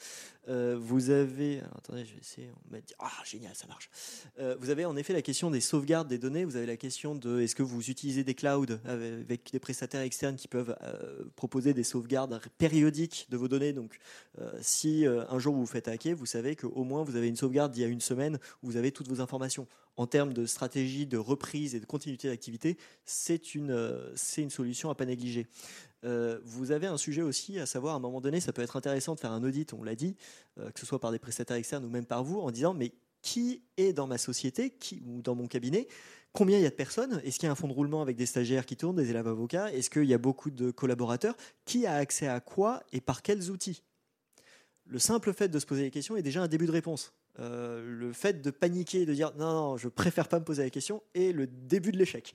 Euh, 0.49 0.77
vous 0.79 1.11
avez, 1.11 1.61
attendez, 1.77 2.05
je 2.05 2.15
vais 2.15 2.21
essayer, 2.21 2.51
on 2.73 2.77
ah 2.99 3.11
génial, 3.25 3.55
ça 3.55 3.69
marche. 3.69 3.89
Euh, 4.41 4.57
vous 4.59 4.69
avez 4.69 4.85
en 4.85 4.97
effet 4.97 5.13
la 5.13 5.23
question 5.23 5.51
des 5.51 5.61
sauvegardes 5.61 6.09
des 6.09 6.19
données, 6.19 6.45
vous 6.45 6.57
avez 6.57 6.67
la 6.67 6.77
question 6.77 7.15
de 7.15 7.41
est-ce 7.41 7.55
que 7.55 7.63
vous 7.63 7.89
utilisez 7.89 8.25
des 8.25 8.35
clouds 8.35 8.67
avec 8.85 9.53
des 9.53 9.61
prestataires 9.61 10.01
externes 10.01 10.35
qui 10.35 10.49
peuvent 10.49 10.77
proposer 11.37 11.73
des 11.73 11.85
sauvegardes 11.85 12.41
périodiques 12.59 13.29
de 13.31 13.37
vos 13.37 13.47
données? 13.47 13.73
Donc 13.73 13.99
si 14.61 15.07
un 15.07 15.39
jour 15.39 15.55
vous 15.55 15.61
vous 15.61 15.67
faites 15.67 15.89
hacker, 15.89 16.17
vous 16.17 16.27
savez 16.27 16.57
qu'au 16.57 16.85
moins 16.85 17.05
vous 17.05 17.17
avez 17.17 17.29
une 17.29 17.37
sauvegarde 17.37 17.73
d'il 17.73 17.83
y 17.83 17.87
a 17.87 17.89
une 17.89 18.01
semaine 18.01 18.39
où 18.63 18.67
vous 18.67 18.77
avez 18.77 18.91
toutes 18.91 19.09
vos 19.09 19.21
informations. 19.21 19.69
En 19.99 20.07
termes 20.07 20.35
de 20.35 20.45
stratégie 20.45 21.07
de 21.07 21.17
reprise 21.17 21.75
et 21.75 21.81
de 21.81 21.87
continuité 21.87 22.29
d'activité, 22.29 22.77
c'est 23.07 23.55
une, 23.55 23.75
c'est 24.15 24.43
une 24.43 24.51
solution 24.51 24.91
à 24.91 24.95
pas 24.95 25.07
négliger. 25.07 25.47
Euh, 26.07 26.39
vous 26.45 26.71
avez 26.71 26.87
un 26.87 26.97
sujet 26.97 27.23
aussi, 27.23 27.59
à 27.59 27.67
savoir, 27.67 27.95
à 27.95 27.97
un 27.97 28.01
moment 28.01 28.21
donné, 28.21 28.41
ça 28.41 28.53
peut 28.53 28.63
être 28.63 28.77
intéressant 28.77 29.15
de 29.15 29.21
faire 29.21 29.33
un 29.33 29.43
audit, 29.43 29.73
on 29.75 29.83
l'a 29.83 29.95
dit, 29.95 30.17
euh, 30.59 30.71
que 30.71 30.81
ce 30.81 30.87
soit 30.87 31.01
par 31.01 31.11
des 31.11 31.19
prestataires 31.19 31.57
externes 31.57 31.85
ou 31.85 31.91
même 31.91 32.07
par 32.07 32.23
vous, 32.23 32.41
en 32.41 32.51
disant, 32.51 32.75
mais 32.75 32.93
qui 33.23 33.63
est 33.77 33.93
dans 33.93 34.07
ma 34.07 34.19
société 34.19 34.71
qui, 34.71 35.03
ou 35.05 35.21
dans 35.21 35.35
mon 35.35 35.49
cabinet 35.49 35.89
Combien 36.33 36.59
il 36.59 36.63
y 36.63 36.67
a 36.67 36.71
de 36.71 36.75
personnes? 36.75 37.19
Est-ce 37.25 37.39
qu'il 37.39 37.47
y 37.47 37.49
a 37.49 37.53
un 37.53 37.55
fonds 37.57 37.67
de 37.67 37.73
roulement 37.73 38.03
avec 38.03 38.17
des 38.17 38.27
stagiaires 38.27 38.67
qui 38.67 38.77
tournent, 38.77 38.97
des 38.97 39.09
élèves 39.09 39.27
avocats? 39.27 39.73
Est-ce 39.73 39.89
qu'il 39.89 40.05
y 40.05 40.13
a 40.13 40.19
beaucoup 40.19 40.51
de 40.51 40.71
collaborateurs? 40.71 41.35
Qui 41.65 41.87
a 41.87 41.95
accès 41.95 42.29
à 42.29 42.41
quoi 42.41 42.83
et 42.93 43.01
par 43.01 43.23
quels 43.23 43.51
outils? 43.51 43.83
Le 44.85 44.99
simple 44.99 45.33
fait 45.33 45.49
de 45.49 45.59
se 45.59 45.65
poser 45.65 45.85
les 45.85 45.91
questions 45.91 46.15
est 46.15 46.23
déjà 46.23 46.43
un 46.43 46.47
début 46.47 46.67
de 46.67 46.73
réponse. 46.73 47.15
Euh, 47.39 47.83
le 47.83 48.13
fait 48.13 48.43
de 48.43 48.51
paniquer 48.51 49.03
et 49.03 49.07
de 49.07 49.15
dire 49.15 49.33
non, 49.39 49.53
non, 49.53 49.77
je 49.79 49.89
préfère 49.89 50.29
pas 50.29 50.39
me 50.39 50.45
poser 50.45 50.63
la 50.63 50.71
question 50.71 51.03
est 51.15 51.33
le 51.33 51.47
début 51.47 51.91
de 51.91 51.97
l'échec. 51.97 52.35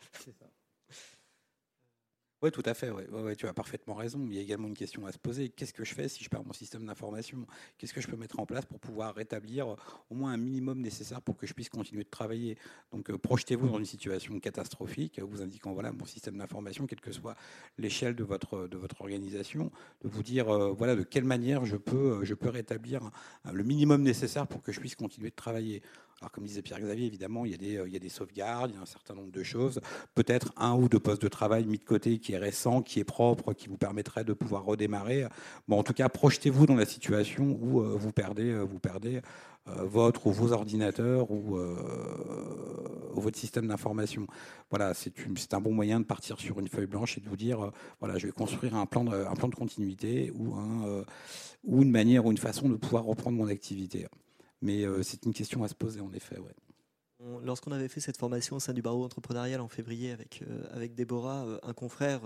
Oui, 2.43 2.49
tout 2.49 2.63
à 2.65 2.73
fait. 2.73 2.89
Ouais. 2.89 3.35
tu 3.35 3.45
as 3.45 3.53
parfaitement 3.53 3.93
raison. 3.93 4.25
Il 4.27 4.33
y 4.33 4.39
a 4.39 4.41
également 4.41 4.67
une 4.67 4.73
question 4.75 5.05
à 5.05 5.11
se 5.11 5.19
poser. 5.19 5.49
Qu'est-ce 5.49 5.73
que 5.73 5.83
je 5.83 5.93
fais 5.93 6.09
si 6.09 6.23
je 6.23 6.29
perds 6.29 6.43
mon 6.43 6.53
système 6.53 6.83
d'information? 6.87 7.45
Qu'est-ce 7.77 7.93
que 7.93 8.01
je 8.01 8.07
peux 8.07 8.17
mettre 8.17 8.39
en 8.39 8.47
place 8.47 8.65
pour 8.65 8.79
pouvoir 8.79 9.13
rétablir 9.13 9.75
au 10.09 10.15
moins 10.15 10.31
un 10.31 10.37
minimum 10.37 10.81
nécessaire 10.81 11.21
pour 11.21 11.37
que 11.37 11.45
je 11.45 11.53
puisse 11.53 11.69
continuer 11.69 12.03
de 12.03 12.09
travailler? 12.09 12.57
Donc, 12.91 13.11
euh, 13.11 13.17
projetez-vous 13.19 13.67
dans 13.67 13.77
une 13.77 13.85
situation 13.85 14.39
catastrophique, 14.39 15.19
vous 15.19 15.43
indiquant 15.43 15.73
voilà 15.73 15.91
mon 15.91 16.05
système 16.05 16.37
d'information, 16.37 16.87
quelle 16.87 16.99
que 17.01 17.11
soit 17.11 17.35
l'échelle 17.77 18.15
de 18.15 18.23
votre 18.23 19.01
organisation, 19.01 19.71
de 20.01 20.07
vous 20.09 20.23
dire 20.23 20.49
euh, 20.49 20.71
voilà 20.71 20.95
de 20.95 21.03
quelle 21.03 21.25
manière 21.25 21.65
je 21.65 21.77
peux 21.77 22.23
je 22.23 22.33
peux 22.33 22.49
rétablir 22.49 23.11
le 23.51 23.63
minimum 23.63 24.01
nécessaire 24.01 24.47
pour 24.47 24.63
que 24.63 24.71
je 24.71 24.79
puisse 24.79 24.95
continuer 24.95 25.29
de 25.29 25.35
travailler. 25.35 25.83
Alors, 26.21 26.31
comme 26.31 26.43
disait 26.43 26.61
Pierre-Xavier, 26.61 27.07
évidemment, 27.07 27.45
il 27.45 27.51
y, 27.51 27.55
a 27.55 27.57
des, 27.57 27.81
il 27.87 27.91
y 27.91 27.95
a 27.95 27.99
des 27.99 28.09
sauvegardes, 28.09 28.69
il 28.71 28.75
y 28.75 28.77
a 28.77 28.81
un 28.81 28.85
certain 28.85 29.15
nombre 29.15 29.31
de 29.31 29.41
choses. 29.41 29.81
Peut-être 30.13 30.53
un 30.55 30.75
ou 30.75 30.87
deux 30.87 30.99
postes 30.99 31.23
de 31.23 31.27
travail 31.27 31.65
mis 31.65 31.79
de 31.79 31.83
côté 31.83 32.19
qui 32.19 32.33
est 32.33 32.37
récent, 32.37 32.83
qui 32.83 32.99
est 32.99 33.03
propre, 33.03 33.53
qui 33.53 33.67
vous 33.67 33.77
permettrait 33.77 34.23
de 34.23 34.33
pouvoir 34.33 34.63
redémarrer. 34.63 35.25
Bon, 35.67 35.79
en 35.79 35.83
tout 35.83 35.93
cas, 35.93 36.09
projetez-vous 36.09 36.67
dans 36.67 36.75
la 36.75 36.85
situation 36.85 37.57
où 37.59 37.81
euh, 37.81 37.95
vous 37.97 38.11
perdez, 38.11 38.51
euh, 38.51 38.61
vous 38.61 38.77
perdez 38.77 39.21
euh, 39.67 39.83
votre 39.83 40.27
ou 40.27 40.31
vos 40.31 40.51
ordinateurs 40.51 41.31
ou, 41.31 41.57
votre 43.13 43.37
système 43.37 43.67
d'information. 43.67 44.27
Voilà, 44.69 44.93
c'est 44.93 45.53
un 45.53 45.61
bon 45.61 45.73
moyen 45.73 45.99
de 45.99 46.05
partir 46.05 46.39
sur 46.39 46.59
une 46.59 46.67
feuille 46.67 46.87
blanche 46.87 47.17
et 47.17 47.21
de 47.21 47.27
vous 47.27 47.35
dire, 47.35 47.71
voilà, 47.99 48.17
je 48.17 48.27
vais 48.27 48.31
construire 48.31 48.75
un 48.75 48.85
plan 48.85 49.03
de, 49.03 49.55
continuité 49.55 50.31
ou 50.35 51.81
une 51.81 51.91
manière 51.91 52.25
ou 52.25 52.31
une 52.31 52.37
façon 52.37 52.69
de 52.69 52.75
pouvoir 52.75 53.03
reprendre 53.03 53.37
mon 53.37 53.47
activité. 53.47 54.07
Mais 54.61 54.83
euh, 54.83 55.03
c'est 55.03 55.25
une 55.25 55.33
question 55.33 55.63
à 55.63 55.67
se 55.67 55.75
poser, 55.75 56.01
en 56.01 56.11
effet. 56.13 56.37
Lorsqu'on 57.43 57.71
avait 57.71 57.87
fait 57.87 57.99
cette 57.99 58.17
formation 58.17 58.55
au 58.55 58.59
sein 58.59 58.73
du 58.73 58.81
barreau 58.81 59.03
entrepreneurial 59.03 59.61
en 59.61 59.67
février 59.67 60.11
avec, 60.11 60.43
euh, 60.47 60.63
avec 60.71 60.95
Déborah, 60.95 61.45
euh, 61.45 61.59
un 61.61 61.73
confrère 61.73 62.21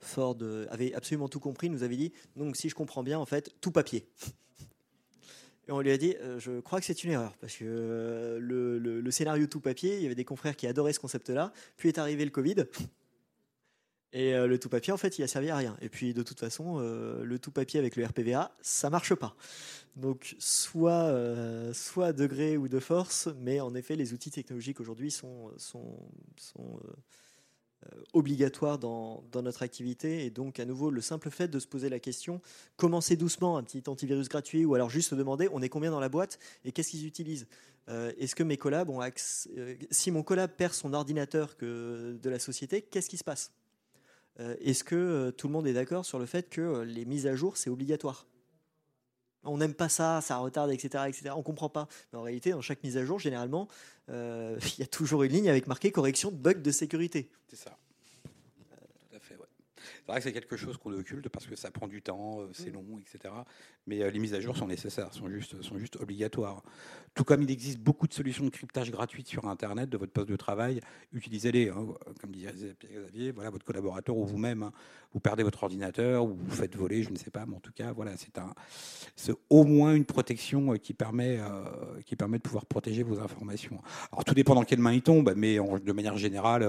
fort 0.00 0.34
de, 0.34 0.66
avait 0.70 0.94
absolument 0.94 1.28
tout 1.28 1.40
compris, 1.40 1.68
nous 1.68 1.82
avait 1.82 1.96
dit 1.96 2.12
donc 2.36 2.56
si 2.56 2.68
je 2.68 2.74
comprends 2.74 3.02
bien, 3.02 3.18
en 3.18 3.26
fait, 3.26 3.54
tout 3.60 3.72
papier. 3.72 4.06
Et 5.68 5.70
on 5.70 5.80
lui 5.80 5.92
a 5.92 5.96
dit 5.96 6.16
je 6.38 6.60
crois 6.60 6.80
que 6.80 6.86
c'est 6.86 7.04
une 7.04 7.12
erreur 7.12 7.36
parce 7.36 7.56
que 7.56 8.36
le, 8.40 8.78
le, 8.78 9.10
scénario 9.12 9.46
tout 9.46 9.60
papier, 9.60 9.96
il 9.96 10.02
y 10.02 10.06
avait 10.06 10.16
des 10.16 10.24
confrères 10.24 10.56
qui 10.56 10.66
adoraient 10.66 10.92
ce 10.92 10.98
concept-là, 10.98 11.52
puis 11.76 11.88
est 11.88 11.98
arrivé 11.98 12.24
le 12.24 12.32
Covid. 12.32 12.64
Et 14.12 14.32
le 14.34 14.58
tout 14.58 14.68
papier, 14.68 14.92
en 14.92 14.98
fait, 14.98 15.18
il 15.18 15.22
a 15.22 15.26
servi 15.26 15.48
à 15.48 15.56
rien. 15.56 15.76
Et 15.80 15.88
puis, 15.88 16.12
de 16.12 16.22
toute 16.22 16.38
façon, 16.38 16.78
le 16.80 17.38
tout 17.38 17.50
papier 17.50 17.78
avec 17.78 17.96
le 17.96 18.04
RPVA, 18.04 18.54
ça 18.60 18.90
marche 18.90 19.14
pas. 19.14 19.34
Donc 19.96 20.36
soit, 20.38 21.04
euh, 21.04 21.74
soit 21.74 22.12
degré 22.12 22.56
ou 22.56 22.68
de 22.68 22.78
force, 22.78 23.28
mais 23.40 23.60
en 23.60 23.74
effet, 23.74 23.94
les 23.94 24.14
outils 24.14 24.30
technologiques 24.30 24.80
aujourd'hui 24.80 25.10
sont, 25.10 25.50
euh, 25.50 26.62
euh, 27.84 28.02
obligatoires 28.14 28.78
dans, 28.78 29.22
notre 29.34 29.62
activité. 29.62 30.24
Et 30.24 30.30
donc, 30.30 30.60
à 30.60 30.64
nouveau, 30.64 30.90
le 30.90 31.02
simple 31.02 31.30
fait 31.30 31.48
de 31.48 31.58
se 31.58 31.66
poser 31.66 31.90
la 31.90 31.98
question, 31.98 32.40
commencer 32.76 33.16
doucement 33.16 33.58
un 33.58 33.62
petit 33.62 33.82
antivirus 33.86 34.28
gratuit, 34.28 34.64
ou 34.64 34.74
alors 34.74 34.88
juste 34.88 35.10
se 35.10 35.14
demander, 35.14 35.48
on 35.52 35.60
est 35.60 35.68
combien 35.68 35.90
dans 35.90 36.00
la 36.00 36.08
boîte 36.08 36.38
et 36.64 36.72
qu'est-ce 36.72 36.90
qu'ils 36.90 37.06
utilisent? 37.06 37.46
Est-ce 37.88 38.36
que 38.36 38.44
mes 38.44 38.56
collabs 38.56 38.88
ont 38.88 39.00
Si 39.90 40.12
mon 40.12 40.22
collab 40.22 40.52
perd 40.52 40.72
son 40.72 40.94
ordinateur 40.94 41.56
de 41.60 42.30
la 42.30 42.38
société, 42.38 42.80
qu'est-ce 42.80 43.10
qui 43.10 43.18
se 43.18 43.24
passe? 43.24 43.50
Est-ce 44.38 44.82
que 44.82 45.30
tout 45.30 45.46
le 45.46 45.52
monde 45.52 45.66
est 45.66 45.74
d'accord 45.74 46.04
sur 46.04 46.18
le 46.18 46.26
fait 46.26 46.48
que 46.48 46.80
les 46.80 47.04
mises 47.04 47.26
à 47.26 47.36
jour, 47.36 47.56
c'est 47.56 47.70
obligatoire? 47.70 48.26
On 49.44 49.58
n'aime 49.58 49.74
pas 49.74 49.88
ça, 49.88 50.20
ça 50.20 50.36
retarde, 50.36 50.70
etc., 50.70 51.04
etc. 51.08 51.30
On 51.36 51.42
comprend 51.42 51.68
pas. 51.68 51.88
Mais 52.12 52.18
en 52.18 52.22
réalité, 52.22 52.50
dans 52.50 52.60
chaque 52.60 52.82
mise 52.84 52.96
à 52.96 53.04
jour, 53.04 53.18
généralement, 53.18 53.68
euh, 54.08 54.58
il 54.78 54.80
y 54.80 54.82
a 54.82 54.86
toujours 54.86 55.24
une 55.24 55.32
ligne 55.32 55.48
avec 55.48 55.66
marqué 55.66 55.90
correction 55.90 56.30
de 56.30 56.36
bug 56.36 56.62
de 56.62 56.70
sécurité. 56.70 57.28
C'est 57.48 57.56
ça. 57.56 57.76
C'est 59.82 60.12
vrai 60.12 60.18
que 60.18 60.24
c'est 60.24 60.32
quelque 60.32 60.56
chose 60.56 60.76
qu'on 60.76 60.92
occulte 60.92 61.28
parce 61.28 61.46
que 61.46 61.56
ça 61.56 61.70
prend 61.70 61.88
du 61.88 62.02
temps, 62.02 62.40
euh, 62.40 62.48
c'est 62.52 62.70
mm. 62.70 62.74
long, 62.74 62.98
etc. 62.98 63.34
Mais 63.86 64.02
euh, 64.02 64.10
les 64.10 64.18
mises 64.18 64.34
à 64.34 64.40
jour 64.40 64.56
sont 64.56 64.66
nécessaires, 64.66 65.12
sont 65.12 65.28
juste, 65.28 65.60
sont 65.62 65.78
juste 65.78 65.96
obligatoires. 65.96 66.62
Tout 67.14 67.24
comme 67.24 67.42
il 67.42 67.50
existe 67.50 67.78
beaucoup 67.78 68.06
de 68.06 68.12
solutions 68.12 68.44
de 68.44 68.50
cryptage 68.50 68.90
gratuites 68.90 69.28
sur 69.28 69.46
Internet 69.46 69.90
de 69.90 69.96
votre 69.96 70.12
poste 70.12 70.28
de 70.28 70.36
travail, 70.36 70.80
utilisez-les. 71.12 71.68
Hein. 71.68 71.86
Comme 72.20 72.30
disait 72.30 72.74
Xavier, 72.84 73.32
voilà, 73.32 73.50
votre 73.50 73.64
collaborateur 73.64 74.16
ou 74.16 74.24
vous-même, 74.24 74.62
hein. 74.62 74.72
vous 75.12 75.20
perdez 75.20 75.42
votre 75.42 75.62
ordinateur 75.62 76.24
ou 76.24 76.34
vous 76.34 76.50
faites 76.50 76.76
voler, 76.76 77.02
je 77.02 77.10
ne 77.10 77.16
sais 77.16 77.30
pas, 77.30 77.44
mais 77.46 77.56
en 77.56 77.60
tout 77.60 77.72
cas, 77.72 77.92
voilà, 77.92 78.16
c'est 78.16 78.38
un, 78.38 78.54
c'est 79.16 79.34
au 79.50 79.64
moins 79.64 79.94
une 79.94 80.04
protection 80.04 80.72
euh, 80.72 80.76
qui 80.76 80.94
permet, 80.94 81.38
qui 82.06 82.16
permet 82.16 82.38
de 82.38 82.42
pouvoir 82.42 82.66
protéger 82.66 83.02
vos 83.02 83.20
informations. 83.20 83.80
Alors 84.10 84.24
tout 84.24 84.34
dépend 84.34 84.54
dans 84.54 84.64
quelle 84.64 84.78
main 84.78 84.92
il 84.92 85.02
tombe, 85.02 85.32
mais 85.36 85.56
de 85.56 85.92
manière 85.92 86.16
générale 86.16 86.66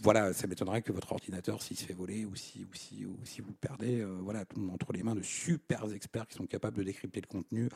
voilà, 0.00 0.32
ça 0.32 0.46
m'étonnerait 0.46 0.82
que 0.82 0.92
votre 0.92 1.12
ordinateur, 1.12 1.62
s'il 1.62 1.76
se 1.76 1.84
fait 1.84 1.92
voler 1.92 2.24
ou 2.24 2.34
si, 2.34 2.64
ou 2.64 2.74
si, 2.74 3.04
ou 3.04 3.16
si 3.24 3.40
vous 3.40 3.50
le 3.50 3.56
perdez, 3.56 4.00
euh, 4.00 4.18
voilà, 4.22 4.44
tout 4.44 4.60
entre 4.72 4.92
les 4.92 5.02
mains 5.02 5.14
de 5.14 5.22
super 5.22 5.84
experts 5.92 6.26
qui 6.26 6.36
sont 6.36 6.46
capables 6.46 6.76
de 6.76 6.82
décrypter 6.82 7.20
le 7.20 7.26
contenu. 7.26 7.68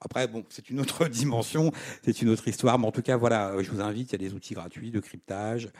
Après, 0.00 0.28
bon, 0.28 0.44
c'est 0.48 0.70
une 0.70 0.80
autre 0.80 1.08
dimension, 1.08 1.72
c'est 2.02 2.22
une 2.22 2.28
autre 2.28 2.46
histoire, 2.48 2.78
mais 2.78 2.86
en 2.86 2.92
tout 2.92 3.02
cas, 3.02 3.16
voilà, 3.16 3.60
je 3.62 3.70
vous 3.70 3.80
invite, 3.80 4.12
il 4.12 4.22
y 4.22 4.26
a 4.26 4.28
des 4.28 4.34
outils 4.34 4.54
gratuits 4.54 4.90
de 4.90 5.00
cryptage. 5.00 5.70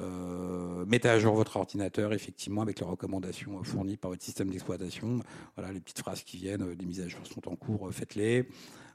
Euh, 0.00 0.84
mettez 0.86 1.08
à 1.08 1.18
jour 1.18 1.34
votre 1.34 1.56
ordinateur, 1.56 2.12
effectivement, 2.12 2.62
avec 2.62 2.80
les 2.80 2.86
recommandations 2.86 3.62
fournies 3.64 3.96
par 3.96 4.10
votre 4.10 4.22
système 4.22 4.50
d'exploitation. 4.50 5.20
Voilà, 5.56 5.72
les 5.72 5.80
petites 5.80 5.98
phrases 5.98 6.22
qui 6.22 6.36
viennent, 6.36 6.74
des 6.74 6.86
mises 6.86 7.00
à 7.00 7.08
jour 7.08 7.20
sont 7.26 7.48
en 7.48 7.56
cours, 7.56 7.92
faites-les 7.92 8.48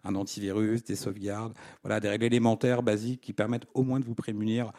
un 0.04 0.16
antivirus, 0.16 0.84
des 0.84 0.96
sauvegardes, 0.96 1.54
voilà, 1.82 2.00
des 2.00 2.10
règles 2.10 2.26
élémentaires, 2.26 2.84
basiques, 2.84 3.22
qui 3.22 3.34
permettent 3.34 3.68
au 3.74 3.84
moins 3.84 4.00
de 4.00 4.06
vous 4.06 4.16
prémunir 4.16 4.74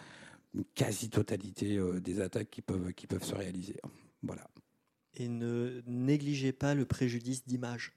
une 0.55 0.65
quasi-totalité 0.75 1.77
euh, 1.77 2.01
des 2.01 2.21
attaques 2.21 2.51
qui 2.51 2.63
peuvent, 2.63 2.93
qui 2.93 3.07
peuvent 3.07 3.25
se 3.25 3.35
réaliser. 3.35 3.77
Voilà. 4.23 4.49
Et 5.17 5.29
ne 5.29 5.83
négligez 5.87 6.53
pas 6.53 6.75
le 6.75 6.85
préjudice 6.85 7.47
d'image. 7.47 7.93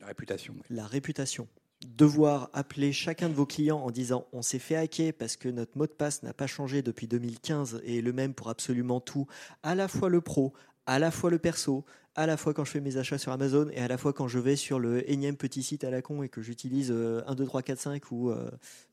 la 0.00 0.06
réputation. 0.06 0.54
La 0.70 0.86
réputation. 0.86 1.48
Devoir 1.86 2.50
appeler 2.54 2.92
chacun 2.92 3.28
de 3.28 3.34
vos 3.34 3.46
clients 3.46 3.78
en 3.78 3.90
disant 3.90 4.26
on 4.32 4.42
s'est 4.42 4.58
fait 4.58 4.74
hacker 4.74 5.12
parce 5.12 5.36
que 5.36 5.48
notre 5.48 5.78
mot 5.78 5.86
de 5.86 5.92
passe 5.92 6.24
n'a 6.24 6.34
pas 6.34 6.48
changé 6.48 6.82
depuis 6.82 7.06
2015 7.06 7.82
et 7.84 7.98
est 7.98 8.02
le 8.02 8.12
même 8.12 8.34
pour 8.34 8.48
absolument 8.48 9.00
tout, 9.00 9.28
à 9.62 9.76
la 9.76 9.86
fois 9.86 10.08
le 10.08 10.20
pro, 10.20 10.52
à 10.86 10.98
la 10.98 11.12
fois 11.12 11.30
le 11.30 11.38
perso, 11.38 11.84
à 12.16 12.26
la 12.26 12.36
fois 12.36 12.52
quand 12.52 12.64
je 12.64 12.72
fais 12.72 12.80
mes 12.80 12.96
achats 12.96 13.18
sur 13.18 13.30
Amazon 13.30 13.68
et 13.70 13.78
à 13.78 13.86
la 13.86 13.96
fois 13.96 14.12
quand 14.12 14.26
je 14.26 14.40
vais 14.40 14.56
sur 14.56 14.80
le 14.80 15.08
énième 15.08 15.36
petit 15.36 15.62
site 15.62 15.84
à 15.84 15.90
la 15.90 16.02
con 16.02 16.24
et 16.24 16.28
que 16.28 16.42
j'utilise 16.42 16.90
1, 16.90 17.34
2, 17.36 17.46
3, 17.46 17.62
4, 17.62 17.78
5 17.78 18.10
ou 18.10 18.32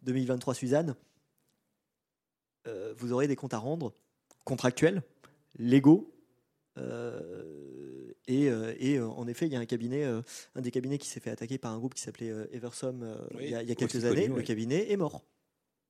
2023 0.04 0.54
Suzanne, 0.54 0.96
vous 2.98 3.14
aurez 3.14 3.28
des 3.28 3.36
comptes 3.36 3.54
à 3.54 3.58
rendre 3.58 3.94
contractuels, 4.44 5.04
légaux. 5.58 6.12
et, 8.28 8.50
en 9.00 9.28
effet, 9.28 9.48
il 9.48 9.54
y 9.54 9.56
a 9.56 9.60
un 9.60 9.66
cabinet, 9.66 10.04
un 10.04 10.62
des 10.62 10.72
cabinets 10.72 10.98
qui 10.98 11.08
s'est 11.08 11.20
fait 11.20 11.32
attaquer 11.32 11.58
par 11.58 11.72
un 11.72 11.78
groupe 11.78 11.94
qui 11.94 12.02
s'appelait 12.02 12.34
Eversome 12.52 13.18
il, 13.40 13.50
y 13.50 13.56
a, 13.56 13.76
quelques 13.76 14.06
années. 14.06 14.28
le 14.28 14.42
cabinet 14.42 14.92
est 14.92 14.98
mort. 14.98 15.24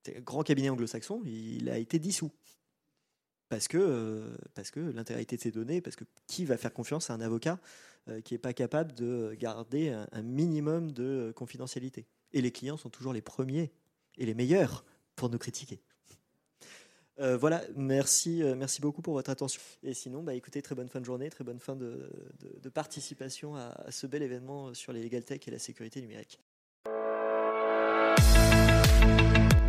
C'est 0.03 0.17
un 0.17 0.21
grand 0.21 0.43
cabinet 0.43 0.69
anglo-saxon, 0.69 1.21
il 1.25 1.69
a 1.69 1.77
été 1.77 1.97
dissous 1.97 2.31
parce 3.49 3.67
que, 3.67 3.77
euh, 3.77 4.37
parce 4.53 4.71
que 4.71 4.79
de 4.79 5.37
ces 5.37 5.51
données, 5.51 5.81
parce 5.81 5.95
que 5.95 6.03
qui 6.27 6.45
va 6.45 6.57
faire 6.57 6.73
confiance 6.73 7.09
à 7.09 7.13
un 7.13 7.21
avocat 7.21 7.59
euh, 8.09 8.21
qui 8.21 8.33
n'est 8.33 8.39
pas 8.39 8.53
capable 8.53 8.93
de 8.93 9.35
garder 9.39 9.89
un, 9.89 10.21
minimum 10.21 10.91
de 10.91 11.31
confidentialité? 11.35 12.05
Et 12.33 12.41
les 12.41 12.51
clients 12.51 12.77
sont 12.77 12.89
toujours 12.89 13.13
les 13.13 13.21
premiers 13.21 13.71
et 14.17 14.25
les 14.25 14.33
meilleurs 14.33 14.85
pour 15.15 15.29
nous 15.29 15.37
critiquer. 15.37 15.81
Euh, 17.19 17.37
voilà, 17.37 17.61
merci, 17.75 18.43
merci 18.57 18.81
beaucoup 18.81 19.01
pour 19.01 19.13
votre 19.13 19.29
attention. 19.29 19.61
Et 19.83 19.93
sinon, 19.93 20.21
bah, 20.23 20.33
écoutez, 20.33 20.61
très 20.61 20.75
bonne 20.75 20.89
fin 20.89 20.99
de 20.99 21.05
journée, 21.05 21.29
très 21.29 21.43
bonne 21.43 21.59
fin 21.59 21.75
de, 21.75 22.09
participation 22.73 23.55
à, 23.55 23.73
ce 23.89 24.07
bel 24.07 24.21
événement 24.21 24.73
sur 24.73 24.91
les 24.91 25.01
legal 25.01 25.23
tech 25.23 25.39
et 25.47 25.51
la 25.51 25.59
sécurité 25.59 26.01
numérique. 26.01 26.39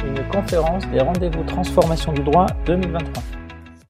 Une 0.05 0.29
conférence 0.31 0.87
des 0.89 1.01
rendez-vous 1.01 1.45
transformation 1.45 2.13
du 2.13 2.23
droit 2.23 2.47
2023. 2.67 3.46